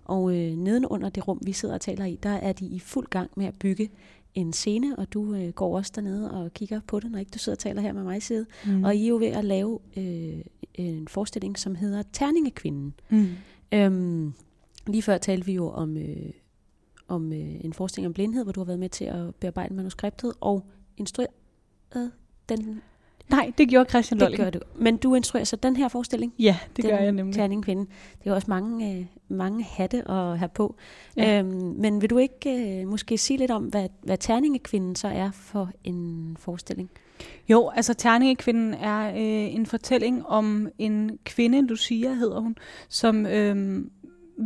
Og 0.05 0.35
øh, 0.35 0.55
nedenunder 0.55 1.09
det 1.09 1.27
rum, 1.27 1.39
vi 1.45 1.51
sidder 1.51 1.75
og 1.75 1.81
taler 1.81 2.05
i, 2.05 2.19
der 2.23 2.29
er 2.29 2.53
de 2.53 2.65
i 2.65 2.79
fuld 2.79 3.07
gang 3.07 3.31
med 3.35 3.45
at 3.45 3.53
bygge 3.59 3.89
en 4.35 4.53
scene, 4.53 4.95
og 4.99 5.13
du 5.13 5.35
øh, 5.35 5.49
går 5.49 5.77
også 5.77 5.91
dernede 5.95 6.31
og 6.31 6.53
kigger 6.53 6.81
på 6.87 6.99
det, 6.99 7.11
når 7.11 7.19
ikke 7.19 7.31
du 7.33 7.39
sidder 7.39 7.55
og 7.55 7.59
taler 7.59 7.81
her 7.81 7.93
med 7.93 8.03
mig 8.03 8.23
side. 8.23 8.45
Mm. 8.65 8.83
Og 8.83 8.95
I 8.95 9.03
er 9.03 9.09
jo 9.09 9.17
ved 9.17 9.27
at 9.27 9.45
lave 9.45 9.79
øh, 9.97 10.41
en 10.75 11.07
forestilling, 11.07 11.59
som 11.59 11.75
hedder 11.75 12.03
Terningekvinden. 12.13 12.93
mm. 13.09 13.27
Øhm, 13.73 14.33
lige 14.87 15.01
før 15.01 15.17
talte 15.17 15.45
vi 15.45 15.53
jo 15.53 15.69
om, 15.69 15.97
øh, 15.97 16.31
om 17.11 17.33
øh, 17.33 17.65
en 17.65 17.73
forestilling 17.73 18.07
om 18.07 18.13
blindhed, 18.13 18.43
hvor 18.43 18.51
du 18.51 18.59
har 18.59 18.65
været 18.65 18.79
med 18.79 18.89
til 18.89 19.05
at 19.05 19.35
bearbejde 19.35 19.73
manuskriptet 19.73 20.33
og 20.41 20.65
instrueret 20.97 22.11
den. 22.49 22.81
Nej, 23.29 23.51
det 23.57 23.69
gjorde 23.69 23.89
Christian 23.89 24.19
Det 24.19 24.25
Lolling. 24.25 24.43
gør 24.43 24.49
du. 24.49 24.59
Men 24.75 24.97
du 24.97 25.15
instruerer 25.15 25.43
så 25.45 25.55
den 25.55 25.75
her 25.75 25.87
forestilling. 25.87 26.33
Ja, 26.39 26.57
det 26.75 26.83
den 26.83 26.91
gør 26.91 26.97
jeg 26.97 27.11
nemlig. 27.11 27.35
Terningekvinden. 27.35 27.85
Det 27.85 28.25
er 28.25 28.31
jo 28.31 28.35
også 28.35 28.49
mange, 28.49 28.97
øh, 28.99 29.05
mange 29.27 29.63
hatte 29.63 30.11
at 30.11 30.39
have 30.39 30.49
på. 30.49 30.75
Ja. 31.17 31.39
Øhm, 31.39 31.75
men 31.77 32.01
vil 32.01 32.09
du 32.09 32.17
ikke 32.17 32.79
øh, 32.81 32.87
måske 32.87 33.17
sige 33.17 33.37
lidt 33.37 33.51
om, 33.51 33.63
hvad, 33.63 33.89
hvad 34.03 34.17
Terningekvinden 34.17 34.95
så 34.95 35.07
er 35.07 35.31
for 35.31 35.71
en 35.83 36.35
forestilling? 36.39 36.89
Jo, 37.49 37.69
altså 37.69 37.93
Terningekvinden 37.93 38.73
er 38.73 39.09
øh, 39.09 39.55
en 39.55 39.65
fortælling 39.65 40.25
om 40.25 40.67
en 40.77 41.19
kvinde, 41.25 41.61
Lucia 41.67 42.13
hedder 42.13 42.39
hun, 42.39 42.55
som 42.89 43.25
øh, 43.25 43.85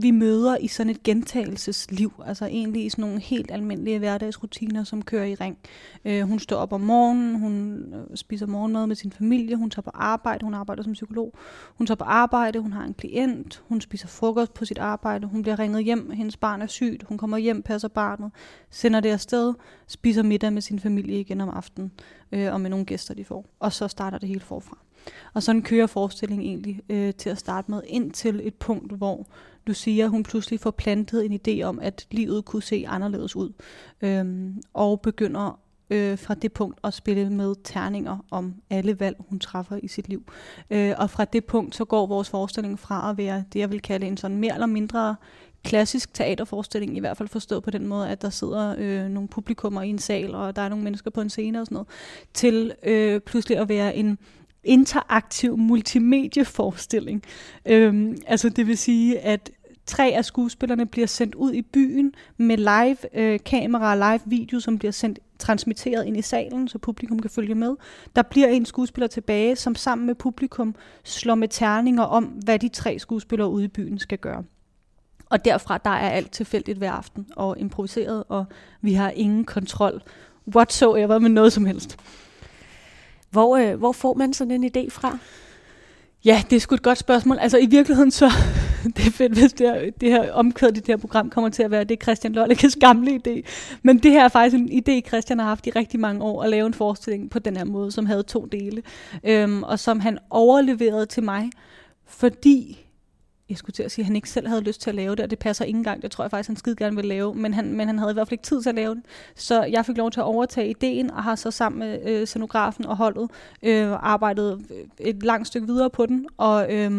vi 0.01 0.11
møder 0.11 0.57
i 0.57 0.67
sådan 0.67 0.89
et 0.89 1.03
gentagelsesliv. 1.03 2.13
Altså 2.25 2.45
egentlig 2.45 2.85
i 2.85 2.89
sådan 2.89 3.01
nogle 3.01 3.19
helt 3.19 3.51
almindelige 3.51 3.99
hverdagsrutiner, 3.99 4.83
som 4.83 5.01
kører 5.01 5.25
i 5.25 5.35
ring. 5.35 5.57
Øh, 6.05 6.21
hun 6.21 6.39
står 6.39 6.55
op 6.55 6.73
om 6.73 6.81
morgenen, 6.81 7.39
hun 7.39 7.83
øh, 7.93 8.17
spiser 8.17 8.45
morgenmad 8.45 8.87
med 8.87 8.95
sin 8.95 9.11
familie, 9.11 9.55
hun 9.55 9.69
tager 9.69 9.81
på 9.81 9.91
arbejde, 9.93 10.43
hun 10.43 10.53
arbejder 10.53 10.83
som 10.83 10.93
psykolog. 10.93 11.33
Hun 11.77 11.87
tager 11.87 11.95
på 11.95 12.03
arbejde, 12.03 12.59
hun 12.59 12.73
har 12.73 12.83
en 12.83 12.93
klient, 12.93 13.63
hun 13.67 13.81
spiser 13.81 14.07
frokost 14.07 14.53
på 14.53 14.65
sit 14.65 14.77
arbejde, 14.77 15.27
hun 15.27 15.41
bliver 15.41 15.59
ringet 15.59 15.83
hjem, 15.83 16.11
hendes 16.11 16.37
barn 16.37 16.61
er 16.61 16.67
sygt, 16.67 17.03
hun 17.03 17.17
kommer 17.17 17.37
hjem, 17.37 17.61
passer 17.61 17.87
barnet, 17.87 18.31
sender 18.69 18.99
det 18.99 19.09
afsted, 19.09 19.53
spiser 19.87 20.23
middag 20.23 20.53
med 20.53 20.61
sin 20.61 20.79
familie 20.79 21.19
igen 21.19 21.41
om 21.41 21.49
aftenen 21.49 21.91
øh, 22.31 22.53
og 22.53 22.61
med 22.61 22.69
nogle 22.69 22.85
gæster, 22.85 23.13
de 23.13 23.25
får. 23.25 23.45
Og 23.59 23.73
så 23.73 23.87
starter 23.87 24.17
det 24.17 24.27
hele 24.27 24.39
forfra. 24.39 24.77
Og 25.33 25.43
sådan 25.43 25.61
kører 25.61 25.87
forestillingen 25.87 26.47
egentlig 26.47 26.81
øh, 26.89 27.13
til 27.13 27.29
at 27.29 27.37
starte 27.37 27.71
med, 27.71 27.81
ind 27.87 28.11
til 28.11 28.41
et 28.43 28.55
punkt, 28.55 28.91
hvor 28.91 29.27
Lucia 29.65 30.07
hun 30.07 30.23
pludselig 30.23 30.59
får 30.59 30.71
plantet 30.71 31.25
en 31.25 31.39
idé 31.47 31.63
om, 31.63 31.79
at 31.79 32.07
livet 32.11 32.45
kunne 32.45 32.63
se 32.63 32.85
anderledes 32.87 33.35
ud. 33.35 33.53
Øhm, 34.01 34.61
og 34.73 35.01
begynder 35.01 35.59
øh, 35.89 36.17
fra 36.17 36.33
det 36.33 36.53
punkt 36.53 36.79
at 36.83 36.93
spille 36.93 37.29
med 37.29 37.55
terninger 37.63 38.25
om 38.31 38.55
alle 38.69 38.99
valg, 38.99 39.15
hun 39.29 39.39
træffer 39.39 39.79
i 39.83 39.87
sit 39.87 40.09
liv. 40.09 40.23
Øh, 40.69 40.93
og 40.97 41.09
fra 41.09 41.25
det 41.25 41.45
punkt, 41.45 41.75
så 41.75 41.85
går 41.85 42.07
vores 42.07 42.29
forestilling 42.29 42.79
fra 42.79 43.09
at 43.09 43.17
være 43.17 43.43
det, 43.53 43.59
jeg 43.59 43.71
vil 43.71 43.81
kalde 43.81 44.07
en 44.07 44.17
sådan 44.17 44.37
mere 44.37 44.53
eller 44.53 44.67
mindre 44.67 45.15
klassisk 45.63 46.13
teaterforestilling, 46.13 46.97
i 46.97 46.99
hvert 46.99 47.17
fald 47.17 47.29
forstået 47.29 47.63
på 47.63 47.71
den 47.71 47.87
måde, 47.87 48.09
at 48.09 48.21
der 48.21 48.29
sidder 48.29 48.75
øh, 48.77 49.09
nogle 49.09 49.29
publikummer 49.29 49.81
i 49.81 49.89
en 49.89 49.99
sal, 49.99 50.35
og 50.35 50.55
der 50.55 50.61
er 50.61 50.69
nogle 50.69 50.83
mennesker 50.83 51.11
på 51.11 51.21
en 51.21 51.29
scene 51.29 51.61
og 51.61 51.65
sådan 51.65 51.75
noget, 51.75 51.87
til 52.33 52.71
øh, 52.83 53.21
pludselig 53.21 53.57
at 53.57 53.69
være 53.69 53.95
en 53.95 54.17
interaktiv 54.63 55.57
multimedieforestilling. 55.57 57.23
Øhm, 57.65 58.17
altså 58.27 58.49
det 58.49 58.67
vil 58.67 58.77
sige, 58.77 59.19
at 59.19 59.51
tre 59.85 60.13
af 60.15 60.25
skuespillerne 60.25 60.85
bliver 60.85 61.07
sendt 61.07 61.35
ud 61.35 61.53
i 61.53 61.61
byen 61.61 62.13
med 62.37 62.57
live 62.57 62.97
øh, 63.13 63.39
kamera 63.45 63.91
og 63.91 63.97
live 63.97 64.21
video, 64.25 64.59
som 64.59 64.77
bliver 64.77 64.91
sendt 64.91 65.19
transmitteret 65.39 66.05
ind 66.05 66.17
i 66.17 66.21
salen, 66.21 66.67
så 66.67 66.77
publikum 66.77 67.19
kan 67.19 67.29
følge 67.29 67.55
med. 67.55 67.75
Der 68.15 68.21
bliver 68.21 68.47
en 68.47 68.65
skuespiller 68.65 69.07
tilbage, 69.07 69.55
som 69.55 69.75
sammen 69.75 70.07
med 70.07 70.15
publikum 70.15 70.75
slår 71.03 71.35
med 71.35 71.47
terninger 71.47 72.03
om, 72.03 72.23
hvad 72.23 72.59
de 72.59 72.69
tre 72.69 72.99
skuespillere 72.99 73.49
ude 73.49 73.65
i 73.65 73.67
byen 73.67 73.99
skal 73.99 74.17
gøre. 74.17 74.43
Og 75.29 75.45
derfra, 75.45 75.77
der 75.77 75.89
er 75.89 76.09
alt 76.09 76.31
tilfældigt 76.31 76.77
hver 76.77 76.91
aften 76.91 77.27
og 77.35 77.59
improviseret, 77.59 78.23
og 78.29 78.45
vi 78.81 78.93
har 78.93 79.09
ingen 79.09 79.45
kontrol 79.45 80.01
whatsoever 80.55 81.19
med 81.19 81.29
noget 81.29 81.53
som 81.53 81.65
helst. 81.65 81.97
Hvor, 83.29 83.57
øh, 83.57 83.75
hvor 83.75 83.91
får 83.91 84.13
man 84.13 84.33
sådan 84.33 84.63
en 84.63 84.71
idé 84.77 84.89
fra? 84.89 85.17
Ja, 86.25 86.43
det 86.49 86.55
er 86.55 86.59
sgu 86.59 86.75
et 86.75 86.83
godt 86.83 86.97
spørgsmål. 86.97 87.37
Altså 87.37 87.57
i 87.57 87.65
virkeligheden 87.65 88.11
så, 88.11 88.31
det 88.97 89.07
er 89.07 89.11
fedt, 89.11 89.33
hvis 89.33 89.53
det 89.53 89.67
her, 89.69 89.91
det 90.01 90.09
her 90.09 90.31
omkvæd 90.31 90.69
i 90.69 90.71
det 90.71 90.87
her 90.87 90.97
program 90.97 91.29
kommer 91.29 91.49
til 91.49 91.63
at 91.63 91.71
være, 91.71 91.83
det 91.83 91.99
er 91.99 92.03
Christian 92.03 92.33
Lollekes 92.33 92.75
gamle 92.75 93.21
idé. 93.27 93.41
Men 93.83 93.97
det 93.97 94.11
her 94.11 94.23
er 94.23 94.29
faktisk 94.29 94.55
en 94.55 94.83
idé, 94.83 95.07
Christian 95.07 95.39
har 95.39 95.47
haft 95.47 95.67
i 95.67 95.69
rigtig 95.69 95.99
mange 95.99 96.23
år, 96.23 96.43
at 96.43 96.49
lave 96.49 96.67
en 96.67 96.73
forestilling 96.73 97.29
på 97.29 97.39
den 97.39 97.57
her 97.57 97.65
måde, 97.65 97.91
som 97.91 98.05
havde 98.05 98.23
to 98.23 98.45
dele. 98.45 98.83
Øhm, 99.23 99.63
og 99.63 99.79
som 99.79 99.99
han 99.99 100.17
overleverede 100.29 101.05
til 101.05 101.23
mig, 101.23 101.49
fordi 102.05 102.85
jeg 103.49 103.57
skulle 103.57 103.73
til 103.73 103.83
at 103.83 103.91
sige, 103.91 104.03
at 104.03 104.05
han 104.05 104.15
ikke 104.15 104.29
selv 104.29 104.47
havde 104.47 104.61
lyst 104.61 104.81
til 104.81 104.89
at 104.89 104.95
lave 104.95 105.15
det, 105.15 105.19
og 105.23 105.29
det 105.29 105.39
passer 105.39 105.65
ikke 105.65 105.77
engang. 105.77 106.01
Det 106.01 106.11
tror 106.11 106.23
jeg 106.23 106.31
faktisk, 106.31 106.49
han 106.49 106.55
skide 106.55 106.75
gerne 106.75 106.95
ville 106.95 107.09
lave, 107.09 107.35
men 107.35 107.53
han, 107.53 107.73
men 107.73 107.87
han 107.87 107.99
havde 107.99 108.11
i 108.11 108.13
hvert 108.13 108.27
fald 108.27 108.33
ikke 108.33 108.43
tid 108.43 108.61
til 108.61 108.69
at 108.69 108.75
lave 108.75 108.95
det. 108.95 109.03
Så 109.35 109.63
jeg 109.63 109.85
fik 109.85 109.97
lov 109.97 110.11
til 110.11 110.19
at 110.19 110.23
overtage 110.23 110.69
ideen, 110.69 111.11
og 111.11 111.23
har 111.23 111.35
så 111.35 111.51
sammen 111.51 111.79
med 111.79 111.99
øh, 112.05 112.27
scenografen 112.27 112.85
og 112.85 112.97
holdet 112.97 113.31
øh, 113.63 113.91
arbejdet 113.91 114.65
øh, 114.71 115.07
et 115.07 115.23
langt 115.23 115.47
stykke 115.47 115.67
videre 115.67 115.89
på 115.89 116.05
den, 116.05 116.27
og, 116.37 116.73
øh, 116.73 116.91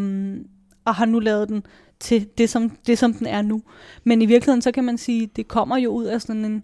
og 0.87 0.94
har 0.94 1.07
nu 1.07 1.18
lavet 1.18 1.49
den 1.49 1.66
til 2.01 2.29
det 2.38 2.51
som, 2.51 2.70
det, 2.87 2.99
som 2.99 3.14
den 3.14 3.27
er 3.27 3.42
nu. 3.42 3.62
Men 4.05 4.22
i 4.22 4.27
virkeligheden, 4.27 4.62
så 4.62 4.72
kan 4.72 4.85
man 4.85 4.99
sige, 4.99 5.27
det 5.27 5.49
kommer 5.49 5.77
jo 5.77 5.90
ud 5.90 6.05
af 6.05 6.22
sådan 6.22 6.44
en 6.44 6.62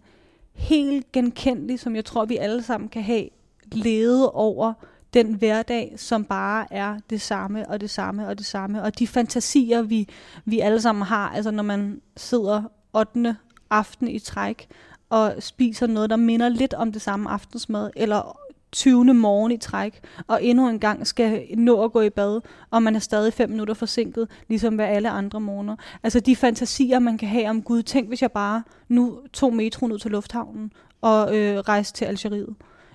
helt 0.54 1.12
genkendelig, 1.12 1.80
som 1.80 1.96
jeg 1.96 2.04
tror, 2.04 2.24
vi 2.24 2.36
alle 2.36 2.62
sammen 2.62 2.88
kan 2.88 3.02
have 3.02 3.28
lede 3.72 4.32
over 4.32 4.72
den 5.14 5.34
hverdag, 5.34 5.94
som 5.96 6.24
bare 6.24 6.66
er 6.70 6.98
det 7.10 7.20
samme 7.20 7.68
og 7.68 7.80
det 7.80 7.90
samme 7.90 8.28
og 8.28 8.38
det 8.38 8.46
samme. 8.46 8.82
Og 8.82 8.98
de 8.98 9.06
fantasier, 9.06 9.82
vi, 9.82 10.08
vi 10.44 10.60
alle 10.60 10.80
sammen 10.80 11.02
har, 11.02 11.28
altså 11.28 11.50
når 11.50 11.62
man 11.62 12.00
sidder 12.16 12.62
8. 12.92 13.36
aften 13.70 14.08
i 14.08 14.18
træk 14.18 14.68
og 15.10 15.34
spiser 15.38 15.86
noget, 15.86 16.10
der 16.10 16.16
minder 16.16 16.48
lidt 16.48 16.74
om 16.74 16.92
det 16.92 17.02
samme 17.02 17.30
aftensmad, 17.30 17.90
eller 17.96 18.38
20. 18.72 19.14
morgen 19.14 19.52
i 19.52 19.56
træk, 19.56 20.00
og 20.26 20.44
endnu 20.44 20.68
en 20.68 20.78
gang 20.78 21.06
skal 21.06 21.46
nå 21.56 21.84
at 21.84 21.92
gå 21.92 22.00
i 22.00 22.10
bad, 22.10 22.40
og 22.70 22.82
man 22.82 22.96
er 22.96 23.00
stadig 23.00 23.32
fem 23.32 23.50
minutter 23.50 23.74
forsinket, 23.74 24.28
ligesom 24.48 24.74
hver 24.74 24.86
alle 24.86 25.10
andre 25.10 25.40
morgener. 25.40 25.76
Altså 26.02 26.20
de 26.20 26.36
fantasier, 26.36 26.98
man 26.98 27.18
kan 27.18 27.28
have 27.28 27.48
om 27.48 27.62
Gud. 27.62 27.82
Tænk, 27.82 28.08
hvis 28.08 28.22
jeg 28.22 28.32
bare 28.32 28.62
nu 28.88 29.18
tog 29.32 29.54
metroen 29.54 29.92
ud 29.92 29.98
til 29.98 30.10
lufthavnen 30.10 30.72
og 31.00 31.36
øh, 31.36 31.58
rejste 31.58 31.98
til 31.98 32.04
Algeriet 32.04 32.54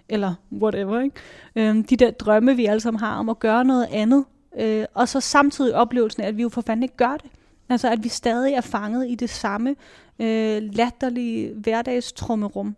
eller 0.10 0.34
whatever. 0.62 1.00
Ikke? 1.00 1.16
Øhm, 1.56 1.84
de 1.84 1.96
der 1.96 2.12
drømme, 2.12 2.56
vi 2.56 2.66
alle 2.66 2.80
sammen 2.80 3.00
har 3.00 3.20
om 3.20 3.30
at 3.30 3.40
gøre 3.40 3.66
noget 3.66 3.88
andet, 3.92 4.26
øh, 4.60 4.86
og 4.94 5.08
så 5.08 5.20
samtidig 5.20 5.76
oplevelsen 5.76 6.24
af, 6.24 6.28
at 6.28 6.38
vi 6.38 6.42
jo 6.42 6.50
for 6.50 6.62
fanden 6.62 6.84
ikke 6.84 6.98
gør 6.98 7.18
det. 7.18 7.32
Altså 7.70 7.90
at 7.92 8.04
vi 8.04 8.10
stadig 8.10 8.54
er 8.54 8.62
fanget 8.62 9.10
i 9.10 9.16
det 9.16 9.30
samme 9.30 9.76
øh, 10.20 10.62
latterlige 10.62 11.54
hverdagstrummerum. 11.54 12.76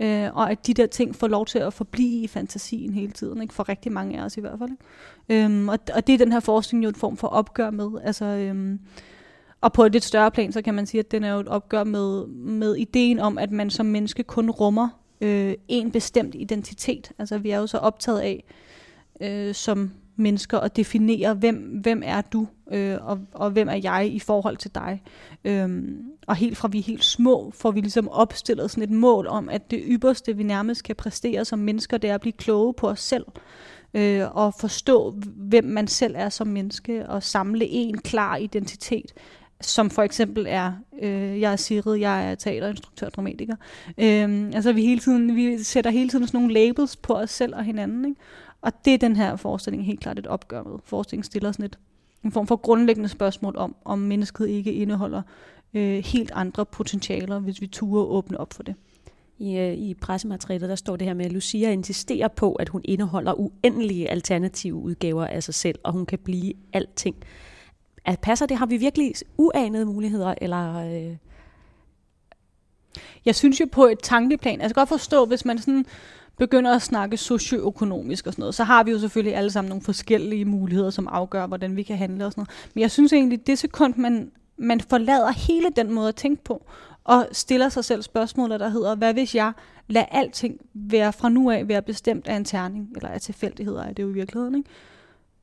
Øh, 0.00 0.36
og 0.36 0.50
at 0.50 0.66
de 0.66 0.74
der 0.74 0.86
ting 0.86 1.16
får 1.16 1.28
lov 1.28 1.46
til 1.46 1.58
at 1.58 1.72
forblive 1.72 2.22
i 2.22 2.26
fantasien 2.26 2.94
hele 2.94 3.12
tiden, 3.12 3.42
ikke? 3.42 3.54
for 3.54 3.68
rigtig 3.68 3.92
mange 3.92 4.20
af 4.20 4.24
os 4.24 4.36
i 4.36 4.40
hvert 4.40 4.58
fald. 4.58 4.70
Ikke? 4.70 5.44
Øhm, 5.44 5.68
og, 5.68 5.78
og 5.94 6.06
det 6.06 6.12
er 6.12 6.18
den 6.18 6.32
her 6.32 6.40
forskning 6.40 6.84
jo 6.84 6.88
en 6.88 6.94
form 6.94 7.16
for 7.16 7.28
opgør 7.28 7.70
med. 7.70 7.90
Altså, 8.04 8.24
øhm, 8.24 8.80
og 9.60 9.72
på 9.72 9.84
et 9.84 9.92
lidt 9.92 10.04
større 10.04 10.30
plan, 10.30 10.52
så 10.52 10.62
kan 10.62 10.74
man 10.74 10.86
sige, 10.86 10.98
at 10.98 11.10
den 11.10 11.24
er 11.24 11.32
jo 11.32 11.40
et 11.40 11.48
opgør 11.48 11.84
med, 11.84 12.26
med 12.26 12.74
ideen 12.74 13.18
om, 13.18 13.38
at 13.38 13.50
man 13.50 13.70
som 13.70 13.86
menneske 13.86 14.22
kun 14.22 14.50
rummer 14.50 14.88
øh, 15.20 15.54
en 15.68 15.90
bestemt 15.90 16.34
identitet. 16.34 17.12
Altså 17.18 17.38
vi 17.38 17.50
er 17.50 17.58
jo 17.58 17.66
så 17.66 17.78
optaget 17.78 18.20
af 18.20 18.44
øh, 19.20 19.54
som 19.54 19.90
mennesker 20.16 20.58
og 20.58 20.76
definere, 20.76 21.34
hvem, 21.34 21.56
hvem 21.56 22.02
er 22.04 22.20
du, 22.20 22.46
øh, 22.72 22.96
og, 23.00 23.18
og 23.32 23.50
hvem 23.50 23.68
er 23.68 23.80
jeg 23.82 24.10
i 24.12 24.18
forhold 24.18 24.56
til 24.56 24.70
dig. 24.74 25.02
Øhm, 25.44 25.96
og 26.26 26.36
helt 26.36 26.56
fra 26.56 26.68
vi 26.68 26.78
er 26.78 26.82
helt 26.82 27.04
små, 27.04 27.52
får 27.54 27.70
vi 27.70 27.80
ligesom 27.80 28.08
opstillet 28.08 28.70
sådan 28.70 28.84
et 28.84 28.90
mål 28.90 29.26
om, 29.26 29.48
at 29.48 29.70
det 29.70 29.82
ypperste, 29.86 30.36
vi 30.36 30.42
nærmest 30.42 30.84
kan 30.84 30.96
præstere 30.96 31.44
som 31.44 31.58
mennesker, 31.58 31.98
det 31.98 32.10
er 32.10 32.14
at 32.14 32.20
blive 32.20 32.32
kloge 32.32 32.74
på 32.74 32.88
os 32.88 33.00
selv. 33.00 33.24
Øh, 33.94 34.36
og 34.36 34.54
forstå, 34.60 35.14
hvem 35.36 35.64
man 35.64 35.88
selv 35.88 36.14
er 36.18 36.28
som 36.28 36.46
menneske, 36.46 37.08
og 37.08 37.22
samle 37.22 37.66
en 37.68 37.98
klar 37.98 38.36
identitet 38.36 39.12
som 39.60 39.90
for 39.90 40.02
eksempel 40.02 40.46
er, 40.48 40.72
øh, 41.02 41.40
jeg 41.40 41.52
er 41.52 41.56
Sigrid, 41.56 41.94
jeg 41.94 42.30
er 42.30 42.34
teaterinstruktør, 42.34 43.08
dramatiker. 43.08 43.56
Øh, 43.98 44.50
altså 44.54 44.72
vi 44.72 44.82
hele 44.82 45.00
tiden, 45.00 45.36
vi 45.36 45.62
sætter 45.62 45.90
hele 45.90 46.10
tiden 46.10 46.26
sådan 46.26 46.40
nogle 46.40 46.54
labels 46.54 46.96
på 46.96 47.14
os 47.14 47.30
selv 47.30 47.54
og 47.54 47.64
hinanden, 47.64 48.04
ikke? 48.04 48.20
Og 48.60 48.72
det 48.84 48.94
er 48.94 48.98
den 48.98 49.16
her 49.16 49.36
forestilling 49.36 49.86
helt 49.86 50.00
klart 50.00 50.18
et 50.18 50.26
opgør 50.26 50.62
med. 50.62 50.78
Forestillingen 50.84 51.24
stiller 51.24 51.52
sådan 51.52 51.64
et, 51.64 51.78
en 52.24 52.32
form 52.32 52.46
for 52.46 52.56
grundlæggende 52.56 53.08
spørgsmål 53.08 53.56
om, 53.56 53.76
om 53.84 53.98
mennesket 53.98 54.48
ikke 54.48 54.72
indeholder 54.72 55.22
øh, 55.74 56.04
helt 56.04 56.30
andre 56.34 56.66
potentialer, 56.66 57.38
hvis 57.38 57.60
vi 57.60 57.66
turer 57.66 58.04
åbne 58.04 58.40
op 58.40 58.52
for 58.52 58.62
det. 58.62 58.74
I, 59.38 59.58
øh, 59.58 59.74
I 59.74 59.94
pressematerialet 59.94 60.68
der 60.68 60.74
står 60.74 60.96
det 60.96 61.06
her 61.06 61.14
med, 61.14 61.24
at 61.24 61.32
Lucia 61.32 61.70
insisterer 61.70 62.28
på, 62.28 62.52
at 62.52 62.68
hun 62.68 62.80
indeholder 62.84 63.40
uendelige 63.40 64.10
alternative 64.10 64.74
udgaver 64.74 65.26
af 65.26 65.42
sig 65.42 65.54
selv, 65.54 65.78
og 65.82 65.92
hun 65.92 66.06
kan 66.06 66.18
blive 66.18 66.52
alting. 66.72 67.16
At 68.04 68.20
passer 68.20 68.46
det? 68.46 68.56
Har 68.56 68.66
vi 68.66 68.76
virkelig 68.76 69.14
uanede 69.36 69.86
muligheder, 69.86 70.34
eller... 70.40 70.74
Øh? 70.76 71.16
Jeg 73.24 73.34
synes 73.34 73.60
jo 73.60 73.66
på 73.72 73.86
et 73.86 73.98
tankeplan, 74.02 74.60
altså 74.60 74.64
jeg 74.64 74.74
kan 74.74 74.80
godt 74.80 74.88
forstå, 74.88 75.24
hvis 75.24 75.44
man 75.44 75.58
sådan 75.58 75.86
begynder 76.38 76.74
at 76.74 76.82
snakke 76.82 77.16
socioøkonomisk 77.16 78.26
og 78.26 78.32
sådan 78.32 78.42
noget, 78.42 78.54
så 78.54 78.64
har 78.64 78.82
vi 78.82 78.90
jo 78.90 78.98
selvfølgelig 78.98 79.36
alle 79.36 79.50
sammen 79.50 79.68
nogle 79.68 79.82
forskellige 79.82 80.44
muligheder, 80.44 80.90
som 80.90 81.08
afgør, 81.08 81.46
hvordan 81.46 81.76
vi 81.76 81.82
kan 81.82 81.96
handle 81.96 82.26
og 82.26 82.32
sådan 82.32 82.40
noget. 82.40 82.70
Men 82.74 82.80
jeg 82.82 82.90
synes 82.90 83.12
egentlig, 83.12 83.46
det 83.46 83.58
sekund, 83.58 83.94
man, 83.96 84.30
man 84.58 84.80
forlader 84.80 85.30
hele 85.30 85.66
den 85.76 85.92
måde 85.92 86.08
at 86.08 86.16
tænke 86.16 86.44
på, 86.44 86.66
og 87.04 87.28
stiller 87.32 87.68
sig 87.68 87.84
selv 87.84 88.02
spørgsmålet, 88.02 88.60
der 88.60 88.68
hedder, 88.68 88.94
hvad 88.94 89.12
hvis 89.12 89.34
jeg 89.34 89.52
lader 89.88 90.06
alting 90.06 90.60
være 90.74 91.12
fra 91.12 91.28
nu 91.28 91.50
af 91.50 91.68
være 91.68 91.82
bestemt 91.82 92.28
af 92.28 92.36
en 92.36 92.44
terning, 92.44 92.92
eller 92.96 93.08
af 93.08 93.20
tilfældigheder, 93.20 93.82
er 93.82 93.92
det 93.92 94.02
jo 94.02 94.08
i 94.08 94.12
virkeligheden, 94.12 94.54
ikke? 94.54 94.70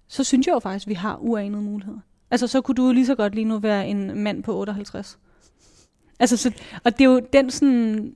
så 0.08 0.24
synes 0.24 0.48
jeg 0.48 0.54
jo 0.54 0.60
faktisk, 0.60 0.86
at 0.86 0.90
vi 0.90 0.94
har 0.94 1.18
uanede 1.22 1.62
muligheder. 1.62 2.00
Altså, 2.32 2.48
så 2.48 2.62
kunne 2.62 2.76
du 2.76 2.92
lige 2.92 3.06
så 3.06 3.16
godt 3.16 3.36
lige 3.36 3.46
nu 3.46 3.60
være 3.60 3.88
en 3.88 4.20
mand 4.24 4.44
på 4.44 4.58
58. 4.58 5.20
Altså, 6.20 6.38
så, 6.38 6.52
og 6.84 6.94
det 6.98 7.02
er 7.02 7.10
jo 7.10 7.22
den 7.34 7.52
sådan, 7.52 8.14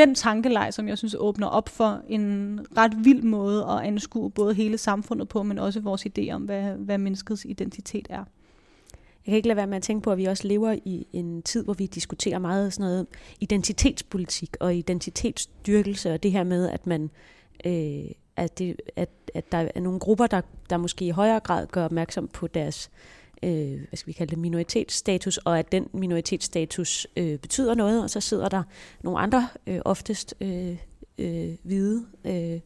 den 0.00 0.14
tankeleg, 0.14 0.74
som 0.74 0.88
jeg 0.88 0.98
synes 0.98 1.16
åbner 1.18 1.46
op 1.46 1.68
for 1.68 2.02
en 2.08 2.60
ret 2.76 3.04
vild 3.04 3.22
måde 3.22 3.64
at 3.64 3.80
anskue 3.80 4.30
både 4.30 4.54
hele 4.54 4.78
samfundet 4.78 5.28
på, 5.28 5.42
men 5.42 5.58
også 5.58 5.80
vores 5.80 6.06
idé 6.06 6.30
om, 6.30 6.42
hvad, 6.42 6.62
hvad 6.62 6.98
menneskets 6.98 7.44
identitet 7.44 8.06
er. 8.10 8.24
Jeg 9.26 9.32
kan 9.32 9.34
ikke 9.34 9.48
lade 9.48 9.56
være 9.56 9.66
med 9.66 9.76
at 9.76 9.82
tænke 9.82 10.02
på, 10.02 10.12
at 10.12 10.18
vi 10.18 10.24
også 10.24 10.48
lever 10.48 10.76
i 10.84 11.06
en 11.12 11.42
tid, 11.42 11.64
hvor 11.64 11.74
vi 11.74 11.86
diskuterer 11.86 12.38
meget 12.38 12.72
sådan 12.72 12.90
noget 12.90 13.06
identitetspolitik 13.40 14.56
og 14.60 14.74
identitetsstyrkelse, 14.74 16.12
og 16.12 16.22
det 16.22 16.32
her 16.32 16.44
med, 16.44 16.68
at 16.68 16.86
man 16.86 17.10
øh, 17.66 18.10
at, 18.36 18.58
det, 18.58 18.76
at, 18.96 19.10
at 19.34 19.52
der 19.52 19.68
er 19.74 19.80
nogle 19.80 19.98
grupper, 19.98 20.26
der, 20.26 20.40
der 20.70 20.76
måske 20.76 21.04
i 21.04 21.10
højere 21.10 21.40
grad 21.40 21.66
gør 21.66 21.84
opmærksom 21.84 22.28
på 22.28 22.46
deres 22.46 22.90
øh, 22.92 23.19
Øh, 23.42 23.80
hvad 23.88 23.96
skal 23.96 24.06
vi 24.06 24.12
kalde 24.12 24.30
det, 24.30 24.38
minoritetsstatus, 24.38 25.36
og 25.36 25.58
at 25.58 25.72
den 25.72 25.88
minoritetsstatus 25.92 27.06
øh, 27.16 27.38
betyder 27.38 27.74
noget, 27.74 28.02
og 28.02 28.10
så 28.10 28.20
sidder 28.20 28.48
der 28.48 28.62
nogle 29.02 29.18
andre, 29.18 29.48
øh, 29.66 29.80
oftest 29.84 30.34
øh, 30.40 30.76
øh, 31.18 31.56
hvide, 31.62 32.06
øh, 32.24 32.60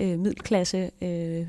øh, 0.00 0.18
middelklasse 0.18 0.90
øh, 1.02 1.46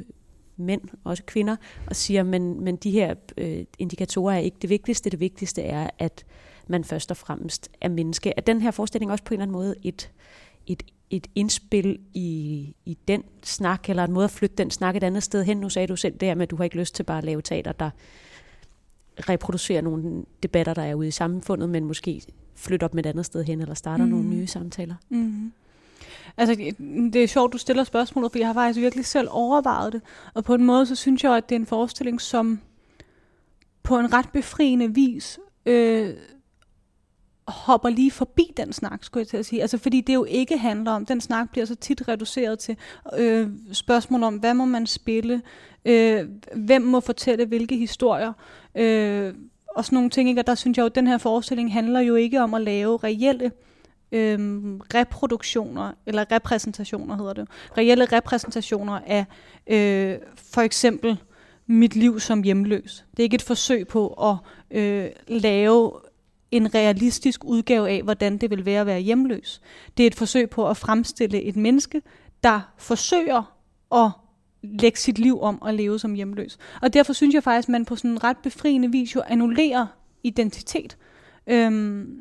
mænd, 0.58 0.82
også 1.04 1.24
kvinder, 1.24 1.56
og 1.88 1.96
siger, 1.96 2.24
men, 2.24 2.64
men 2.64 2.76
de 2.76 2.92
her 2.92 3.16
øh, 3.38 3.66
indikatorer 3.80 4.36
er 4.36 4.40
ikke 4.40 4.58
det 4.62 4.70
vigtigste. 4.70 5.10
Det 5.10 5.20
vigtigste 5.20 5.62
er, 5.62 5.90
at 6.00 6.26
man 6.68 6.84
først 6.84 7.12
og 7.12 7.18
fremmest 7.18 7.72
er 7.82 7.90
menneske. 7.90 8.34
Er 8.38 8.42
den 8.42 8.62
her 8.62 8.72
forestilling 8.72 9.12
også 9.12 9.24
på 9.24 9.34
en 9.34 9.42
eller 9.42 9.44
anden 9.44 9.54
måde 9.54 9.76
et, 9.84 10.12
et, 10.68 10.84
et 11.10 11.28
indspil 11.36 12.00
i, 12.14 12.76
i 12.86 12.98
den 13.08 13.24
snak, 13.44 13.90
eller 13.90 14.04
en 14.04 14.12
måde 14.12 14.24
at 14.24 14.32
flytte 14.32 14.56
den 14.56 14.72
snak 14.72 14.96
et 14.96 15.04
andet 15.04 15.24
sted 15.24 15.44
hen? 15.44 15.58
Nu 15.58 15.70
sagde 15.70 15.88
du 15.88 15.96
selv 15.96 16.18
det 16.18 16.38
med, 16.38 16.44
at 16.44 16.52
du 16.52 16.56
har 16.56 16.64
ikke 16.64 16.78
lyst 16.78 16.96
til 16.96 17.04
bare 17.04 17.18
at 17.18 17.24
lave 17.24 17.42
teater, 17.42 17.72
der 17.72 17.90
reproducere 19.30 19.82
nogle 19.82 20.24
debatter, 20.44 20.74
der 20.74 20.82
er 20.82 20.96
ude 20.96 21.08
i 21.08 21.12
samfundet, 21.12 21.70
men 21.70 21.86
måske 21.86 22.22
flytte 22.56 22.84
op 22.84 22.94
med 22.94 23.06
et 23.06 23.10
andet 23.10 23.26
sted 23.26 23.44
hen, 23.44 23.62
eller 23.62 23.76
starter 23.76 24.06
mm. 24.06 24.12
nogle 24.12 24.26
nye 24.26 24.48
samtaler. 24.48 24.96
Mm. 25.10 25.52
Altså, 26.38 26.56
det, 26.56 26.78
det 27.14 27.24
er 27.24 27.28
sjovt, 27.28 27.54
du 27.54 27.58
stiller 27.58 27.84
spørgsmålet, 27.84 28.32
for 28.32 28.40
jeg 28.40 28.48
har 28.48 28.54
faktisk 28.54 28.80
virkelig 28.80 29.06
selv 29.06 29.28
overvejet 29.32 29.94
det. 29.94 30.02
Og 30.34 30.44
på 30.44 30.54
en 30.54 30.64
måde, 30.64 30.86
så 30.86 30.96
synes 30.96 31.24
jeg, 31.24 31.38
at 31.38 31.50
det 31.50 31.56
er 31.56 31.60
en 31.60 31.66
forestilling, 31.66 32.22
som 32.22 32.60
på 33.84 34.00
en 34.00 34.14
ret 34.14 34.30
befriende 34.34 34.94
vis 34.94 35.40
øh, 35.66 36.14
hopper 37.52 37.90
lige 37.90 38.12
forbi 38.12 38.54
den 38.58 38.74
snak, 38.74 39.04
skulle 39.04 39.22
jeg 39.22 39.28
til 39.28 39.38
at 39.38 39.46
sige. 39.46 39.62
Altså, 39.62 39.78
fordi 39.78 40.02
det 40.02 40.14
jo 40.14 40.24
ikke 40.24 40.58
handler 40.58 40.92
om, 40.92 41.06
den 41.06 41.22
snak 41.22 41.52
bliver 41.52 41.66
så 41.66 41.76
tit 41.76 42.08
reduceret 42.08 42.60
til 42.60 42.78
øh, 43.18 43.50
spørgsmål 43.72 44.24
om, 44.24 44.36
hvad 44.36 44.54
må 44.54 44.66
man 44.66 44.88
spille, 44.88 45.42
øh, 45.86 46.26
hvem 46.56 46.82
må 46.82 47.00
fortælle 47.00 47.46
hvilke 47.46 47.78
historier, 47.78 48.34
øh, 48.76 49.34
og 49.76 49.86
sådan 49.86 49.96
nogle 49.96 50.10
ting. 50.10 50.30
Ikke? 50.30 50.42
Og 50.42 50.48
der 50.48 50.56
synes 50.56 50.78
jeg 50.78 50.82
jo, 50.82 50.86
at 50.86 50.96
den 50.96 51.08
her 51.08 51.18
forestilling 51.18 51.74
handler 51.74 52.00
jo 52.00 52.16
ikke 52.16 52.42
om 52.42 52.54
at 52.54 52.62
lave 52.62 52.98
reelle 52.98 53.52
øh, 54.12 54.40
reproduktioner, 54.94 55.92
eller 56.06 56.32
repræsentationer 56.32 57.18
hedder 57.18 57.34
det. 57.34 57.48
Reelle 57.78 58.06
repræsentationer 58.06 59.00
af 59.08 59.26
øh, 59.68 60.18
for 60.36 60.62
eksempel 60.62 61.18
mit 61.68 61.96
liv 61.96 62.20
som 62.20 62.44
hjemløs. 62.44 63.06
Det 63.12 63.20
er 63.20 63.24
ikke 63.24 63.36
et 63.36 63.42
forsøg 63.42 63.88
på 63.88 64.08
at 64.08 64.36
øh, 64.78 65.10
lave 65.28 65.92
en 66.52 66.76
realistisk 66.76 67.44
udgave 67.44 67.90
af, 67.90 68.04
hvordan 68.04 68.38
det 68.38 68.50
vil 68.50 68.66
være 68.66 68.82
at 68.82 68.88
være 68.88 69.00
hjemløs. 69.00 69.62
Det 69.98 70.04
er 70.04 70.08
et 70.08 70.16
forsøg 70.16 70.50
på 70.50 70.70
at 70.70 70.78
fremstille 70.78 71.42
et 71.42 71.56
menneske, 71.56 72.02
der 72.44 72.74
forsøger 72.78 73.58
at 73.92 74.12
lægge 74.64 75.00
sit 75.00 75.20
liv 75.20 75.42
om 75.42 75.62
og 75.62 75.74
leve 75.74 76.00
som 76.00 76.14
hjemløs. 76.14 76.58
Og 76.82 76.94
derfor 76.94 77.14
synes 77.14 77.36
jeg 77.36 77.44
faktisk, 77.44 77.68
at 77.68 77.72
man 77.72 77.86
på 77.86 77.96
sådan 77.96 78.12
en 78.12 78.24
ret 78.24 78.38
befriende 78.38 78.92
vis 78.92 79.16
jo 79.16 79.22
annullerer 79.28 79.88
identitet. 80.24 80.98
Øhm, 81.48 82.18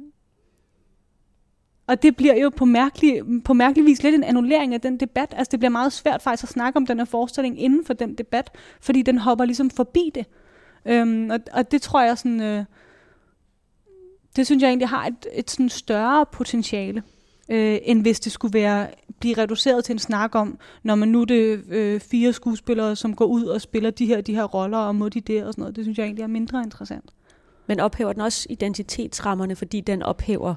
og 1.87 2.03
det 2.03 2.17
bliver 2.17 2.37
jo 2.37 2.51
på 2.57 2.65
mærkelig, 2.65 3.23
på 3.45 3.55
mærkelig 3.55 3.87
vis 3.87 4.03
lidt 4.03 4.15
en 4.15 4.25
annullering 4.25 4.75
af 4.75 4.81
den 4.81 5.01
debat. 5.01 5.35
Altså 5.37 5.51
det 5.51 5.61
bliver 5.61 5.71
meget 5.71 5.93
svært 5.93 6.23
faktisk 6.23 6.43
at 6.43 6.49
snakke 6.49 6.77
om 6.77 6.87
den 6.87 6.99
her 6.99 7.05
forestilling 7.05 7.63
inden 7.63 7.85
for 7.85 7.95
den 7.95 8.15
debat, 8.15 8.51
fordi 8.81 9.03
den 9.03 9.19
hopper 9.19 9.45
ligesom 9.45 9.71
forbi 9.71 10.11
det. 10.15 10.27
Øhm, 10.87 11.31
og, 11.31 11.39
og 11.53 11.71
det 11.71 11.83
tror 11.83 12.03
jeg 12.03 12.19
sådan, 12.19 12.41
øh, 12.41 12.65
det 14.37 14.47
synes 14.47 14.63
jeg 14.63 14.69
egentlig 14.69 14.89
har 14.89 15.07
et, 15.07 15.27
et 15.33 15.51
sådan 15.51 15.69
større 15.69 16.27
potentiale, 16.33 17.03
øh, 17.49 17.79
end 17.83 18.03
hvis 18.03 18.21
det 18.21 18.33
skulle 18.33 18.55
være 18.55 18.89
blive 19.21 19.39
reduceret 19.39 19.85
til 19.85 19.93
en 19.93 19.99
snak 19.99 20.35
om, 20.35 20.59
når 20.83 20.95
man 20.95 21.09
nu 21.09 21.21
er 21.21 21.25
det 21.25 21.65
øh, 21.69 22.01
fire 22.01 22.33
skuespillere, 22.33 22.97
som 22.97 23.17
går 23.17 23.25
ud 23.25 23.45
og 23.45 23.61
spiller 23.61 23.91
de 23.91 24.07
her, 24.07 24.21
de 24.21 24.35
her 24.35 24.45
roller, 24.45 24.79
og 24.79 24.95
må 24.95 25.09
de 25.09 25.21
det 25.21 25.45
og 25.45 25.53
sådan 25.53 25.63
noget. 25.63 25.77
Det 25.77 25.85
synes 25.85 25.99
jeg 25.99 26.05
egentlig 26.05 26.23
er 26.23 26.27
mindre 26.27 26.63
interessant. 26.63 27.11
Men 27.67 27.81
ophæver 27.81 28.13
den 28.13 28.23
også 28.23 28.47
identitetsrammerne, 28.51 29.57
fordi 29.57 29.81
den 29.81 30.03
ophæver 30.03 30.55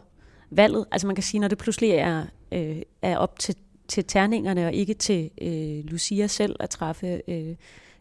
valget? 0.49 0.85
Altså 0.91 1.07
man 1.07 1.15
kan 1.15 1.23
sige, 1.23 1.41
når 1.41 1.47
det 1.47 1.57
pludselig 1.57 1.89
er, 1.89 2.25
øh, 2.51 2.81
er 3.01 3.17
op 3.17 3.39
til, 3.39 3.55
til 3.87 4.05
terningerne, 4.05 4.65
og 4.65 4.73
ikke 4.73 4.93
til 4.93 5.29
øh, 5.41 5.91
Lucia 5.91 6.27
selv 6.27 6.55
at 6.59 6.69
træffe 6.69 7.21
øh, 7.27 7.55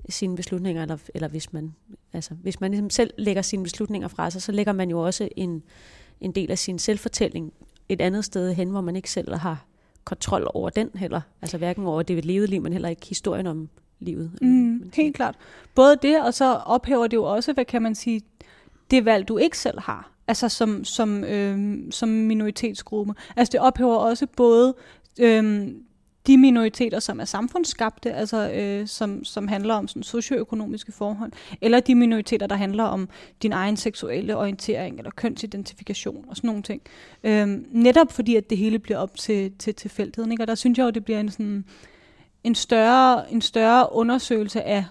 sine 0.08 0.36
beslutninger, 0.36 0.82
eller, 0.82 0.98
eller 1.14 1.28
hvis 1.28 1.52
man, 1.52 1.74
altså, 2.12 2.34
hvis 2.34 2.60
man 2.60 2.70
ligesom 2.70 2.90
selv 2.90 3.10
lægger 3.18 3.42
sine 3.42 3.62
beslutninger 3.62 4.08
fra 4.08 4.30
sig, 4.30 4.42
så 4.42 4.52
lægger 4.52 4.72
man 4.72 4.90
jo 4.90 5.00
også 5.00 5.28
en, 5.36 5.62
en 6.20 6.32
del 6.32 6.50
af 6.50 6.58
sin 6.58 6.78
selvfortælling 6.78 7.52
et 7.88 8.00
andet 8.00 8.24
sted 8.24 8.54
hen, 8.54 8.70
hvor 8.70 8.80
man 8.80 8.96
ikke 8.96 9.10
selv 9.10 9.34
har 9.34 9.64
kontrol 10.04 10.50
over 10.54 10.70
den 10.70 10.90
heller. 10.94 11.20
Altså 11.42 11.58
hverken 11.58 11.86
over 11.86 12.02
det 12.02 12.24
levede 12.24 12.46
liv, 12.46 12.62
men 12.62 12.72
heller 12.72 12.88
ikke 12.88 13.06
historien 13.06 13.46
om 13.46 13.68
livet. 14.00 14.30
Mm, 14.42 14.90
helt 14.94 15.16
klart. 15.16 15.34
Både 15.74 15.96
det, 16.02 16.22
og 16.24 16.34
så 16.34 16.54
ophæver 16.54 17.06
det 17.06 17.16
jo 17.16 17.24
også, 17.24 17.52
hvad 17.52 17.64
kan 17.64 17.82
man 17.82 17.94
sige, 17.94 18.22
det 18.90 19.04
valg, 19.04 19.28
du 19.28 19.38
ikke 19.38 19.58
selv 19.58 19.80
har. 19.80 20.12
Altså 20.26 20.48
som, 20.48 20.84
som, 20.84 21.24
øh, 21.24 21.78
som 21.90 22.08
minoritetsgruppe. 22.08 23.14
Altså 23.36 23.52
det 23.52 23.60
ophæver 23.60 23.96
også 23.96 24.26
både 24.36 24.74
øh, 25.20 25.68
de 26.26 26.38
minoriteter, 26.38 27.00
som 27.00 27.20
er 27.20 27.24
samfundsskabte, 27.24 28.12
altså 28.12 28.50
øh, 28.50 28.86
som, 28.86 29.24
som 29.24 29.48
handler 29.48 29.74
om 29.74 29.88
sådan 29.88 30.02
socioøkonomiske 30.02 30.92
forhold, 30.92 31.32
eller 31.60 31.80
de 31.80 31.94
minoriteter, 31.94 32.46
der 32.46 32.56
handler 32.56 32.84
om 32.84 33.08
din 33.42 33.52
egen 33.52 33.76
seksuelle 33.76 34.36
orientering 34.36 34.98
eller 34.98 35.10
kønsidentifikation 35.10 36.24
og 36.28 36.36
sådan 36.36 36.48
nogle 36.48 36.62
ting. 36.62 36.82
Øhm, 37.24 37.66
netop 37.70 38.12
fordi, 38.12 38.36
at 38.36 38.50
det 38.50 38.58
hele 38.58 38.78
bliver 38.78 38.98
op 38.98 39.16
til, 39.16 39.52
til 39.58 39.74
tilfældigheden. 39.74 40.32
Ikke? 40.32 40.42
Og 40.42 40.46
der 40.46 40.54
synes 40.54 40.78
jeg 40.78 40.84
jo, 40.84 40.90
det 40.90 41.04
bliver 41.04 41.20
en, 41.20 41.30
sådan, 41.30 41.64
en, 42.44 42.54
større, 42.54 43.32
en 43.32 43.40
større 43.40 43.92
undersøgelse 43.92 44.62
af 44.62 44.84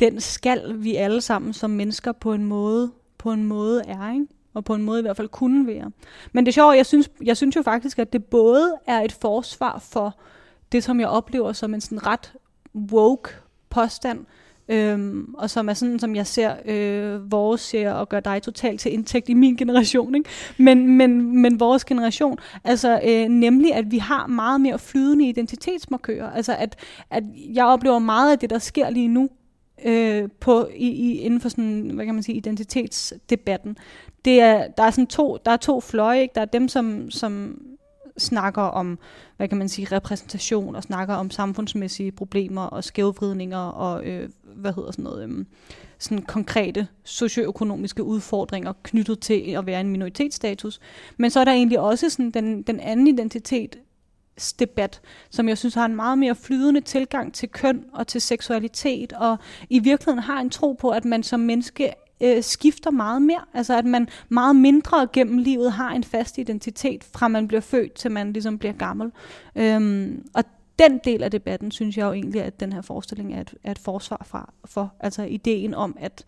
den 0.00 0.20
skal 0.20 0.74
vi 0.82 0.94
alle 0.94 1.20
sammen 1.20 1.52
som 1.52 1.70
mennesker 1.70 2.12
på 2.12 2.32
en 2.32 2.44
måde, 2.44 2.92
på 3.18 3.32
en 3.32 3.44
måde 3.44 3.82
er. 3.86 4.12
Ikke? 4.12 4.26
Og 4.54 4.64
på 4.64 4.74
en 4.74 4.82
måde 4.82 4.98
i 4.98 5.02
hvert 5.02 5.16
fald 5.16 5.28
kunne 5.28 5.66
være. 5.66 5.90
Men 6.32 6.46
det 6.46 6.50
er 6.50 6.54
sjovt, 6.54 6.76
jeg 6.76 6.86
synes, 6.86 7.10
jeg 7.24 7.36
synes 7.36 7.56
jo 7.56 7.62
faktisk, 7.62 7.98
at 7.98 8.12
det 8.12 8.24
både 8.24 8.74
er 8.86 9.00
et 9.00 9.12
forsvar 9.12 9.78
for 9.78 10.18
det, 10.72 10.84
som 10.84 11.00
jeg 11.00 11.08
oplever 11.08 11.52
som 11.52 11.74
en 11.74 11.80
sådan 11.80 12.06
ret 12.06 12.32
woke 12.92 13.30
påstand, 13.70 14.26
øhm, 14.68 15.34
og 15.38 15.50
som 15.50 15.68
er 15.68 15.74
sådan, 15.74 15.98
som 15.98 16.16
jeg 16.16 16.26
ser 16.26 16.54
øh, 16.64 17.32
vores 17.32 17.60
ser 17.60 17.92
og 17.92 18.08
gør 18.08 18.20
dig 18.20 18.42
totalt 18.42 18.80
til 18.80 18.92
indtægt 18.92 19.28
i 19.28 19.34
min 19.34 19.56
generation, 19.56 20.14
ikke? 20.14 20.30
Men, 20.58 20.96
men, 20.96 21.42
men 21.42 21.60
vores 21.60 21.84
generation, 21.84 22.38
altså 22.64 23.00
øh, 23.08 23.28
nemlig, 23.28 23.74
at 23.74 23.90
vi 23.90 23.98
har 23.98 24.26
meget 24.26 24.60
mere 24.60 24.78
flydende 24.78 25.28
identitetsmarkører, 25.28 26.30
altså 26.30 26.56
at, 26.58 26.76
at 27.10 27.24
jeg 27.54 27.64
oplever 27.64 27.98
meget 27.98 28.32
af 28.32 28.38
det, 28.38 28.50
der 28.50 28.58
sker 28.58 28.90
lige 28.90 29.08
nu, 29.08 29.28
øh, 29.84 30.28
på, 30.40 30.68
i, 30.76 30.88
i, 30.88 31.18
inden 31.18 31.40
for 31.40 31.48
sådan, 31.48 31.90
hvad 31.94 32.04
kan 32.04 32.14
man 32.14 32.22
sige, 32.22 32.36
identitetsdebatten 32.36 33.76
det 34.24 34.40
er, 34.40 34.68
der 34.68 34.82
er 34.82 34.90
sådan 34.90 35.06
to, 35.06 35.38
der 35.44 35.50
er 35.50 35.56
to 35.56 35.80
fløje, 35.80 36.20
ikke? 36.20 36.34
Der 36.34 36.40
er 36.40 36.44
dem, 36.44 36.68
som, 36.68 37.10
som 37.10 37.62
snakker 38.18 38.62
om, 38.62 38.98
hvad 39.36 39.48
kan 39.48 39.58
man 39.58 39.68
sige, 39.68 39.96
repræsentation, 39.96 40.76
og 40.76 40.82
snakker 40.82 41.14
om 41.14 41.30
samfundsmæssige 41.30 42.12
problemer 42.12 42.62
og 42.62 42.84
skævvridninger 42.84 43.58
og, 43.58 44.04
øh, 44.04 44.28
hvad 44.44 44.72
hedder 44.72 44.90
sådan 44.90 45.02
noget, 45.02 45.28
øh, 45.28 45.44
sådan 45.98 46.22
konkrete 46.22 46.88
socioøkonomiske 47.04 48.04
udfordringer 48.04 48.72
knyttet 48.82 49.20
til 49.20 49.50
at 49.50 49.66
være 49.66 49.80
en 49.80 49.88
minoritetsstatus. 49.88 50.80
Men 51.16 51.30
så 51.30 51.40
er 51.40 51.44
der 51.44 51.52
egentlig 51.52 51.80
også 51.80 52.10
sådan 52.10 52.30
den, 52.30 52.62
den 52.62 52.80
anden 52.80 53.06
identitet, 53.06 53.76
debat, 54.58 55.00
som 55.30 55.48
jeg 55.48 55.58
synes 55.58 55.74
har 55.74 55.84
en 55.84 55.96
meget 55.96 56.18
mere 56.18 56.34
flydende 56.34 56.80
tilgang 56.80 57.34
til 57.34 57.48
køn 57.48 57.84
og 57.92 58.06
til 58.06 58.20
seksualitet, 58.20 59.12
og 59.12 59.36
i 59.70 59.78
virkeligheden 59.78 60.22
har 60.22 60.40
en 60.40 60.50
tro 60.50 60.72
på, 60.72 60.90
at 60.90 61.04
man 61.04 61.22
som 61.22 61.40
menneske 61.40 61.92
øh, 62.20 62.42
skifter 62.42 62.90
meget 62.90 63.22
mere. 63.22 63.44
Altså 63.54 63.78
at 63.78 63.84
man 63.84 64.08
meget 64.28 64.56
mindre 64.56 65.08
gennem 65.12 65.38
livet 65.38 65.72
har 65.72 65.90
en 65.90 66.04
fast 66.04 66.38
identitet, 66.38 67.04
fra 67.04 67.28
man 67.28 67.48
bliver 67.48 67.60
født 67.60 67.92
til 67.92 68.10
man 68.10 68.32
ligesom 68.32 68.58
bliver 68.58 68.72
gammel. 68.72 69.12
Øhm, 69.56 70.26
og 70.34 70.44
den 70.78 71.00
del 71.04 71.22
af 71.22 71.30
debatten, 71.30 71.70
synes 71.70 71.96
jeg 71.96 72.06
jo 72.06 72.12
egentlig, 72.12 72.42
at 72.42 72.60
den 72.60 72.72
her 72.72 72.82
forestilling 72.82 73.34
er 73.34 73.40
et, 73.40 73.54
er 73.64 73.70
et 73.70 73.78
forsvar 73.78 74.22
fra, 74.26 74.52
for. 74.64 74.94
Altså 75.00 75.22
ideen 75.22 75.74
om, 75.74 75.96
at, 76.00 76.24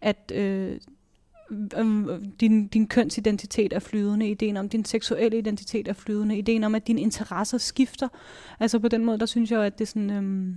at 0.00 0.32
øh, 0.34 0.76
øh 1.76 2.20
din, 2.40 2.66
din 2.66 2.86
kønsidentitet 2.86 3.72
er 3.72 3.78
flydende, 3.78 4.30
ideen 4.30 4.56
om 4.56 4.68
din 4.68 4.84
seksuelle 4.84 5.38
identitet 5.38 5.88
er 5.88 5.92
flydende, 5.92 6.38
ideen 6.38 6.64
om, 6.64 6.74
at 6.74 6.86
dine 6.86 7.00
interesser 7.00 7.58
skifter. 7.58 8.08
Altså 8.60 8.78
på 8.78 8.88
den 8.88 9.04
måde, 9.04 9.18
der 9.18 9.26
synes 9.26 9.50
jeg 9.50 9.56
jo, 9.56 9.62
at 9.62 9.78
det 9.78 9.88
sådan, 9.88 10.10
øhm, 10.10 10.56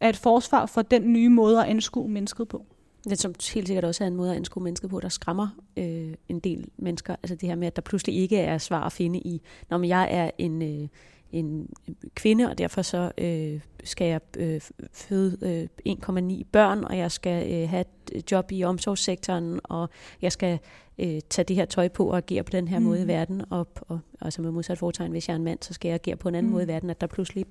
er 0.00 0.08
et 0.08 0.16
forsvar 0.16 0.66
for 0.66 0.82
den 0.82 1.12
nye 1.12 1.28
måde 1.28 1.60
at 1.60 1.68
anskue 1.68 2.10
mennesket 2.10 2.48
på. 2.48 2.66
Det 3.04 3.18
som 3.18 3.34
helt 3.54 3.66
sikkert 3.66 3.84
også 3.84 4.04
er 4.04 4.08
en 4.08 4.16
måde 4.16 4.30
at 4.30 4.36
anskue 4.36 4.62
mennesker 4.62 4.88
på, 4.88 5.00
der 5.00 5.08
skræmmer 5.08 5.48
øh, 5.76 6.14
en 6.28 6.40
del 6.40 6.68
mennesker. 6.76 7.16
Altså 7.22 7.34
det 7.34 7.48
her 7.48 7.56
med, 7.56 7.66
at 7.66 7.76
der 7.76 7.82
pludselig 7.82 8.16
ikke 8.16 8.38
er 8.38 8.58
svar 8.58 8.86
at 8.86 8.92
finde 8.92 9.18
i, 9.18 9.42
når 9.70 9.82
jeg 9.82 10.08
er 10.10 10.30
en, 10.38 10.62
øh, 10.62 10.88
en 11.32 11.68
kvinde, 12.14 12.50
og 12.50 12.58
derfor 12.58 12.82
så 12.82 13.12
øh, 13.18 13.60
skal 13.84 14.06
jeg 14.06 14.20
øh, 14.38 14.60
føde 14.92 15.68
øh, 15.86 15.94
1,9 16.08 16.42
børn, 16.52 16.84
og 16.84 16.98
jeg 16.98 17.12
skal 17.12 17.52
øh, 17.52 17.68
have 17.68 17.84
et 18.12 18.32
job 18.32 18.52
i 18.52 18.64
omsorgssektoren, 18.64 19.60
og 19.64 19.88
jeg 20.22 20.32
skal 20.32 20.58
øh, 20.98 21.20
tage 21.30 21.44
det 21.44 21.56
her 21.56 21.64
tøj 21.64 21.88
på 21.88 22.10
og 22.10 22.16
agere 22.16 22.42
på 22.42 22.50
den 22.50 22.68
her 22.68 22.78
mm. 22.78 22.84
måde 22.84 23.02
i 23.02 23.06
verden, 23.06 23.42
og, 23.50 23.68
og 23.80 24.00
altså 24.20 24.42
med 24.42 24.50
modsat 24.50 24.78
foretegn, 24.78 25.10
hvis 25.10 25.28
jeg 25.28 25.34
er 25.34 25.38
en 25.38 25.44
mand, 25.44 25.58
så 25.62 25.74
skal 25.74 25.88
jeg 25.88 25.94
agere 25.94 26.16
på 26.16 26.28
en 26.28 26.34
anden 26.34 26.50
mm. 26.50 26.52
måde 26.52 26.64
i 26.64 26.68
verden, 26.68 26.90
at 26.90 27.00
der 27.00 27.06
pludselig, 27.06 27.46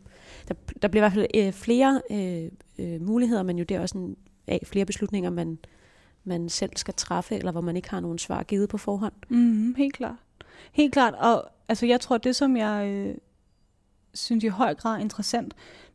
der, 0.48 0.54
der 0.82 0.88
bliver 0.88 1.02
i 1.02 1.10
hvert 1.10 1.14
fald 1.14 1.48
øh, 1.48 1.54
flere 1.54 2.02
øh, 2.12 2.52
øh, 2.80 3.02
muligheder, 3.02 3.44
men 3.44 3.58
jo 3.58 3.64
det 3.64 3.78
er 3.78 3.82
også 3.82 3.98
en 3.98 4.16
af 4.48 4.60
flere 4.66 4.86
beslutninger, 4.86 5.30
man, 5.30 5.58
man 6.24 6.50
selv 6.50 6.72
skal 6.76 6.94
træffe, 6.94 7.36
eller 7.36 7.52
hvor 7.52 7.62
man 7.62 7.76
ikke 7.76 7.90
har 7.90 8.00
nogen 8.00 8.18
svar 8.18 8.44
givet 8.44 8.70
på 8.70 8.78
forhånd. 8.78 9.14
Mm, 9.30 9.76
helt 9.76 9.94
klart. 9.94 10.16
Helt 10.72 10.94
klart, 10.94 11.14
og 11.14 11.50
altså, 11.68 11.86
jeg 11.86 12.00
tror, 12.00 12.18
det 12.18 12.36
som 12.36 12.58
jeg 12.58 12.88
øh, 12.88 13.16
synes 14.14 14.44
i 14.44 14.48
høj 14.48 14.76
grad 14.76 14.96
er 14.96 15.00
interessant, 15.02 15.54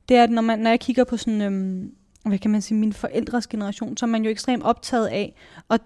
det 0.08 0.16
er, 0.16 0.22
at 0.22 0.30
når, 0.30 0.42
man, 0.42 0.58
når 0.58 0.70
jeg 0.70 0.80
kigger 0.80 1.04
på 1.04 1.16
sådan, 1.16 1.42
øh, 1.42 1.90
hvad 2.28 2.38
kan 2.38 2.50
man 2.50 2.62
sige, 2.62 2.78
min 2.78 2.92
forældres 2.92 3.46
generation, 3.46 3.96
så 3.96 4.06
er 4.06 4.10
man 4.10 4.24
jo 4.24 4.30
ekstremt 4.30 4.62
optaget 4.62 5.06
af 5.06 5.34
at 5.70 5.80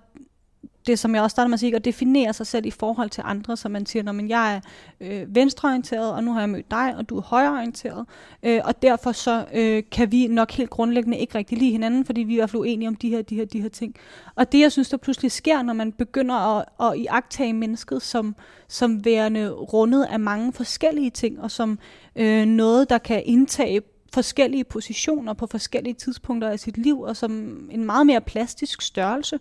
det, 0.87 0.99
som 0.99 1.15
jeg 1.15 1.23
også 1.23 1.35
startede 1.35 1.49
med 1.49 1.55
at 1.55 1.61
sige, 1.61 1.77
at 1.77 1.85
definere 1.85 2.33
sig 2.33 2.47
selv 2.47 2.67
i 2.67 2.71
forhold 2.71 3.11
til 3.11 3.23
andre, 3.27 3.57
så 3.57 3.69
man 3.69 3.87
siger, 3.87 4.11
at 4.11 4.29
jeg 4.29 4.55
er 4.55 4.61
øh, 5.01 5.35
venstreorienteret, 5.35 6.13
og 6.13 6.25
nu 6.25 6.33
har 6.33 6.41
jeg 6.41 6.49
mødt 6.49 6.71
dig, 6.71 6.95
og 6.97 7.09
du 7.09 7.17
er 7.17 7.23
højreorienteret, 7.23 8.07
øh, 8.43 8.61
og 8.65 8.83
derfor 8.83 9.13
så 9.13 9.45
øh, 9.55 9.83
kan 9.93 10.13
vi 10.13 10.27
nok 10.27 10.51
helt 10.51 10.71
grundlæggende 10.71 11.19
ikke 11.19 11.39
rigtig 11.39 11.59
lide 11.59 11.71
hinanden, 11.71 12.05
fordi 12.05 12.21
vi 12.21 12.33
er 12.33 12.37
i 12.37 12.41
hvert 12.41 12.51
fald 12.51 12.61
uenige 12.61 12.89
om 12.89 12.97
de 12.97 13.09
her, 13.09 13.23
de 13.23 13.37
her, 13.37 13.45
de 13.45 13.61
her 13.61 13.69
ting. 13.69 13.95
Og 14.35 14.53
det, 14.53 14.61
jeg 14.61 14.73
synes, 14.73 14.89
der 14.89 14.97
pludselig 14.97 15.33
sker, 15.33 15.63
når 15.63 15.73
man 15.73 15.93
begynder 15.93 16.35
at, 16.35 16.65
at 16.81 16.99
iagtage 16.99 17.53
mennesket 17.53 18.03
som, 18.03 18.37
som 18.69 19.05
værende 19.05 19.51
rundet 19.51 20.05
af 20.05 20.21
mange 20.21 20.53
forskellige 20.53 21.11
ting, 21.11 21.41
og 21.41 21.51
som 21.51 21.79
øh, 22.17 22.47
noget, 22.47 22.91
der 22.91 22.99
kan 22.99 23.23
indtage 23.27 23.83
forskellige 24.15 24.65
positioner 24.65 25.33
på 25.33 25.47
forskellige 25.47 25.95
tidspunkter 25.95 26.49
af 26.49 26.59
sit 26.61 26.79
liv, 26.79 27.01
og 27.01 27.17
som 27.17 27.33
en 27.71 27.85
meget 27.85 28.07
mere 28.07 28.21
plastisk 28.21 28.83
størrelse. 28.83 29.39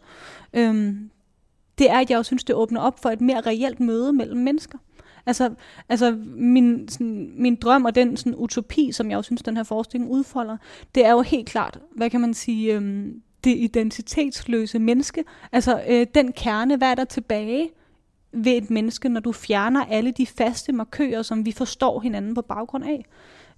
Øhm, 0.53 1.09
det 1.81 1.89
er, 1.89 1.99
at 1.99 2.09
jeg 2.09 2.17
jo 2.17 2.23
synes, 2.23 2.43
det 2.43 2.55
åbner 2.55 2.81
op 2.81 2.99
for 2.99 3.09
et 3.09 3.21
mere 3.21 3.41
reelt 3.41 3.79
møde 3.79 4.13
mellem 4.13 4.39
mennesker. 4.39 4.77
Altså, 5.25 5.49
altså 5.89 6.17
min, 6.35 6.87
sådan, 6.89 7.31
min 7.35 7.55
drøm 7.55 7.85
og 7.85 7.95
den 7.95 8.17
sådan, 8.17 8.35
utopi, 8.35 8.91
som 8.91 9.09
jeg 9.09 9.17
jo 9.17 9.21
synes, 9.21 9.41
den 9.43 9.57
her 9.57 9.63
forestilling 9.63 10.11
udfolder, 10.11 10.57
det 10.95 11.05
er 11.05 11.11
jo 11.11 11.21
helt 11.21 11.49
klart, 11.49 11.79
hvad 11.95 12.09
kan 12.09 12.21
man 12.21 12.33
sige, 12.33 12.73
øhm, 12.73 13.21
det 13.43 13.57
identitetsløse 13.57 14.79
menneske. 14.79 15.23
Altså 15.51 15.83
øh, 15.89 16.07
den 16.15 16.31
kerne, 16.31 16.77
hvad 16.77 16.91
er 16.91 16.95
der 16.95 17.05
tilbage 17.05 17.69
ved 18.33 18.51
et 18.51 18.69
menneske, 18.69 19.09
når 19.09 19.19
du 19.19 19.31
fjerner 19.31 19.85
alle 19.85 20.11
de 20.11 20.27
faste 20.27 20.71
markører, 20.71 21.21
som 21.21 21.45
vi 21.45 21.51
forstår 21.51 21.99
hinanden 21.99 22.33
på 22.33 22.41
baggrund 22.41 22.83
af. 22.85 23.05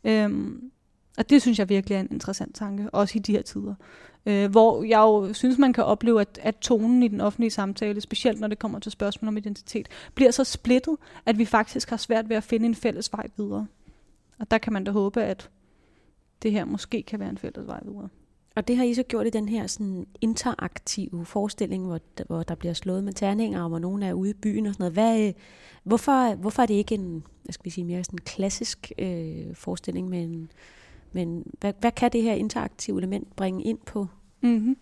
Øhm, 0.03 0.71
Og 1.17 1.30
det 1.30 1.41
synes 1.41 1.59
jeg 1.59 1.69
virkelig 1.69 1.95
er 1.95 1.99
en 1.99 2.07
interessant 2.11 2.55
tanke, 2.55 2.89
også 2.89 3.17
i 3.17 3.21
de 3.21 3.32
her 3.32 3.41
tider. 3.41 3.76
Øh, 4.26 4.51
hvor 4.51 4.84
jeg 4.84 4.99
jo 4.99 5.34
synes, 5.34 5.57
man 5.57 5.74
kan 5.74 5.84
opleve, 5.84 6.21
at, 6.21 6.39
at 6.41 6.55
tonen 6.55 7.03
i 7.03 7.07
den 7.07 7.21
offentlige 7.21 7.51
samtale, 7.51 8.01
specielt 8.01 8.39
når 8.39 8.47
det 8.47 8.59
kommer 8.59 8.80
til 8.80 8.91
spørgsmål 8.91 9.28
om 9.28 9.38
identitet, 9.38 9.88
bliver 10.15 10.32
så 10.32 10.43
splittet, 10.43 10.97
at 11.26 11.38
vi 11.38 11.45
faktisk 11.45 11.89
har 11.89 11.97
svært 11.97 12.30
ved 12.30 12.36
at 12.36 12.43
finde 12.43 12.65
en 12.65 12.76
fælles 12.76 13.13
vej 13.13 13.28
videre. 13.38 13.67
Og 14.39 14.51
der 14.51 14.57
kan 14.57 14.74
man 14.74 14.84
da 14.84 14.91
håbe, 14.91 15.24
at 15.24 15.49
det 16.43 16.51
her 16.51 16.65
måske 16.65 17.03
kan 17.03 17.19
være 17.19 17.30
en 17.30 17.38
fælles 17.38 17.67
vej 17.67 17.80
videre. 17.84 18.09
Og 18.55 18.67
det 18.67 18.78
har 18.78 18.84
I 18.84 18.93
så 18.93 19.03
gjort 19.03 19.28
i 19.28 19.30
den 19.30 19.49
her 19.49 19.67
sådan 19.67 20.07
interaktive 20.21 21.26
forestilling, 21.26 21.86
hvor, 21.86 21.99
hvor 22.28 22.43
der 22.43 22.55
bliver 22.55 22.74
slået 22.74 23.03
med 23.03 23.13
terninger, 23.13 23.63
og 23.63 23.69
hvor 23.69 23.80
nogen 23.80 24.03
er 24.03 24.13
ude 24.13 24.30
i 24.30 24.34
byen 24.34 24.65
og 24.65 24.74
sådan 24.74 24.84
noget. 24.84 24.93
Hvad, 24.93 25.34
hvorfor, 25.84 26.36
hvorfor 26.36 26.61
er 26.61 26.65
det 26.65 26.74
ikke 26.74 26.95
en, 26.95 27.24
hvad 27.43 27.53
skal 27.53 27.65
vi 27.65 27.69
sige, 27.69 27.86
mere 27.86 28.03
sådan 28.03 28.19
klassisk 28.26 28.91
øh, 28.97 29.55
forestilling, 29.55 30.09
men, 30.09 30.51
men 31.14 31.43
hvad, 31.59 31.74
hvad 31.80 31.91
kan 31.91 32.11
det 32.11 32.22
her 32.22 32.34
interaktive 32.34 32.97
element 32.97 33.36
bringe 33.36 33.64
ind 33.64 33.78
på 33.86 34.07
Mm-hmm. 34.43 34.78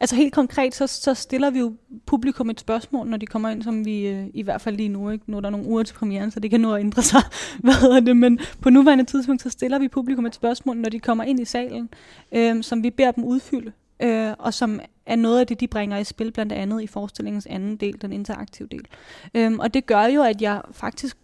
Altså 0.00 0.16
helt 0.16 0.34
konkret, 0.34 0.74
så, 0.74 0.86
så 0.86 1.14
stiller 1.14 1.50
vi 1.50 1.58
jo 1.58 1.74
publikum 2.06 2.50
et 2.50 2.60
spørgsmål, 2.60 3.06
når 3.06 3.16
de 3.16 3.26
kommer 3.26 3.48
ind, 3.48 3.62
som 3.62 3.84
vi 3.84 4.08
øh, 4.08 4.26
i 4.34 4.42
hvert 4.42 4.60
fald 4.60 4.76
lige 4.76 4.88
nu, 4.88 5.10
ikke? 5.10 5.30
nu 5.30 5.36
er 5.36 5.40
der 5.40 5.50
nogle 5.50 5.66
uger 5.66 5.82
til 5.82 5.94
premieren, 5.94 6.30
så 6.30 6.40
det 6.40 6.50
kan 6.50 6.60
nå 6.60 6.74
at 6.74 6.80
ændre 6.80 7.02
sig, 7.02 7.22
hvad 7.64 7.74
hedder 7.74 8.00
det, 8.00 8.16
men 8.16 8.38
på 8.60 8.70
nuværende 8.70 9.04
tidspunkt, 9.04 9.42
så 9.42 9.50
stiller 9.50 9.78
vi 9.78 9.88
publikum 9.88 10.26
et 10.26 10.34
spørgsmål, 10.34 10.76
når 10.76 10.88
de 10.88 10.98
kommer 10.98 11.24
ind 11.24 11.40
i 11.40 11.44
salen, 11.44 11.88
øh, 12.32 12.62
som 12.62 12.82
vi 12.82 12.90
beder 12.90 13.10
dem 13.10 13.24
udfylde, 13.24 13.72
øh, 14.02 14.32
og 14.38 14.54
som 14.54 14.80
er 15.06 15.16
noget 15.16 15.40
af 15.40 15.46
det, 15.46 15.60
de 15.60 15.68
bringer 15.68 15.98
i 15.98 16.04
spil, 16.04 16.32
blandt 16.32 16.52
andet 16.52 16.82
i 16.82 16.86
forestillingens 16.86 17.46
anden 17.46 17.76
del, 17.76 18.02
den 18.02 18.12
interaktive 18.12 18.68
del. 18.70 18.86
Øh, 19.34 19.52
og 19.58 19.74
det 19.74 19.86
gør 19.86 20.04
jo, 20.04 20.22
at 20.22 20.42
jeg 20.42 20.60
faktisk 20.72 21.16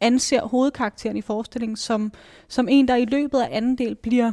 anser 0.00 0.42
hovedkarakteren 0.46 1.16
i 1.16 1.22
forestillingen 1.22 1.76
som, 1.76 2.12
som 2.48 2.68
en, 2.70 2.88
der 2.88 2.96
i 2.96 3.04
løbet 3.04 3.40
af 3.40 3.48
anden 3.50 3.78
del 3.78 3.94
bliver 3.94 4.32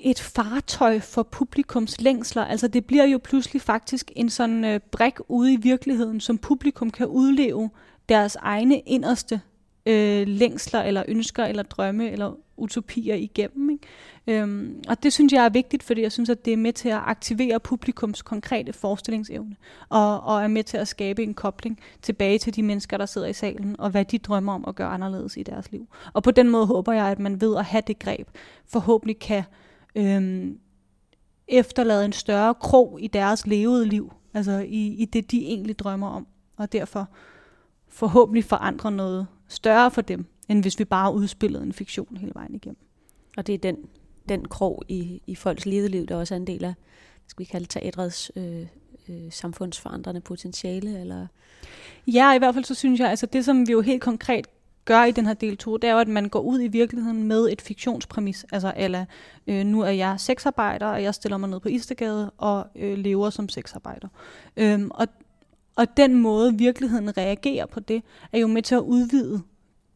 et 0.00 0.20
fartøj 0.20 1.00
for 1.00 1.22
publikums 1.22 2.00
længsler. 2.00 2.44
Altså 2.44 2.68
det 2.68 2.84
bliver 2.84 3.04
jo 3.04 3.18
pludselig 3.18 3.62
faktisk 3.62 4.12
en 4.16 4.30
sådan 4.30 4.64
øh, 4.64 4.80
brik 4.90 5.14
ude 5.28 5.52
i 5.52 5.56
virkeligheden, 5.56 6.20
som 6.20 6.38
publikum 6.38 6.90
kan 6.90 7.06
udleve 7.06 7.70
deres 8.08 8.36
egne 8.36 8.80
inderste 8.80 9.40
øh, 9.86 10.28
længsler, 10.28 10.82
eller 10.82 11.02
ønsker, 11.08 11.44
eller 11.44 11.62
drømme, 11.62 12.10
eller 12.10 12.36
utopier 12.60 13.14
igennem. 13.14 13.70
Ikke? 13.70 13.86
Øhm, 14.26 14.82
og 14.88 15.02
det 15.02 15.12
synes 15.12 15.32
jeg 15.32 15.44
er 15.44 15.48
vigtigt, 15.48 15.82
fordi 15.82 16.02
jeg 16.02 16.12
synes, 16.12 16.30
at 16.30 16.44
det 16.44 16.52
er 16.52 16.56
med 16.56 16.72
til 16.72 16.88
at 16.88 17.00
aktivere 17.04 17.60
publikums 17.60 18.22
konkrete 18.22 18.72
forestillingsevne, 18.72 19.56
og, 19.88 20.20
og 20.20 20.42
er 20.42 20.48
med 20.48 20.64
til 20.64 20.76
at 20.76 20.88
skabe 20.88 21.22
en 21.22 21.34
kobling 21.34 21.80
tilbage 22.02 22.38
til 22.38 22.56
de 22.56 22.62
mennesker, 22.62 22.96
der 22.96 23.06
sidder 23.06 23.26
i 23.26 23.32
salen, 23.32 23.76
og 23.78 23.90
hvad 23.90 24.04
de 24.04 24.18
drømmer 24.18 24.52
om 24.52 24.64
at 24.68 24.74
gøre 24.74 24.88
anderledes 24.88 25.36
i 25.36 25.42
deres 25.42 25.72
liv. 25.72 25.88
Og 26.12 26.22
på 26.22 26.30
den 26.30 26.50
måde 26.50 26.66
håber 26.66 26.92
jeg, 26.92 27.06
at 27.06 27.18
man 27.18 27.40
ved 27.40 27.56
at 27.56 27.64
have 27.64 27.82
det 27.86 27.98
greb, 27.98 28.28
forhåbentlig 28.66 29.18
kan 29.18 29.42
øhm, 29.96 30.58
efterlade 31.48 32.04
en 32.04 32.12
større 32.12 32.54
krog 32.54 32.98
i 33.00 33.06
deres 33.06 33.46
levede 33.46 33.86
liv, 33.86 34.12
altså 34.34 34.58
i, 34.68 34.86
i 34.86 35.04
det, 35.04 35.30
de 35.30 35.46
egentlig 35.46 35.78
drømmer 35.78 36.08
om, 36.08 36.26
og 36.56 36.72
derfor 36.72 37.08
forhåbentlig 37.88 38.44
forandre 38.44 38.92
noget 38.92 39.26
større 39.48 39.90
for 39.90 40.00
dem, 40.00 40.26
end 40.50 40.62
hvis 40.62 40.78
vi 40.78 40.84
bare 40.84 41.14
udspillede 41.14 41.62
en 41.62 41.72
fiktion 41.72 42.16
hele 42.16 42.32
vejen 42.34 42.54
igennem. 42.54 42.78
Og 43.36 43.46
det 43.46 43.54
er 43.54 43.58
den, 43.58 43.76
den 44.28 44.48
krog 44.48 44.82
i, 44.88 45.22
i 45.26 45.34
folks 45.34 45.66
levede 45.66 45.88
liv, 45.88 46.06
der 46.06 46.16
også 46.16 46.34
er 46.34 46.36
en 46.36 46.46
del 46.46 46.64
af, 46.64 46.74
skal 47.26 47.38
vi 47.38 47.44
kalde 47.44 47.66
teatrets 47.66 48.32
øh, 48.36 48.66
øh, 49.08 49.32
samfundsforandrende 49.32 50.20
potentiale? 50.20 51.00
Eller? 51.00 51.26
Ja, 52.06 52.34
i 52.34 52.38
hvert 52.38 52.54
fald 52.54 52.64
så 52.64 52.74
synes 52.74 53.00
jeg, 53.00 53.10
altså 53.10 53.26
det 53.26 53.44
som 53.44 53.68
vi 53.68 53.72
jo 53.72 53.80
helt 53.80 54.02
konkret 54.02 54.46
gør 54.84 55.04
i 55.04 55.10
den 55.10 55.26
her 55.26 55.34
del 55.34 55.56
2, 55.56 55.76
det 55.76 55.88
er 55.88 55.92
jo, 55.92 55.98
at 55.98 56.08
man 56.08 56.28
går 56.28 56.40
ud 56.40 56.60
i 56.60 56.68
virkeligheden 56.68 57.22
med 57.22 57.48
et 57.52 57.60
fiktionspræmis. 57.60 58.46
Altså, 58.52 58.72
eller 58.76 59.04
øh, 59.46 59.64
nu 59.64 59.80
er 59.80 59.90
jeg 59.90 60.20
sexarbejder, 60.20 60.86
og 60.86 61.02
jeg 61.02 61.14
stiller 61.14 61.36
mig 61.36 61.48
ned 61.48 61.60
på 61.60 61.68
Istegade 61.68 62.30
og 62.38 62.66
øh, 62.76 62.98
lever 62.98 63.30
som 63.30 63.48
sexarbejder. 63.48 64.08
Øhm, 64.56 64.90
og, 64.94 65.06
og 65.76 65.96
den 65.96 66.14
måde, 66.14 66.58
virkeligheden 66.58 67.16
reagerer 67.16 67.66
på 67.66 67.80
det, 67.80 68.02
er 68.32 68.38
jo 68.38 68.46
med 68.46 68.62
til 68.62 68.74
at 68.74 68.80
udvide 68.80 69.42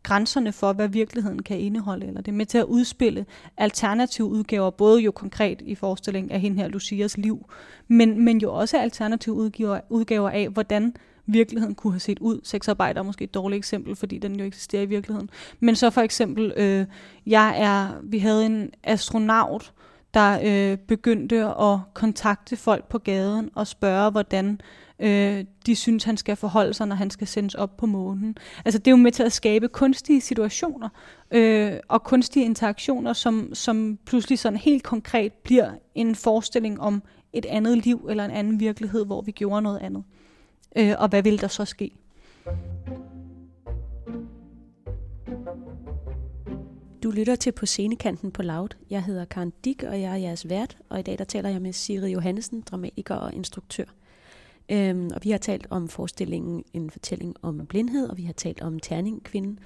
grænserne 0.05 0.53
for, 0.53 0.73
hvad 0.73 0.89
virkeligheden 0.89 1.43
kan 1.43 1.59
indeholde, 1.59 2.07
eller 2.07 2.21
det 2.21 2.33
er 2.33 2.37
med 2.37 2.47
til 2.47 2.59
at 2.59 2.65
udspille 2.65 3.27
alternative 3.57 4.27
udgaver, 4.27 4.71
både 4.71 5.01
jo 5.01 5.11
konkret 5.11 5.63
i 5.65 5.75
forestilling 5.75 6.33
af 6.33 6.41
hende 6.41 6.57
her 6.57 6.69
Lucias 6.69 7.17
liv, 7.19 7.51
men, 7.89 8.25
men 8.25 8.39
jo 8.39 8.55
også 8.55 8.79
alternative 8.79 9.35
udgiver, 9.35 9.81
udgaver 9.89 10.31
af, 10.31 10.49
hvordan 10.49 10.95
virkeligheden 11.27 11.75
kunne 11.75 11.93
have 11.93 12.01
set 12.01 12.19
ud. 12.19 12.41
Sexarbejder 12.43 13.01
er 13.01 13.05
måske 13.05 13.25
et 13.25 13.35
dårligt 13.35 13.59
eksempel, 13.59 13.97
fordi 13.97 14.19
den 14.19 14.39
jo 14.39 14.45
eksisterer 14.45 14.83
i 14.83 14.87
virkeligheden. 14.87 15.31
Men 15.61 15.77
så 15.77 15.91
for 15.91 16.01
eksempel, 16.01 16.53
øh, 16.57 16.87
jeg 17.27 17.55
er, 17.59 18.01
vi 18.03 18.19
havde 18.19 18.47
en 18.47 18.71
astronaut, 18.83 19.73
der 20.15 20.39
øh, 20.45 20.79
begyndte 20.79 21.45
at 21.45 21.79
kontakte 21.95 22.57
folk 22.57 22.89
på 22.89 22.99
gaden 22.99 23.51
og 23.55 23.67
spørge, 23.67 24.11
hvordan 24.11 24.51
øh, 24.51 24.59
øh, 24.99 25.45
de 25.67 25.77
synes, 25.77 26.05
han 26.05 26.17
skal 26.17 26.37
forholde 26.37 26.75
sig, 26.75 26.87
når 26.87 26.97
han 26.97 27.11
skal 27.11 27.27
sendes 27.27 27.55
op 27.55 27.77
på 27.77 27.87
månen. 27.87 28.37
Altså 28.65 28.79
det 28.79 28.87
er 28.87 28.91
jo 28.91 28.97
med 28.97 29.13
til 29.13 29.23
at 29.23 29.33
skabe 29.33 29.69
kunstige 29.69 30.21
situationer 30.21 30.89
øh, 31.31 31.73
og 31.89 32.03
kunstige 32.03 32.45
interaktioner, 32.45 33.13
som, 33.13 33.51
som 33.55 33.99
pludselig 34.07 34.39
sådan 34.39 34.59
helt 34.59 34.83
konkret 34.83 35.33
bliver 35.33 35.71
en 35.95 36.15
forestilling 36.15 36.81
om 36.81 37.03
et 37.33 37.47
andet 37.47 37.85
liv 37.85 38.07
eller 38.11 38.25
en 38.25 38.31
anden 38.31 38.61
virkelighed, 38.61 39.07
hvor 39.07 39.23
vi 39.23 39.31
gjorde 39.31 39.63
noget 39.63 39.79
andet. 39.79 40.05
Øh, 40.77 40.95
og 40.99 41.09
hvad 41.09 41.23
vil 41.23 41.41
der 41.41 41.49
så 41.49 41.65
ske? 41.65 41.91
Du 47.03 47.11
lytter 47.11 47.37
til 47.37 47.53
På 47.53 47.67
Scenekanten 47.67 48.31
på 48.31 48.43
Loud. 48.43 48.69
Jeg 48.91 49.05
hedder 49.05 49.25
Karen 49.25 49.53
Dick, 49.65 49.83
og 49.83 50.01
jeg 50.01 50.13
er 50.13 50.17
jeres 50.17 50.49
vært, 50.49 50.77
og 50.89 50.99
i 50.99 51.03
dag 51.03 51.19
der 51.19 51.25
taler 51.25 51.49
jeg 51.49 51.63
med 51.63 51.73
Siri 51.73 52.11
Johannesen, 52.11 52.61
dramatiker 52.61 53.15
og 53.15 53.35
instruktør. 53.35 53.85
Øhm, 54.69 55.11
og 55.15 55.21
vi 55.25 55.31
har 55.31 55.39
talt 55.39 55.67
om 55.71 55.89
forestillingen 55.89 56.65
En 56.73 56.91
fortælling 56.91 57.35
om 57.43 57.67
blindhed, 57.67 58.09
og 58.09 58.17
vi 58.17 58.25
har 58.25 58.33
talt 58.33 58.63
om 58.63 58.81
Terningkvinden, 58.81 59.59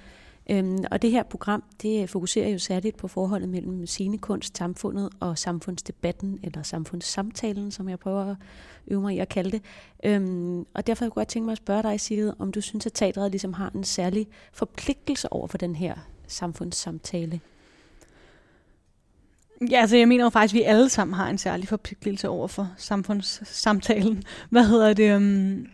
Øhm, 0.51 0.83
og 0.91 1.01
det 1.01 1.11
her 1.11 1.23
program, 1.23 1.63
det 1.81 2.09
fokuserer 2.09 2.49
jo 2.49 2.57
særligt 2.57 2.97
på 2.97 3.07
forholdet 3.07 3.49
mellem 3.49 3.85
scenekunst, 3.85 4.57
samfundet 4.57 5.09
og 5.19 5.37
samfundsdebatten, 5.37 6.39
eller 6.43 6.63
samfundssamtalen, 6.63 7.71
som 7.71 7.89
jeg 7.89 7.99
prøver 7.99 8.25
at 8.25 8.35
øve 8.87 9.01
mig 9.01 9.15
i 9.15 9.19
at 9.19 9.29
kalde 9.29 9.51
det. 9.51 9.61
Øhm, 10.03 10.65
og 10.73 10.87
derfor 10.87 11.05
kunne 11.05 11.05
jeg 11.05 11.13
godt 11.13 11.27
tænke 11.27 11.45
mig 11.45 11.51
at 11.51 11.57
spørge 11.57 11.83
dig, 11.83 11.99
Sigrid, 11.99 12.33
om 12.39 12.51
du 12.51 12.61
synes, 12.61 12.85
at 12.85 12.93
teatret 12.93 13.31
ligesom 13.31 13.53
har 13.53 13.71
en 13.75 13.83
særlig 13.83 14.27
forpligtelse 14.53 15.33
over 15.33 15.47
for 15.47 15.57
den 15.57 15.75
her 15.75 15.95
samfundssamtale? 16.27 17.39
Ja, 19.71 19.81
altså 19.81 19.97
jeg 19.97 20.07
mener 20.07 20.23
jo 20.23 20.29
faktisk, 20.29 20.55
at 20.55 20.59
vi 20.59 20.63
alle 20.63 20.89
sammen 20.89 21.13
har 21.13 21.29
en 21.29 21.37
særlig 21.37 21.67
forpligtelse 21.67 22.29
over 22.29 22.47
for 22.47 22.71
samfundssamtalen. 22.77 24.23
Hvad 24.49 24.65
hedder 24.65 24.93
det? 24.93 25.15
Um 25.15 25.67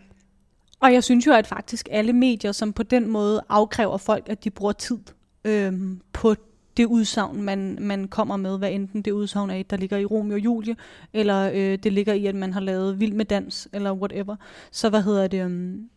og 0.80 0.92
jeg 0.92 1.04
synes 1.04 1.26
jo, 1.26 1.32
at 1.32 1.46
faktisk 1.46 1.88
alle 1.90 2.12
medier, 2.12 2.52
som 2.52 2.72
på 2.72 2.82
den 2.82 3.08
måde 3.08 3.42
afkræver 3.48 3.96
folk, 3.96 4.28
at 4.28 4.44
de 4.44 4.50
bruger 4.50 4.72
tid 4.72 4.98
øhm, 5.44 6.00
på 6.12 6.34
det 6.76 6.84
udsagn, 6.84 7.42
man, 7.42 7.78
man 7.80 8.08
kommer 8.08 8.36
med, 8.36 8.58
hvad 8.58 8.70
enten 8.72 9.02
det 9.02 9.10
udsagn 9.10 9.50
er, 9.50 9.62
der 9.62 9.76
ligger 9.76 9.96
i 9.96 10.04
Romeo 10.04 10.34
og 10.34 10.40
Julie, 10.40 10.76
eller 11.12 11.50
øh, 11.54 11.78
det 11.78 11.92
ligger 11.92 12.12
i, 12.12 12.26
at 12.26 12.34
man 12.34 12.52
har 12.52 12.60
lavet 12.60 13.00
Vild 13.00 13.12
med 13.12 13.24
Dans, 13.24 13.68
eller 13.72 13.92
whatever. 13.92 14.36
Så 14.70 14.90
hvad 14.90 15.02
hedder 15.02 15.26
det... 15.26 15.44
Øhm, 15.44 15.88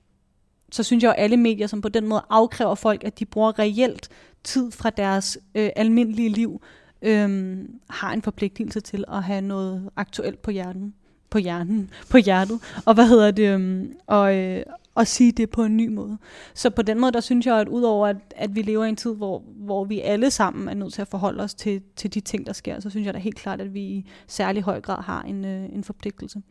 så 0.71 0.83
synes 0.83 1.03
jeg 1.03 1.11
at 1.17 1.23
alle 1.23 1.37
medier, 1.37 1.67
som 1.67 1.81
på 1.81 1.89
den 1.89 2.07
måde 2.07 2.21
afkræver 2.29 2.75
folk, 2.75 3.03
at 3.03 3.19
de 3.19 3.25
bruger 3.25 3.59
reelt 3.59 4.09
tid 4.43 4.71
fra 4.71 4.89
deres 4.89 5.37
øh, 5.55 5.69
almindelige 5.75 6.29
liv, 6.29 6.61
øhm, 7.01 7.79
har 7.89 8.13
en 8.13 8.21
forpligtelse 8.21 8.79
til 8.79 9.03
at 9.07 9.23
have 9.23 9.41
noget 9.41 9.89
aktuelt 9.95 10.41
på 10.41 10.51
hjernen 10.51 10.93
på 11.29 11.37
hjernen, 11.37 11.89
på 12.09 12.17
hjertet, 12.17 12.59
og 12.85 12.93
hvad 12.93 13.07
hedder 13.07 13.31
det, 13.31 13.53
øhm, 13.53 13.93
og, 14.07 14.35
øh, 14.35 14.63
og 14.95 15.07
sige 15.07 15.31
det 15.31 15.49
på 15.49 15.63
en 15.63 15.77
ny 15.77 15.87
måde. 15.87 16.17
Så 16.53 16.69
på 16.69 16.81
den 16.81 16.99
måde, 16.99 17.11
der 17.11 17.19
synes 17.19 17.45
jeg, 17.45 17.59
at 17.59 17.67
udover 17.67 18.07
at, 18.07 18.17
at 18.35 18.55
vi 18.55 18.61
lever 18.61 18.85
i 18.85 18.89
en 18.89 18.95
tid, 18.95 19.15
hvor, 19.15 19.43
hvor 19.55 19.85
vi 19.85 19.99
alle 19.99 20.31
sammen 20.31 20.69
er 20.69 20.73
nødt 20.73 20.93
til 20.93 21.01
at 21.01 21.07
forholde 21.07 21.43
os 21.43 21.53
til, 21.53 21.81
til 21.95 22.13
de 22.13 22.19
ting, 22.19 22.45
der 22.45 22.53
sker, 22.53 22.79
så 22.79 22.89
synes 22.89 23.05
jeg 23.05 23.13
da 23.13 23.19
helt 23.19 23.35
klart, 23.35 23.61
at 23.61 23.73
vi 23.73 23.81
i 23.81 24.09
særlig 24.27 24.63
høj 24.63 24.81
grad 24.81 25.03
har 25.03 25.21
en, 25.21 25.45
øh, 25.45 25.63
en 25.73 25.83
forpligtelse. 25.83 26.41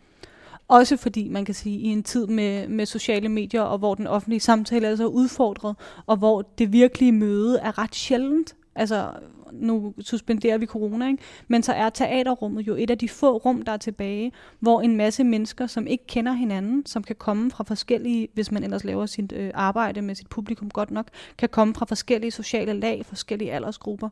Også 0.68 0.96
fordi 0.96 1.28
man 1.28 1.44
kan 1.44 1.55
sige, 1.55 1.78
i 1.78 1.86
en 1.86 2.03
tid 2.03 2.26
med, 2.26 2.68
med 2.68 2.86
sociale 2.86 3.28
medier, 3.28 3.62
og 3.62 3.78
hvor 3.78 3.94
den 3.94 4.07
offentlige 4.07 4.40
samtale 4.40 4.86
er 4.86 4.96
så 4.96 5.07
udfordret, 5.07 5.76
og 6.07 6.16
hvor 6.16 6.42
det 6.42 6.72
virkelige 6.72 7.12
møde 7.12 7.59
er 7.59 7.78
ret 7.78 7.94
sjældent. 7.94 8.57
Altså 8.74 9.11
nu 9.53 9.94
suspenderer 10.01 10.59
vi 10.59 10.66
corona, 10.66 11.09
ikke? 11.09 11.22
men 11.49 11.62
så 11.62 11.72
er 11.72 11.90
teaterrummet 11.90 12.66
jo 12.66 12.74
et 12.74 12.90
af 12.90 12.99
de 12.99 13.09
få 13.09 13.36
rum, 13.36 13.62
der 13.62 13.72
er 13.72 13.76
tilbage, 13.76 14.32
hvor 14.61 14.80
en 14.80 14.96
masse 14.96 15.24
mennesker, 15.24 15.66
som 15.66 15.86
ikke 15.86 16.07
kender 16.07 16.32
hinanden, 16.32 16.86
som 16.86 17.03
kan 17.03 17.16
komme 17.16 17.51
fra 17.51 17.64
forskellige, 17.64 18.28
hvis 18.34 18.53
man 18.53 18.64
ellers 18.64 18.84
laver 18.84 19.07
sit 19.07 19.32
øh, 19.32 19.51
arbejde 19.55 20.03
med 20.03 20.14
sit 20.14 20.28
publikum 20.28 20.70
godt 20.70 20.90
nok, 20.90 21.07
kan 21.38 21.49
komme 21.49 21.74
fra 21.74 21.86
forskellige 21.86 22.30
sociale 22.30 22.72
lag, 22.72 23.07
forskellige 23.07 23.53
aldersgrupper, 23.53 24.09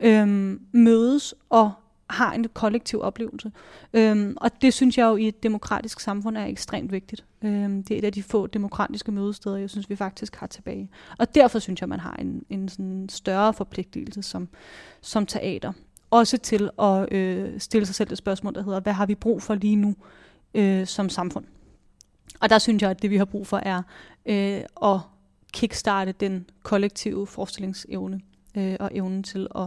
øh, 0.00 0.56
mødes 0.72 1.34
og 1.50 1.72
har 2.10 2.32
en 2.32 2.46
kollektiv 2.54 3.00
oplevelse. 3.02 3.52
Øhm, 3.92 4.36
og 4.36 4.50
det 4.62 4.74
synes 4.74 4.98
jeg 4.98 5.04
jo 5.04 5.16
i 5.16 5.28
et 5.28 5.42
demokratisk 5.42 6.00
samfund 6.00 6.36
er 6.36 6.46
ekstremt 6.46 6.92
vigtigt. 6.92 7.24
Øhm, 7.42 7.82
det 7.82 7.94
er 7.94 7.98
et 7.98 8.04
af 8.04 8.12
de 8.12 8.22
få 8.22 8.46
demokratiske 8.46 9.12
mødesteder, 9.12 9.56
jeg 9.56 9.70
synes, 9.70 9.90
vi 9.90 9.96
faktisk 9.96 10.36
har 10.36 10.46
tilbage. 10.46 10.90
Og 11.18 11.34
derfor 11.34 11.58
synes 11.58 11.80
jeg, 11.80 11.88
man 11.88 12.00
har 12.00 12.16
en, 12.18 12.44
en 12.50 12.68
sådan 12.68 13.08
større 13.08 13.54
forpligtelse 13.54 14.22
som, 14.22 14.48
som 15.00 15.26
teater. 15.26 15.72
Også 16.10 16.38
til 16.38 16.70
at 16.78 17.12
øh, 17.12 17.60
stille 17.60 17.86
sig 17.86 17.94
selv 17.94 18.12
et 18.12 18.18
spørgsmål, 18.18 18.54
der 18.54 18.62
hedder, 18.62 18.80
hvad 18.80 18.92
har 18.92 19.06
vi 19.06 19.14
brug 19.14 19.42
for 19.42 19.54
lige 19.54 19.76
nu 19.76 19.94
øh, 20.54 20.86
som 20.86 21.08
samfund? 21.08 21.44
Og 22.40 22.50
der 22.50 22.58
synes 22.58 22.82
jeg, 22.82 22.90
at 22.90 23.02
det 23.02 23.10
vi 23.10 23.16
har 23.16 23.24
brug 23.24 23.46
for 23.46 23.56
er 23.56 23.82
øh, 24.26 24.62
at 24.92 25.00
kickstarte 25.52 26.12
den 26.12 26.50
kollektive 26.62 27.26
forestillingsevne 27.26 28.20
øh, 28.54 28.76
og 28.80 28.90
evnen 28.92 29.22
til 29.22 29.46
at 29.54 29.66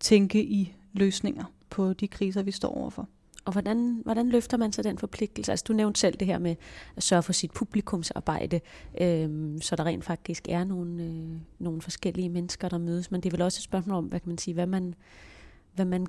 tænke 0.00 0.44
i 0.44 0.74
løsninger 0.92 1.44
på 1.70 1.92
de 1.92 2.08
kriser, 2.08 2.42
vi 2.42 2.50
står 2.50 2.78
overfor. 2.78 3.08
Og 3.44 3.52
hvordan, 3.52 4.00
hvordan 4.04 4.28
løfter 4.28 4.56
man 4.56 4.72
så 4.72 4.82
den 4.82 4.98
forpligtelse? 4.98 5.52
Altså 5.52 5.64
du 5.68 5.72
nævnte 5.72 6.00
selv 6.00 6.16
det 6.16 6.26
her 6.26 6.38
med 6.38 6.56
at 6.96 7.02
sørge 7.02 7.22
for 7.22 7.32
sit 7.32 7.52
publikumsarbejde, 7.52 8.60
øh, 9.00 9.60
så 9.60 9.76
der 9.76 9.84
rent 9.84 10.04
faktisk 10.04 10.48
er 10.48 10.64
nogle, 10.64 11.02
øh, 11.02 11.40
nogle 11.58 11.82
forskellige 11.82 12.28
mennesker, 12.28 12.68
der 12.68 12.78
mødes. 12.78 13.10
Men 13.10 13.20
det 13.20 13.28
er 13.28 13.30
vel 13.30 13.42
også 13.42 13.58
et 13.58 13.62
spørgsmål 13.62 13.96
om, 13.96 14.04
hvad 14.04 14.20
kan 14.20 14.28
man 14.28 14.38
sige, 14.38 14.54
hvad 14.54 14.66
man, 14.66 14.94
hvad 15.74 15.84
man 15.84 16.06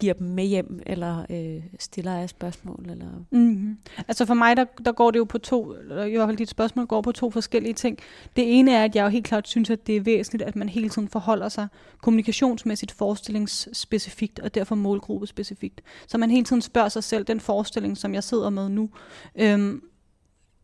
giver 0.00 0.14
dem 0.14 0.26
med 0.26 0.44
hjem, 0.44 0.80
eller 0.86 1.26
øh, 1.30 1.62
stiller 1.78 2.14
af 2.14 2.28
spørgsmål? 2.28 2.86
Eller? 2.90 3.06
Mm-hmm. 3.30 3.78
Altså 4.08 4.26
for 4.26 4.34
mig, 4.34 4.56
der, 4.56 4.64
der 4.84 4.92
går 4.92 5.10
det 5.10 5.18
jo 5.18 5.24
på 5.24 5.38
to, 5.38 5.72
eller 5.72 6.04
i 6.04 6.16
hvert 6.16 6.28
fald 6.28 6.36
dit 6.36 6.48
spørgsmål 6.48 6.86
går 6.86 7.00
på 7.00 7.12
to 7.12 7.30
forskellige 7.30 7.74
ting. 7.74 7.98
Det 8.36 8.58
ene 8.58 8.72
er, 8.72 8.84
at 8.84 8.96
jeg 8.96 9.04
jo 9.04 9.08
helt 9.08 9.26
klart 9.26 9.48
synes, 9.48 9.70
at 9.70 9.86
det 9.86 9.96
er 9.96 10.00
væsentligt, 10.00 10.42
at 10.42 10.56
man 10.56 10.68
hele 10.68 10.88
tiden 10.88 11.08
forholder 11.08 11.48
sig 11.48 11.68
kommunikationsmæssigt 12.02 12.92
forestillingsspecifikt, 12.92 14.40
og 14.40 14.54
derfor 14.54 14.74
målgruppespecifikt. 14.74 15.82
Så 16.06 16.18
man 16.18 16.30
hele 16.30 16.44
tiden 16.44 16.62
spørger 16.62 16.88
sig 16.88 17.04
selv, 17.04 17.24
den 17.24 17.40
forestilling, 17.40 17.96
som 17.96 18.14
jeg 18.14 18.24
sidder 18.24 18.50
med 18.50 18.68
nu, 18.68 18.90
øhm, 19.36 19.82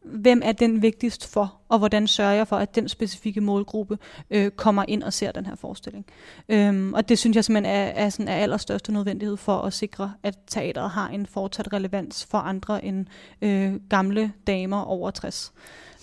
hvem 0.05 0.43
er 0.45 0.53
den 0.53 0.83
vigtigst 0.83 1.27
for, 1.27 1.55
og 1.69 1.79
hvordan 1.79 2.07
sørger 2.07 2.33
jeg 2.33 2.49
for, 2.49 2.57
at 2.57 2.75
den 2.75 2.89
specifikke 2.89 3.41
målgruppe 3.41 3.99
øh, 4.31 4.51
kommer 4.51 4.85
ind 4.89 5.03
og 5.03 5.13
ser 5.13 5.33
den 5.33 5.47
her 5.47 5.55
forestilling. 5.55 6.07
Øhm, 6.49 6.95
og 6.95 7.09
det 7.09 7.19
synes 7.19 7.35
jeg 7.35 7.45
simpelthen 7.45 7.75
er, 7.77 7.85
er, 7.85 8.09
sådan, 8.09 8.29
er 8.29 8.37
allerstørste 8.37 8.93
nødvendighed 8.93 9.37
for 9.37 9.59
at 9.59 9.73
sikre, 9.73 10.13
at 10.23 10.39
teateret 10.47 10.91
har 10.91 11.09
en 11.09 11.27
fortsat 11.27 11.73
relevans 11.73 12.27
for 12.31 12.39
andre 12.39 12.85
end 12.85 13.07
øh, 13.43 13.75
gamle 13.89 14.33
damer 14.47 14.83
over 14.83 15.11
60 15.11 15.53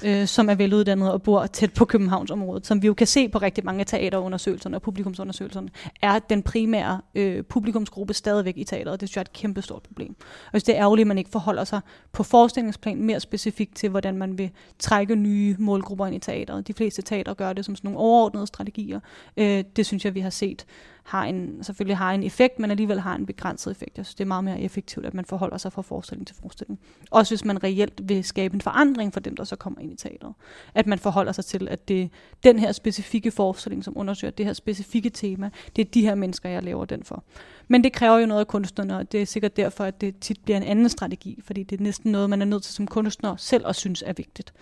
øh, 0.04 0.28
som 0.28 0.50
er 0.50 0.56
veluddannede 0.56 1.14
og 1.14 1.22
bor 1.22 1.46
tæt 1.46 1.74
på 1.74 1.86
Københavnsområdet, 1.86 2.68
som 2.68 2.82
vi 2.82 2.88
jo 2.88 2.94
kan 2.94 3.08
se 3.08 3.30
på 3.30 3.38
rigtig 3.38 3.66
mange 3.66 3.84
teaterundersøgelserne 3.84 4.78
og 4.78 4.82
publikumsundersøgelserne, 4.82 5.70
er 6.02 6.20
den 6.20 6.44
primære 6.44 7.02
øh, 7.16 7.44
publikumsgruppe 7.44 8.14
stadigvæk 8.14 8.58
i 8.58 8.64
teateret. 8.64 9.02
Det 9.02 9.10
synes 9.10 9.16
jeg 9.16 9.22
er 9.22 9.26
et 9.26 9.34
kæmpe 9.34 9.62
stort 9.62 9.82
problem. 9.84 10.16
Og 10.54 10.66
det 10.66 10.70
er 10.70 10.82
ærgerligt, 10.82 11.04
at 11.04 11.08
man 11.08 11.18
ikke 11.18 11.30
forholder 11.30 11.64
sig 11.64 11.82
på 12.12 12.24
forestillingsplan 12.24 13.02
mere 13.02 13.20
specifikt 13.20 13.76
til, 13.76 13.88
hvordan 13.92 14.18
man 14.18 14.38
vil 14.38 14.52
trække 14.80 15.16
nye 15.16 15.56
målgrupper 15.60 16.06
ind 16.06 16.16
i 16.16 16.20
teateret. 16.20 16.68
De 16.68 16.74
fleste 16.74 17.02
teater 17.02 17.34
gør 17.34 17.54
det 17.54 17.66
som 17.66 17.76
sådan 17.76 17.88
nogle 17.88 18.00
overordnede 18.00 18.48
strategier. 18.48 19.00
Øh, 19.38 19.64
det 19.76 19.86
synes 19.86 20.06
jeg, 20.06 20.16
vi 20.16 20.20
har 20.20 20.30
set 20.30 20.66
har 21.12 21.26
en, 21.26 21.64
selvfølgelig 21.64 21.98
har 21.98 22.12
en 22.12 22.24
effekt, 22.24 22.60
men 22.60 22.72
alligevel 22.72 23.00
har 23.00 23.16
en 23.16 23.26
begrænset 23.26 23.72
effekt. 23.72 23.98
Jeg 23.98 24.06
synes, 24.06 24.16
det 24.16 24.24
er 24.24 24.28
meget 24.28 24.44
mere 24.44 24.62
effektivt, 24.62 25.06
at 25.06 25.14
man 25.14 25.26
forholder 25.26 25.58
sig 25.58 25.74
fra 25.74 25.82
forestilling 25.82 26.28
til 26.28 26.36
forestilling. 26.36 26.80
Også 27.12 27.32
hvis 27.32 27.46
man 27.46 27.64
reelt 27.64 28.10
vil 28.10 28.24
skabe 28.24 28.56
en 28.56 28.62
forandring 28.62 29.14
for 29.14 29.20
dem, 29.20 29.36
der 29.36 29.44
så 29.44 29.56
kommer 29.56 29.80
ind 29.80 29.92
i 29.92 29.96
teateret. 29.96 30.34
At 30.76 30.88
man 30.88 31.00
forholder 31.00 31.32
sig 31.32 31.46
til, 31.46 31.68
at 31.68 31.88
det 31.88 32.10
den 32.44 32.60
her 32.60 32.72
specifikke 32.72 33.32
forestilling, 33.32 33.84
som 33.84 33.94
undersøger 33.98 34.32
det 34.32 34.46
her 34.46 34.54
specifikke 34.54 35.10
tema, 35.10 35.50
det 35.76 35.88
er 35.88 35.92
de 35.92 36.02
her 36.02 36.16
mennesker, 36.16 36.50
jeg 36.50 36.64
laver 36.64 36.86
den 36.86 37.04
for. 37.04 37.24
Men 37.68 37.84
det 37.84 37.94
kræver 37.94 38.18
jo 38.18 38.26
noget 38.26 38.40
af 38.40 38.48
kunstnerne, 38.48 38.98
og 38.98 39.12
det 39.12 39.22
er 39.22 39.26
sikkert 39.26 39.58
derfor, 39.58 39.84
at 39.84 40.02
det 40.02 40.20
tit 40.20 40.40
bliver 40.44 40.58
en 40.58 40.64
anden 40.64 40.90
strategi, 40.90 41.40
fordi 41.44 41.64
det 41.64 41.80
er 41.80 41.84
næsten 41.84 42.12
noget, 42.12 42.30
man 42.30 42.42
er 42.42 42.46
nødt 42.46 42.64
til 42.64 42.74
som 42.74 42.88
kunstner 42.88 43.36
selv 43.36 43.68
at 43.68 43.76
synes 43.76 44.04
er 44.06 44.14
vigtigt, 44.14 44.54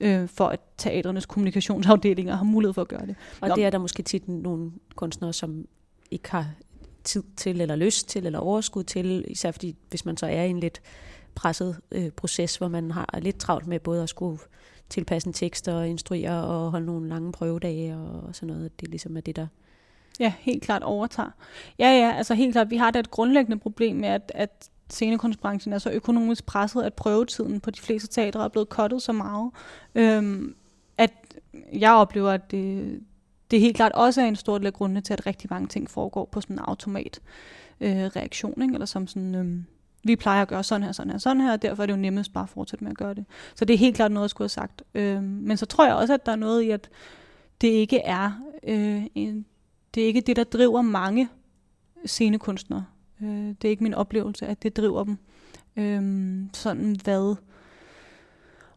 øh, 0.00 0.28
for 0.28 0.46
at 0.46 0.60
teaternes 0.78 1.26
kommunikationsafdelinger 1.26 2.36
har 2.36 2.44
mulighed 2.44 2.74
for 2.74 2.82
at 2.82 2.88
gøre 2.88 3.06
det. 3.06 3.16
Og 3.40 3.48
Nå. 3.48 3.54
det 3.54 3.64
er 3.64 3.70
der 3.70 3.78
måske 3.78 4.02
tit 4.02 4.28
nogle 4.28 4.72
kunstnere, 4.96 5.32
som 5.32 5.66
ikke 6.10 6.30
har 6.30 6.46
tid 7.04 7.22
til, 7.36 7.60
eller 7.60 7.76
lyst 7.76 8.08
til, 8.08 8.26
eller 8.26 8.38
overskud 8.38 8.84
til, 8.84 9.24
især 9.28 9.50
fordi, 9.50 9.76
hvis 9.90 10.04
man 10.04 10.16
så 10.16 10.26
er 10.26 10.42
i 10.42 10.50
en 10.50 10.60
lidt 10.60 10.80
presset 11.34 11.80
øh, 11.90 12.10
proces, 12.10 12.56
hvor 12.56 12.68
man 12.68 12.90
har 12.90 13.18
lidt 13.18 13.38
travlt 13.38 13.66
med 13.66 13.80
både 13.80 14.02
at 14.02 14.08
skulle 14.08 14.38
tilpasse 14.88 15.26
en 15.26 15.32
tekst 15.32 15.68
og 15.68 15.88
instruere 15.88 16.44
og 16.44 16.70
holde 16.70 16.86
nogle 16.86 17.08
lange 17.08 17.32
prøvedage 17.32 17.96
og 17.96 18.34
sådan 18.34 18.54
noget. 18.54 18.80
Det 18.80 18.88
ligesom 18.88 19.16
er 19.16 19.20
det, 19.20 19.36
der 19.36 19.46
Ja, 20.20 20.32
helt 20.38 20.62
klart 20.62 20.82
overtager. 20.82 21.30
Ja, 21.78 21.90
ja, 21.90 22.12
altså 22.16 22.34
helt 22.34 22.52
klart. 22.52 22.70
Vi 22.70 22.76
har 22.76 22.90
da 22.90 22.98
et 22.98 23.10
grundlæggende 23.10 23.58
problem 23.58 23.96
med, 23.96 24.08
at, 24.08 24.32
at 24.34 24.70
scenekunstbranchen 24.90 25.72
er 25.72 25.78
så 25.78 25.90
økonomisk 25.90 26.46
presset, 26.46 26.82
at 26.82 26.94
prøvetiden 26.94 27.60
på 27.60 27.70
de 27.70 27.80
fleste 27.80 28.08
teatre 28.08 28.44
er 28.44 28.48
blevet 28.48 28.68
kottet 28.68 29.02
så 29.02 29.12
meget, 29.12 29.50
øhm, 29.94 30.54
at 30.98 31.12
jeg 31.72 31.92
oplever, 31.92 32.30
at 32.30 32.50
det, 32.50 33.00
det 33.50 33.60
helt 33.60 33.76
klart 33.76 33.92
også 33.92 34.20
er 34.20 34.26
en 34.26 34.36
stor 34.36 34.58
del 34.58 34.66
af 34.66 34.72
grundene 34.72 35.00
til, 35.00 35.12
at 35.12 35.26
rigtig 35.26 35.46
mange 35.50 35.68
ting 35.68 35.90
foregår 35.90 36.28
på 36.32 36.40
sådan 36.40 36.56
en 36.56 36.60
automat 36.64 37.20
øh, 37.80 37.96
reaktion, 37.96 38.62
ikke? 38.62 38.74
eller 38.74 38.86
som 38.86 39.06
sådan, 39.06 39.34
øh, 39.34 39.62
vi 40.04 40.16
plejer 40.16 40.42
at 40.42 40.48
gøre 40.48 40.64
sådan 40.64 40.82
her, 40.82 40.92
sådan 40.92 41.10
her, 41.10 41.18
sådan 41.18 41.40
her, 41.40 41.52
og 41.52 41.62
derfor 41.62 41.82
er 41.82 41.86
det 41.86 41.92
jo 41.92 41.98
nemmest 41.98 42.32
bare 42.32 42.44
at 42.44 42.48
fortsætte 42.48 42.84
med 42.84 42.90
at 42.90 42.98
gøre 42.98 43.14
det. 43.14 43.24
Så 43.54 43.64
det 43.64 43.74
er 43.74 43.78
helt 43.78 43.96
klart 43.96 44.12
noget, 44.12 44.24
jeg 44.24 44.30
skulle 44.30 44.44
have 44.44 44.48
sagt. 44.48 44.82
Øh, 44.94 45.22
men 45.22 45.56
så 45.56 45.66
tror 45.66 45.86
jeg 45.86 45.94
også, 45.94 46.14
at 46.14 46.26
der 46.26 46.32
er 46.32 46.36
noget 46.36 46.62
i, 46.62 46.70
at 46.70 46.90
det 47.60 47.68
ikke 47.68 47.98
er, 47.98 48.40
øh, 48.62 49.02
en, 49.14 49.46
det 49.94 50.02
er 50.02 50.06
ikke 50.06 50.20
det, 50.20 50.36
der 50.36 50.44
driver 50.44 50.82
mange 50.82 51.28
scenekunstnere. 52.06 52.84
Øh, 53.22 53.28
det 53.28 53.64
er 53.64 53.68
ikke 53.68 53.82
min 53.82 53.94
oplevelse, 53.94 54.46
at 54.46 54.62
det 54.62 54.76
driver 54.76 55.04
dem. 55.04 55.18
Øh, 55.76 56.42
sådan 56.52 56.96
hvad 57.04 57.36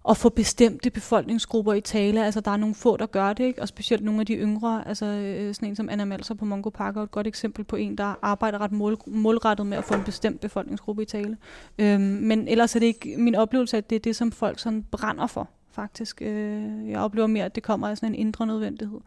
at 0.09 0.17
få 0.17 0.29
bestemte 0.29 0.89
befolkningsgrupper 0.89 1.73
i 1.73 1.81
tale. 1.81 2.25
Altså, 2.25 2.41
der 2.41 2.51
er 2.51 2.57
nogle 2.57 2.75
få, 2.75 2.97
der 2.97 3.05
gør 3.05 3.33
det, 3.33 3.43
ikke? 3.43 3.61
og 3.61 3.67
specielt 3.67 4.03
nogle 4.03 4.19
af 4.19 4.25
de 4.25 4.33
yngre. 4.33 4.87
Altså, 4.87 5.05
øh, 5.05 5.55
sådan 5.55 5.69
en 5.69 5.75
som 5.75 5.89
Anna 5.89 6.05
Malser 6.05 6.35
på 6.35 6.45
Mongo 6.45 6.69
Park 6.69 6.97
er 6.97 7.01
et 7.01 7.11
godt 7.11 7.27
eksempel 7.27 7.63
på 7.63 7.75
en, 7.75 7.97
der 7.97 8.15
arbejder 8.21 8.61
ret 8.61 8.71
mål, 8.71 8.97
målrettet 9.07 9.67
med 9.67 9.77
at 9.77 9.83
få 9.83 9.93
en 9.93 10.03
bestemt 10.03 10.39
befolkningsgruppe 10.39 11.01
i 11.01 11.05
tale. 11.05 11.37
Øhm, 11.77 12.01
men 12.01 12.47
ellers 12.47 12.75
er 12.75 12.79
det 12.79 12.85
ikke 12.85 13.15
min 13.17 13.35
oplevelse, 13.35 13.77
at 13.77 13.89
det 13.89 13.95
er 13.95 13.99
det, 13.99 14.15
som 14.15 14.31
folk 14.31 14.59
sådan 14.59 14.85
brænder 14.91 15.27
for, 15.27 15.49
faktisk. 15.71 16.21
Øh, 16.21 16.89
jeg 16.89 16.99
oplever 16.99 17.27
mere, 17.27 17.45
at 17.45 17.55
det 17.55 17.63
kommer 17.63 17.87
af 17.87 17.97
sådan 17.97 18.09
en 18.09 18.15
indre 18.15 18.47
nødvendighed. 18.47 18.99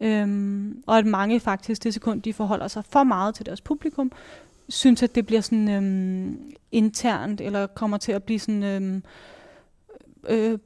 Øhm, 0.00 0.82
og 0.86 0.98
at 0.98 1.06
mange 1.06 1.40
faktisk 1.40 1.84
det 1.84 1.94
sekund, 1.94 2.22
de 2.22 2.32
forholder 2.32 2.68
sig 2.68 2.84
for 2.84 3.04
meget 3.04 3.34
til 3.34 3.46
deres 3.46 3.60
publikum, 3.60 4.12
synes, 4.68 5.02
at 5.02 5.14
det 5.14 5.26
bliver 5.26 5.40
sådan 5.40 5.68
øhm, 5.68 6.52
internt, 6.72 7.40
eller 7.40 7.66
kommer 7.66 7.96
til 7.96 8.12
at 8.12 8.22
blive 8.22 8.38
sådan... 8.38 8.62
Øhm, 8.62 9.02
øh, 10.28 10.58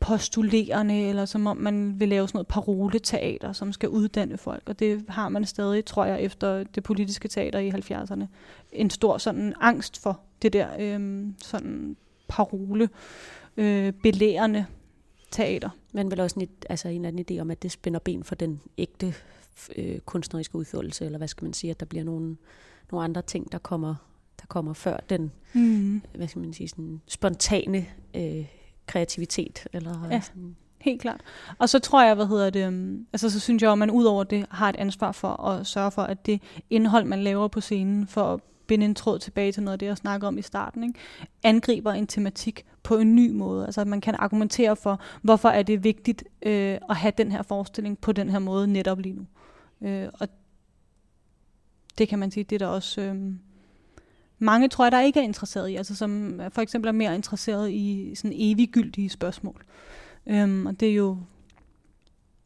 postulerende, 0.00 0.94
eller 0.94 1.24
som 1.24 1.46
om 1.46 1.56
man 1.56 2.00
vil 2.00 2.08
lave 2.08 2.28
sådan 2.28 2.36
noget 2.36 2.46
paroleteater, 2.46 3.52
som 3.52 3.72
skal 3.72 3.88
uddanne 3.88 4.38
folk. 4.38 4.62
Og 4.66 4.78
det 4.78 5.04
har 5.08 5.28
man 5.28 5.44
stadig, 5.44 5.84
tror 5.84 6.04
jeg, 6.04 6.22
efter 6.22 6.64
det 6.64 6.82
politiske 6.82 7.28
teater 7.28 7.58
i 7.58 7.70
70'erne. 7.70 8.24
En 8.72 8.90
stor 8.90 9.18
sådan 9.18 9.54
angst 9.60 10.02
for 10.02 10.20
det 10.42 10.52
der 10.52 10.68
øh, 10.78 11.26
sådan 11.42 11.96
parole, 12.28 12.88
øh, 13.56 13.92
belærende 14.02 14.66
teater. 15.30 15.70
Men 15.92 16.10
vel 16.10 16.20
også 16.20 16.40
en, 16.40 16.48
altså 16.70 16.88
en 16.88 17.04
anden 17.04 17.24
idé 17.30 17.40
om, 17.40 17.50
at 17.50 17.62
det 17.62 17.72
spænder 17.72 18.00
ben 18.00 18.24
for 18.24 18.34
den 18.34 18.60
ægte 18.78 19.14
øh, 19.76 19.98
kunstneriske 19.98 20.56
udførelse, 20.56 21.04
eller 21.04 21.18
hvad 21.18 21.28
skal 21.28 21.44
man 21.44 21.52
sige, 21.52 21.70
at 21.70 21.80
der 21.80 21.86
bliver 21.86 22.04
nogle, 22.04 22.36
nogle 22.92 23.04
andre 23.04 23.22
ting, 23.22 23.52
der 23.52 23.58
kommer, 23.58 23.94
der 24.40 24.46
kommer 24.48 24.72
før 24.72 24.96
den, 25.10 25.32
mm. 25.52 26.02
hvad 26.14 26.28
skal 26.28 26.40
man 26.40 26.52
sige, 26.52 26.68
sådan 26.68 27.00
spontane 27.06 27.86
øh, 28.16 28.44
kreativitet. 28.88 29.66
Eller 29.72 30.08
ja. 30.10 30.20
sådan. 30.20 30.56
Helt 30.80 31.00
klart. 31.00 31.20
Og 31.58 31.68
så 31.68 31.78
tror 31.78 32.04
jeg, 32.04 32.14
hvad 32.14 32.26
hedder 32.26 32.50
det, 32.50 32.68
um, 32.68 33.06
altså 33.12 33.30
så 33.30 33.40
synes 33.40 33.62
jeg, 33.62 33.72
at 33.72 33.78
man 33.78 33.90
ud 33.90 34.04
over 34.04 34.24
det 34.24 34.46
har 34.50 34.68
et 34.68 34.76
ansvar 34.76 35.12
for 35.12 35.44
at 35.46 35.66
sørge 35.66 35.90
for, 35.90 36.02
at 36.02 36.26
det 36.26 36.42
indhold, 36.70 37.04
man 37.04 37.22
laver 37.22 37.48
på 37.48 37.60
scenen, 37.60 38.06
for 38.06 38.34
at 38.34 38.40
binde 38.66 38.86
en 38.86 38.94
tråd 38.94 39.18
tilbage 39.18 39.52
til 39.52 39.62
noget 39.62 39.72
af 39.72 39.78
det, 39.78 39.86
jeg 39.86 39.96
snakker 39.96 40.28
om 40.28 40.38
i 40.38 40.42
starten, 40.42 40.84
ikke? 40.84 40.98
angriber 41.42 41.92
en 41.92 42.06
tematik 42.06 42.64
på 42.82 42.96
en 42.96 43.14
ny 43.14 43.30
måde. 43.30 43.66
Altså 43.66 43.80
at 43.80 43.86
man 43.86 44.00
kan 44.00 44.14
argumentere 44.18 44.76
for, 44.76 45.00
hvorfor 45.22 45.48
er 45.48 45.62
det 45.62 45.84
vigtigt 45.84 46.24
øh, 46.42 46.78
at 46.90 46.96
have 46.96 47.12
den 47.18 47.32
her 47.32 47.42
forestilling 47.42 47.98
på 47.98 48.12
den 48.12 48.28
her 48.28 48.38
måde 48.38 48.66
netop 48.66 48.98
lige 48.98 49.14
nu. 49.14 49.26
Øh, 49.88 50.08
og 50.14 50.28
det 51.98 52.08
kan 52.08 52.18
man 52.18 52.30
sige, 52.30 52.44
det 52.44 52.62
er 52.62 52.66
der 52.66 52.72
også... 52.72 53.00
Øh, 53.00 53.32
mange 54.38 54.68
tror 54.68 54.84
jeg, 54.84 54.92
der 54.92 55.00
ikke 55.00 55.20
er 55.20 55.24
interesseret 55.24 55.68
i, 55.68 55.76
altså 55.76 55.94
som 55.94 56.40
for 56.50 56.62
eksempel 56.62 56.88
er 56.88 56.92
mere 56.92 57.14
interesseret 57.14 57.70
i 57.70 58.12
sådan 58.14 58.36
eviggyldige 58.36 59.08
spørgsmål. 59.08 59.64
Øhm, 60.26 60.66
og 60.66 60.80
det 60.80 60.88
er 60.88 60.94
jo 60.94 61.18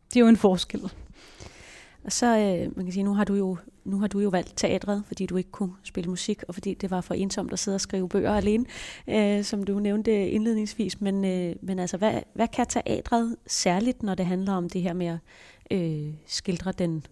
det 0.09 0.17
er 0.17 0.21
jo 0.21 0.29
en 0.29 0.37
forskel. 0.37 0.83
Og 2.05 2.13
så, 2.13 2.27
øh, 2.27 2.77
man 2.77 2.87
kan 2.87 2.93
sige, 2.93 3.03
nu 3.03 3.15
har 3.15 3.25
du 3.25 3.35
jo 3.35 3.57
nu 3.85 3.99
har 4.01 4.07
du 4.07 4.21
jo 4.21 4.29
valgt 4.29 4.53
teatret, 4.57 5.03
fordi 5.07 5.27
du 5.27 5.37
ikke 5.37 5.51
kunne 5.51 5.73
spille 5.83 6.11
musik, 6.11 6.43
og 6.49 6.55
fordi 6.55 6.75
det 6.75 6.91
var 6.91 7.01
for 7.01 7.15
ensomt 7.15 7.53
at 7.53 7.59
sidde 7.59 7.75
og 7.75 7.81
skrive 7.81 8.09
bøger 8.09 8.35
alene, 8.35 8.65
øh, 9.09 9.45
som 9.45 9.63
du 9.63 9.79
nævnte 9.79 10.31
indledningsvis. 10.31 11.01
Men, 11.01 11.25
øh, 11.25 11.57
men 11.63 11.79
altså, 11.79 11.97
hvad, 11.97 12.21
hvad 12.35 12.49
kan 12.49 12.67
teatret 12.67 13.37
særligt, 13.47 14.03
når 14.03 14.15
det 14.15 14.27
handler 14.27 14.53
om 14.53 14.69
det 14.69 14.83
her 14.83 14.93
med 14.93 15.07
at 15.07 15.19
øh, 15.71 16.15
skildre 16.27 16.73
den 16.73 17.07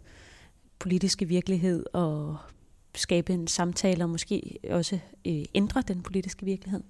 politiske 0.78 1.28
virkelighed 1.28 1.84
og 1.92 2.36
skabe 2.94 3.32
en 3.32 3.46
samtale 3.46 4.04
og 4.04 4.10
måske 4.10 4.58
også 4.70 4.98
øh, 5.26 5.44
ændre 5.54 5.82
den 5.88 6.02
politiske 6.02 6.44
virkelighed? 6.44 6.80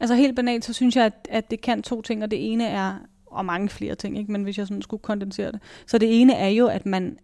Altså 0.00 0.14
helt 0.14 0.36
banalt, 0.36 0.64
så 0.64 0.72
synes 0.72 0.96
jeg, 0.96 1.04
at, 1.04 1.28
at 1.30 1.50
det 1.50 1.60
kan 1.60 1.82
to 1.82 2.02
ting, 2.02 2.22
og 2.22 2.30
det 2.30 2.52
ene 2.52 2.66
er, 2.66 2.98
og 3.26 3.44
mange 3.44 3.68
flere 3.68 3.94
ting, 3.94 4.18
ikke? 4.18 4.32
men 4.32 4.42
hvis 4.42 4.58
jeg 4.58 4.66
sådan 4.66 4.82
skulle 4.82 5.02
kondensere 5.02 5.52
det. 5.52 5.60
Så 5.86 5.98
det 5.98 6.20
ene 6.20 6.34
er 6.34 6.48
jo, 6.48 6.66
at 6.66 6.86
man 6.86 7.18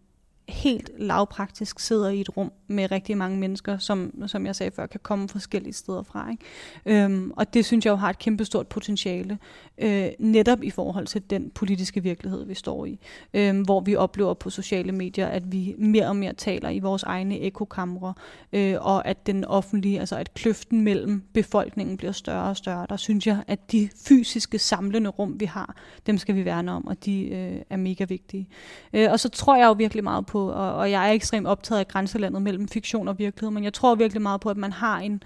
helt 0.48 0.90
lavpraktisk 0.98 1.80
sidder 1.80 2.08
i 2.08 2.20
et 2.20 2.36
rum 2.36 2.52
med 2.66 2.90
rigtig 2.90 3.16
mange 3.16 3.38
mennesker, 3.38 3.78
som, 3.78 4.22
som 4.26 4.46
jeg 4.46 4.56
sagde 4.56 4.70
før, 4.70 4.86
kan 4.86 5.00
komme 5.02 5.28
forskellige 5.28 5.72
steder 5.72 6.02
fra. 6.02 6.30
Ikke? 6.30 7.04
Øhm, 7.04 7.32
og 7.36 7.54
det 7.54 7.64
synes 7.64 7.84
jeg 7.84 7.90
jo 7.90 7.96
har 7.96 8.10
et 8.10 8.18
kæmpestort 8.18 8.66
potentiale, 8.66 9.38
øh, 9.78 10.08
netop 10.18 10.62
i 10.62 10.70
forhold 10.70 11.06
til 11.06 11.22
den 11.30 11.50
politiske 11.50 12.02
virkelighed, 12.02 12.46
vi 12.46 12.54
står 12.54 12.84
i. 12.84 12.98
Øh, 13.34 13.60
hvor 13.60 13.80
vi 13.80 13.96
oplever 13.96 14.34
på 14.34 14.50
sociale 14.50 14.92
medier, 14.92 15.26
at 15.26 15.52
vi 15.52 15.74
mere 15.78 16.06
og 16.06 16.16
mere 16.16 16.32
taler 16.32 16.68
i 16.68 16.78
vores 16.78 17.02
egne 17.02 17.40
ekokamre, 17.40 18.14
øh, 18.52 18.76
og 18.80 19.08
at 19.08 19.26
den 19.26 19.44
offentlige, 19.44 20.00
altså 20.00 20.16
at 20.16 20.34
kløften 20.34 20.80
mellem 20.80 21.22
befolkningen 21.32 21.96
bliver 21.96 22.12
større 22.12 22.48
og 22.48 22.56
større. 22.56 22.86
Der 22.88 22.96
synes 22.96 23.26
jeg, 23.26 23.42
at 23.46 23.72
de 23.72 23.88
fysiske 24.06 24.58
samlende 24.58 25.10
rum, 25.10 25.40
vi 25.40 25.44
har, 25.44 25.76
dem 26.06 26.18
skal 26.18 26.34
vi 26.34 26.44
værne 26.44 26.72
om, 26.72 26.86
og 26.86 27.04
de 27.04 27.28
øh, 27.28 27.62
er 27.70 27.76
mega 27.76 28.04
vigtige. 28.04 28.48
Øh, 28.92 29.12
og 29.12 29.20
så 29.20 29.28
tror 29.28 29.56
jeg 29.56 29.66
jo 29.66 29.72
virkelig 29.72 30.04
meget 30.04 30.26
på, 30.26 30.37
på, 30.38 30.52
og, 30.52 30.74
og 30.74 30.90
jeg 30.90 31.08
er 31.08 31.12
ekstremt 31.12 31.46
optaget 31.46 31.78
af 31.78 31.88
grænselandet 31.88 32.42
mellem 32.42 32.68
fiktion 32.68 33.08
og 33.08 33.18
virkelighed, 33.18 33.50
men 33.50 33.64
jeg 33.64 33.72
tror 33.72 33.94
virkelig 33.94 34.22
meget 34.22 34.40
på, 34.40 34.50
at 34.50 34.56
man 34.56 34.72
har 34.72 34.98
en, 34.98 35.22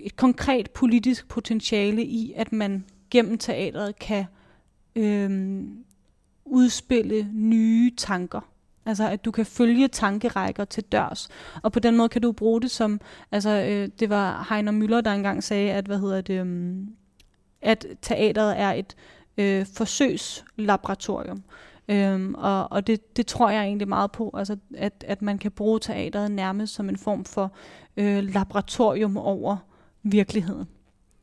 et 0.00 0.16
konkret 0.16 0.70
politisk 0.70 1.28
potentiale 1.28 2.04
i, 2.04 2.32
at 2.36 2.52
man 2.52 2.84
gennem 3.10 3.38
teateret 3.38 3.98
kan 3.98 4.24
øh, 4.96 5.60
udspille 6.44 7.28
nye 7.32 7.92
tanker. 7.96 8.40
Altså 8.86 9.08
at 9.08 9.24
du 9.24 9.30
kan 9.30 9.46
følge 9.46 9.88
tankerækker 9.88 10.64
til 10.64 10.84
dørs. 10.84 11.28
Og 11.62 11.72
på 11.72 11.80
den 11.80 11.96
måde 11.96 12.08
kan 12.08 12.22
du 12.22 12.32
bruge 12.32 12.60
det 12.60 12.70
som, 12.70 13.00
altså 13.32 13.50
øh, 13.50 13.88
det 14.00 14.10
var 14.10 14.46
Heiner 14.50 14.72
Müller, 14.72 15.00
der 15.00 15.12
engang 15.12 15.44
sagde, 15.44 15.72
at 15.72 15.86
hvad 15.86 15.98
hedder 15.98 16.20
det, 16.20 16.46
øh, 16.46 16.76
at 17.62 17.86
teateret 18.02 18.60
er 18.60 18.72
et 18.72 18.96
øh, 19.38 19.66
forsøgslaboratorium. 19.76 21.42
Øhm, 21.88 22.34
og 22.34 22.72
og 22.72 22.86
det, 22.86 23.16
det 23.16 23.26
tror 23.26 23.50
jeg 23.50 23.64
egentlig 23.64 23.88
meget 23.88 24.12
på, 24.12 24.30
altså 24.34 24.56
at, 24.74 25.04
at 25.06 25.22
man 25.22 25.38
kan 25.38 25.50
bruge 25.50 25.80
teateret 25.80 26.30
nærmest 26.30 26.74
som 26.74 26.88
en 26.88 26.96
form 26.96 27.24
for 27.24 27.52
øh, 27.96 28.24
laboratorium 28.24 29.16
over 29.16 29.56
virkeligheden. 30.02 30.68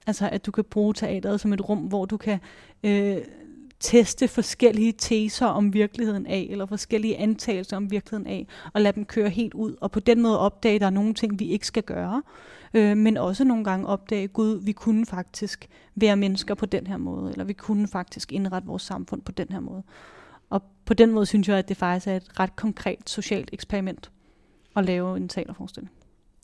Altså 0.07 0.30
at 0.30 0.45
du 0.45 0.51
kan 0.51 0.63
bruge 0.63 0.93
teateret 0.93 1.39
som 1.41 1.53
et 1.53 1.70
rum, 1.70 1.80
hvor 1.80 2.05
du 2.05 2.18
kan 2.18 2.39
øh, 2.84 3.18
teste 3.80 4.28
forskellige 4.28 4.91
teser 4.91 5.45
om 5.45 5.74
virkeligheden 5.74 6.28
af, 6.28 6.47
eller 6.49 6.66
forskellige 6.66 7.18
antagelser 7.18 7.78
om 7.78 7.91
virkeligheden 7.91 8.28
af, 8.28 8.47
og 8.74 8.82
lade 8.82 8.95
dem 8.95 9.05
køre 9.05 9.30
helt 9.30 9.53
ud, 9.53 9.76
og 9.82 9.91
på 9.91 9.99
den 9.99 10.22
måde 10.22 10.39
opdage, 10.39 10.76
at 10.76 10.82
der 10.82 10.88
er 10.88 10.91
nogle 10.91 11.13
ting, 11.13 11.39
vi 11.39 11.45
ikke 11.45 11.68
skal 11.68 11.84
gøre, 11.84 12.24
øh, 12.74 12.97
men 12.97 13.18
også 13.18 13.43
nogle 13.43 13.63
gange 13.63 13.88
opdage, 13.88 14.28
gud, 14.28 14.61
vi 14.63 14.72
kunne 14.72 15.05
faktisk 15.05 15.68
være 15.95 16.16
mennesker 16.16 16.55
på 16.55 16.66
den 16.66 16.88
her 16.88 16.97
måde, 16.97 17.32
eller 17.32 17.43
vi 17.43 17.53
kunne 17.53 17.88
faktisk 17.88 18.32
indrette 18.32 18.68
vores 18.68 18.84
samfund 18.84 19.22
på 19.22 19.32
den 19.32 19.47
her 19.49 19.59
måde. 19.59 19.84
Og 20.49 20.61
på 20.85 20.93
den 20.93 21.11
måde 21.11 21.25
synes 21.25 21.47
jeg, 21.47 21.57
at 21.57 21.69
det 21.69 21.77
faktisk 21.77 22.07
er 22.07 22.15
et 22.15 22.39
ret 22.39 22.55
konkret 22.55 23.09
socialt 23.09 23.49
eksperiment 23.53 24.11
at 24.75 24.85
lave 24.85 25.17
en 25.17 25.29
teaterforestilling. 25.29 25.91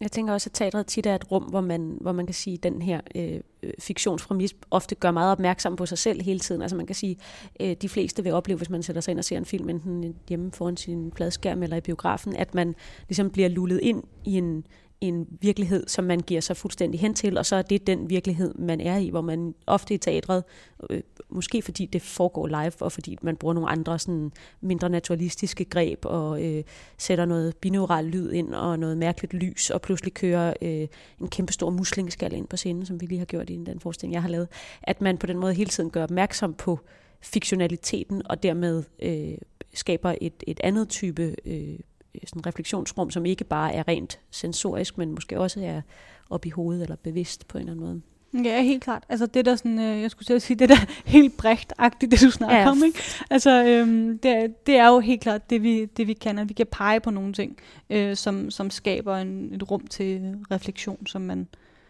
Jeg 0.02 0.12
tænker 0.12 0.34
også, 0.34 0.48
at 0.48 0.54
teatret 0.54 0.86
tit 0.86 1.06
er 1.06 1.16
et 1.16 1.32
rum, 1.32 1.44
hvor 1.44 1.62
man, 1.62 1.98
hvor 2.02 2.12
man 2.12 2.26
kan 2.26 2.34
sige, 2.34 2.54
at 2.54 2.64
den 2.64 2.82
her 2.82 3.02
øh, 3.16 3.40
øh 3.64 3.74
fiktionsfremmis 3.80 4.56
ofte 4.72 4.96
gør 4.96 5.12
meget 5.12 5.32
opmærksom 5.32 5.76
på 5.76 5.86
sig 5.86 5.98
selv 5.98 6.22
hele 6.22 6.40
tiden. 6.40 6.62
Altså 6.62 6.76
man 6.76 6.86
kan 6.86 6.96
sige, 6.96 7.18
øh, 7.60 7.76
de 7.82 7.90
fleste 7.90 8.24
vil 8.24 8.34
opleve, 8.34 8.58
hvis 8.58 8.70
man 8.70 8.84
sætter 8.84 9.02
sig 9.02 9.12
ind 9.12 9.20
og 9.20 9.26
ser 9.26 9.38
en 9.38 9.46
film, 9.46 9.70
enten 9.70 10.16
hjemme 10.30 10.52
foran 10.52 10.78
sin 10.78 11.12
fladskærm 11.16 11.64
eller 11.64 11.78
i 11.78 11.82
biografen, 11.82 12.36
at 12.36 12.56
man 12.56 12.76
ligesom 13.08 13.30
bliver 13.30 13.50
lullet 13.50 13.80
ind 13.80 14.04
i 14.26 14.38
en, 14.38 14.66
en 15.02 15.28
virkelighed, 15.42 15.88
som 15.88 16.04
man 16.04 16.20
giver 16.20 16.42
sig 16.42 16.58
fuldstændig 16.58 17.00
hen 17.00 17.14
til, 17.14 17.38
og 17.38 17.46
så 17.46 17.56
er 17.56 17.62
det 17.62 17.88
den 17.88 18.10
virkelighed, 18.10 18.54
man 18.54 18.82
er 18.82 18.98
i, 18.98 19.10
hvor 19.10 19.22
man 19.22 19.56
ofte 19.68 19.94
i 19.94 19.98
teatret, 19.98 20.44
øh, 20.90 21.02
måske 21.30 21.62
fordi 21.62 21.86
det 21.86 22.02
foregår 22.02 22.48
live, 22.48 22.72
og 22.80 22.92
fordi 22.92 23.18
man 23.22 23.36
bruger 23.36 23.54
nogle 23.54 23.70
andre 23.70 24.00
sådan 24.00 24.32
mindre 24.62 24.90
naturalistiske 24.90 25.66
greb, 25.66 26.06
og 26.06 26.44
øh, 26.44 26.64
sætter 26.98 27.26
noget 27.26 27.56
binaural 27.58 28.06
lyd 28.06 28.32
ind, 28.32 28.54
og 28.54 28.80
noget 28.80 28.98
mærkeligt 28.98 29.34
lys, 29.34 29.70
og 29.70 29.82
pludselig 29.82 30.14
kører 30.14 30.54
øh, 30.62 30.88
en 31.22 31.28
kæmpe 31.28 31.54
stor 31.54 31.70
muslingskal 31.70 32.34
ind 32.34 32.48
på 32.48 32.58
scenen, 32.58 32.86
som 32.86 33.02
vi 33.02 33.06
lige 33.06 33.20
har 33.20 33.26
gjort 33.26 33.50
i 33.50 33.56
den 33.56 33.80
forestilling, 33.80 34.14
jeg 34.14 34.22
har 34.22 34.30
lavet, 34.30 34.48
at 34.84 35.02
man 35.02 35.18
på 35.18 35.28
den 35.28 35.38
måde 35.38 35.54
hele 35.54 35.70
tiden 35.70 35.90
gør 35.90 36.04
opmærksom 36.04 36.54
på 36.54 36.80
fiktionaliteten, 37.22 38.22
og 38.30 38.44
dermed 38.44 38.84
øh, 39.02 39.38
skaber 39.74 40.16
et, 40.22 40.44
et 40.48 40.60
andet 40.64 40.90
type 40.90 41.36
øh, 41.46 41.80
sådan 42.26 42.46
refleksionsrum, 42.46 43.12
som 43.12 43.26
ikke 43.26 43.44
bare 43.44 43.74
er 43.74 43.88
rent 43.88 44.20
sensorisk, 44.32 44.98
men 44.98 45.12
måske 45.12 45.40
også 45.40 45.60
er 45.64 45.82
op 46.30 46.46
i 46.46 46.50
hovedet 46.50 46.84
eller 46.84 46.96
bevidst 46.96 47.48
på 47.48 47.58
en 47.58 47.62
eller 47.62 47.72
anden 47.72 47.86
måde. 47.86 48.02
Ja, 48.34 48.62
helt 48.62 48.84
klart. 48.84 49.04
Altså 49.10 49.26
det 49.26 49.46
der 49.46 49.56
sådan, 49.56 49.80
øh, 49.80 50.02
jeg 50.02 50.12
skulle 50.12 50.40
sige, 50.40 50.58
det 50.58 50.70
der 50.70 50.76
helt 51.06 51.38
brægt-agtigt, 51.38 52.12
det 52.12 52.22
du 52.22 52.32
snakker 52.32 52.58
ja. 52.58 52.70
om, 52.70 52.84
ikke? 52.86 53.00
Altså 53.30 53.66
øhm, 53.66 54.20
det, 54.20 54.66
det 54.68 54.76
er 54.76 54.88
jo 54.88 55.00
helt 55.00 55.22
klart 55.22 55.50
det 55.50 55.64
vi, 55.64 55.86
det 55.86 56.08
vi 56.08 56.14
kan, 56.14 56.40
at 56.40 56.50
vi 56.50 56.54
kan 56.54 56.68
pege 56.72 57.00
på 57.00 57.12
nogle 57.12 57.34
ting, 57.34 57.58
øh, 57.90 58.16
som, 58.16 58.50
som 58.52 58.70
skaber 58.70 59.18
en, 59.18 59.54
et 59.54 59.72
rum 59.72 59.88
til 59.88 60.36
refleksion, 60.52 61.08
som 61.08 61.22
man 61.22 61.48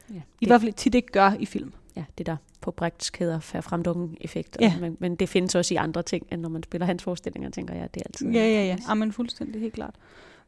ja, 0.09 0.13
det, 0.13 0.23
i 0.39 0.45
hvert 0.45 0.61
fald 0.61 0.73
tit 0.73 0.95
ikke 0.95 1.11
gør 1.11 1.33
i 1.39 1.45
film. 1.45 1.73
Ja, 1.95 2.03
det 2.17 2.25
der 2.25 2.35
på 2.61 2.71
Brechts 2.71 3.09
kæder 3.09 3.39
fremdukken 3.39 4.17
effekt. 4.21 4.57
Ja. 4.59 4.79
Men, 4.79 4.97
men 4.99 5.15
det 5.15 5.29
findes 5.29 5.55
også 5.55 5.73
i 5.73 5.77
andre 5.77 6.03
ting, 6.03 6.27
end 6.31 6.41
når 6.41 6.49
man 6.49 6.63
spiller 6.63 6.85
hans 6.85 7.03
forestillinger, 7.03 7.49
tænker 7.49 7.73
jeg, 7.73 7.93
det 7.93 8.01
er 8.01 8.05
altid. 8.05 8.31
Ja, 8.31 8.39
ja, 8.39 8.65
ja. 8.65 8.77
ja 8.87 8.93
men 8.93 9.11
fuldstændig, 9.11 9.61
helt 9.61 9.73
klart. 9.73 9.95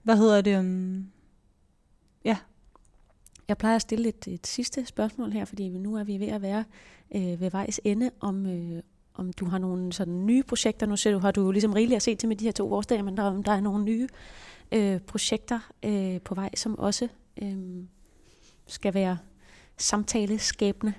Hvad 0.04 0.18
hedder 0.18 0.42
det? 0.42 0.60
Um... 0.60 1.08
Ja. 2.26 2.38
Jeg 3.48 3.58
plejer 3.58 3.76
at 3.76 3.82
stille 3.82 4.10
et, 4.10 4.28
et 4.28 4.48
sidste 4.48 4.86
spørgsmål 4.86 5.32
her, 5.32 5.46
fordi 5.46 5.70
nu 5.70 5.96
er 5.96 6.04
vi 6.04 6.20
ved 6.20 6.28
at 6.28 6.42
være 6.42 6.64
øh, 7.16 7.42
ved 7.42 7.52
vejs 7.52 7.82
ende, 7.84 8.12
om, 8.20 8.46
øh, 8.46 8.82
om 9.14 9.34
du 9.34 9.46
har 9.46 9.58
nogle 9.58 9.94
sådan 9.94 10.26
nye 10.26 10.44
projekter. 10.44 10.86
Nu 10.86 10.96
ser 10.96 11.12
du, 11.12 11.20
har 11.20 11.32
du 11.32 11.52
ligesom 11.52 11.74
rigeligt 11.74 11.96
at 11.96 12.02
se 12.02 12.16
til 12.16 12.30
med 12.30 12.36
de 12.36 12.46
her 12.46 12.52
to 12.52 12.74
årsdage, 12.74 13.04
men 13.04 13.18
der, 13.18 13.42
der 13.42 13.52
er 13.52 13.62
nogle 13.62 13.84
nye 13.84 14.08
øh, 14.72 15.00
projekter 15.00 15.60
øh, 15.86 16.22
på 16.22 16.36
vej, 16.36 16.50
som 16.56 16.80
også 16.80 17.08
øh, 17.42 17.58
skal 18.68 18.94
være 18.94 19.18
samtaleskabende. 19.78 20.94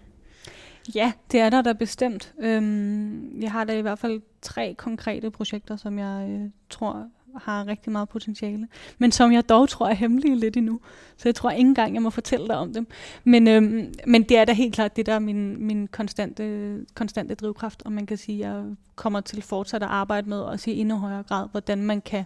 Ja, 0.94 1.12
det 1.32 1.40
er 1.40 1.50
der 1.50 1.62
da 1.62 1.72
bestemt. 1.72 2.34
Øhm, 2.40 3.40
jeg 3.40 3.52
har 3.52 3.64
da 3.64 3.78
i 3.78 3.80
hvert 3.80 3.98
fald 3.98 4.20
tre 4.42 4.74
konkrete 4.78 5.30
projekter, 5.30 5.76
som 5.76 5.98
jeg 5.98 6.28
øh, 6.30 6.50
tror 6.70 7.06
har 7.36 7.66
rigtig 7.66 7.92
meget 7.92 8.08
potentiale, 8.08 8.68
men 8.98 9.12
som 9.12 9.32
jeg 9.32 9.48
dog 9.48 9.68
tror 9.68 9.88
er 9.88 9.94
hemmelige 9.94 10.36
lidt 10.36 10.56
endnu. 10.56 10.80
Så 11.16 11.28
jeg 11.28 11.34
tror 11.34 11.50
ikke 11.50 11.68
engang, 11.68 11.94
jeg 11.94 12.02
må 12.02 12.10
fortælle 12.10 12.48
dig 12.48 12.56
om 12.56 12.72
dem. 12.72 12.86
Men, 13.24 13.48
øhm, 13.48 13.94
men 14.06 14.22
det 14.22 14.36
er 14.36 14.44
da 14.44 14.52
helt 14.52 14.74
klart 14.74 14.96
det, 14.96 15.06
der 15.06 15.12
er 15.12 15.18
min, 15.18 15.66
min 15.66 15.88
konstante, 15.88 16.86
konstante 16.94 17.34
drivkraft, 17.34 17.82
og 17.84 17.92
man 17.92 18.06
kan 18.06 18.16
sige, 18.16 18.46
at 18.46 18.50
jeg 18.50 18.64
kommer 18.94 19.20
til 19.20 19.42
fortsat 19.42 19.82
at 19.82 19.88
arbejde 19.88 20.28
med, 20.28 20.38
også 20.38 20.70
i 20.70 20.78
endnu 20.78 20.96
højere 20.96 21.22
grad, 21.22 21.48
hvordan 21.50 21.82
man 21.82 22.00
kan 22.00 22.24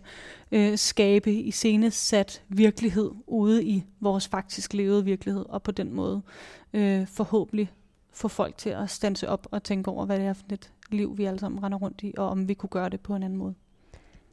øh, 0.52 0.78
skabe 0.78 1.32
i 1.32 1.50
sat 1.90 2.42
virkelighed 2.48 3.10
ude 3.26 3.64
i 3.64 3.84
vores 4.00 4.28
faktisk 4.28 4.74
levede 4.74 5.04
virkelighed, 5.04 5.44
og 5.48 5.62
på 5.62 5.70
den 5.70 5.94
måde 5.94 6.22
øh, 6.72 7.06
forhåbentlig 7.06 7.72
få 8.18 8.28
folk 8.28 8.58
til 8.58 8.70
at 8.70 8.90
stanse 8.90 9.28
op 9.28 9.46
og 9.50 9.62
tænke 9.62 9.90
over, 9.90 10.06
hvad 10.06 10.18
det 10.18 10.26
er 10.26 10.32
for 10.32 10.44
et 10.52 10.72
liv, 10.90 11.18
vi 11.18 11.24
alle 11.24 11.38
sammen 11.38 11.62
render 11.62 11.78
rundt 11.78 12.02
i, 12.02 12.14
og 12.16 12.28
om 12.28 12.48
vi 12.48 12.54
kunne 12.54 12.70
gøre 12.70 12.88
det 12.88 13.00
på 13.00 13.14
en 13.14 13.22
anden 13.22 13.38
måde. 13.38 13.54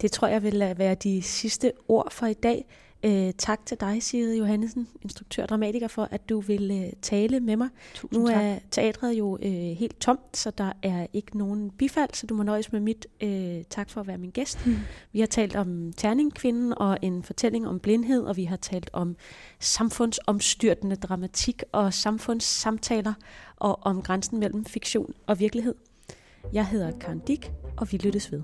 Det 0.02 0.12
tror 0.12 0.28
jeg 0.28 0.44
vil 0.44 0.74
være 0.78 0.96
de 0.96 1.22
sidste 1.22 1.72
ord 1.88 2.12
for 2.12 2.26
i 2.26 2.34
dag. 2.34 2.66
Øh, 3.04 3.34
tak 3.38 3.66
til 3.66 3.80
dig, 3.80 4.04
Sigrid 4.04 4.38
Johannesen, 4.38 4.88
instruktør 5.02 5.44
og 5.44 5.50
dramatiker, 5.50 5.88
for 5.88 6.08
at 6.12 6.30
du 6.30 6.40
vil 6.40 6.72
øh, 6.72 6.94
tale 7.02 7.40
med 7.40 7.56
mig. 7.56 7.70
Tusind 7.94 8.20
nu 8.20 8.28
er 8.28 8.54
tak. 8.54 8.62
teatret 8.72 9.14
jo 9.14 9.38
øh, 9.42 9.52
helt 9.52 10.00
tomt, 10.00 10.38
så 10.38 10.52
der 10.52 10.72
er 10.84 11.08
ikke 11.14 11.38
nogen 11.38 11.72
bifald, 11.72 12.10
så 12.14 12.28
du 12.28 12.34
må 12.34 12.44
nøjes 12.44 12.72
med 12.72 12.80
mit. 12.80 13.08
Øh, 13.22 13.64
tak 13.70 13.90
for 13.90 14.02
at 14.02 14.08
være 14.08 14.18
min 14.18 14.30
gæst. 14.30 14.66
Mm. 14.66 14.76
Vi 15.12 15.20
har 15.20 15.28
talt 15.28 15.56
om 15.56 15.94
terningkvinden 15.94 16.74
og 16.78 16.98
en 17.02 17.24
fortælling 17.24 17.68
om 17.68 17.80
blindhed, 17.80 18.24
og 18.24 18.38
vi 18.38 18.44
har 18.44 18.58
talt 18.58 18.90
om 18.94 19.16
samfundsomstyrtende 19.60 20.96
dramatik 20.96 21.64
og 21.72 21.94
samfundssamtaler 21.94 23.14
og 23.56 23.80
om 23.82 24.02
grænsen 24.02 24.40
mellem 24.40 24.66
fiktion 24.66 25.14
og 25.28 25.40
virkelighed. 25.40 25.76
Jeg 26.54 26.68
hedder 26.68 26.92
Karen 27.00 27.20
Dick, 27.20 27.52
og 27.78 27.92
vi 27.92 27.98
lyttes 27.98 28.32
ved. 28.32 28.42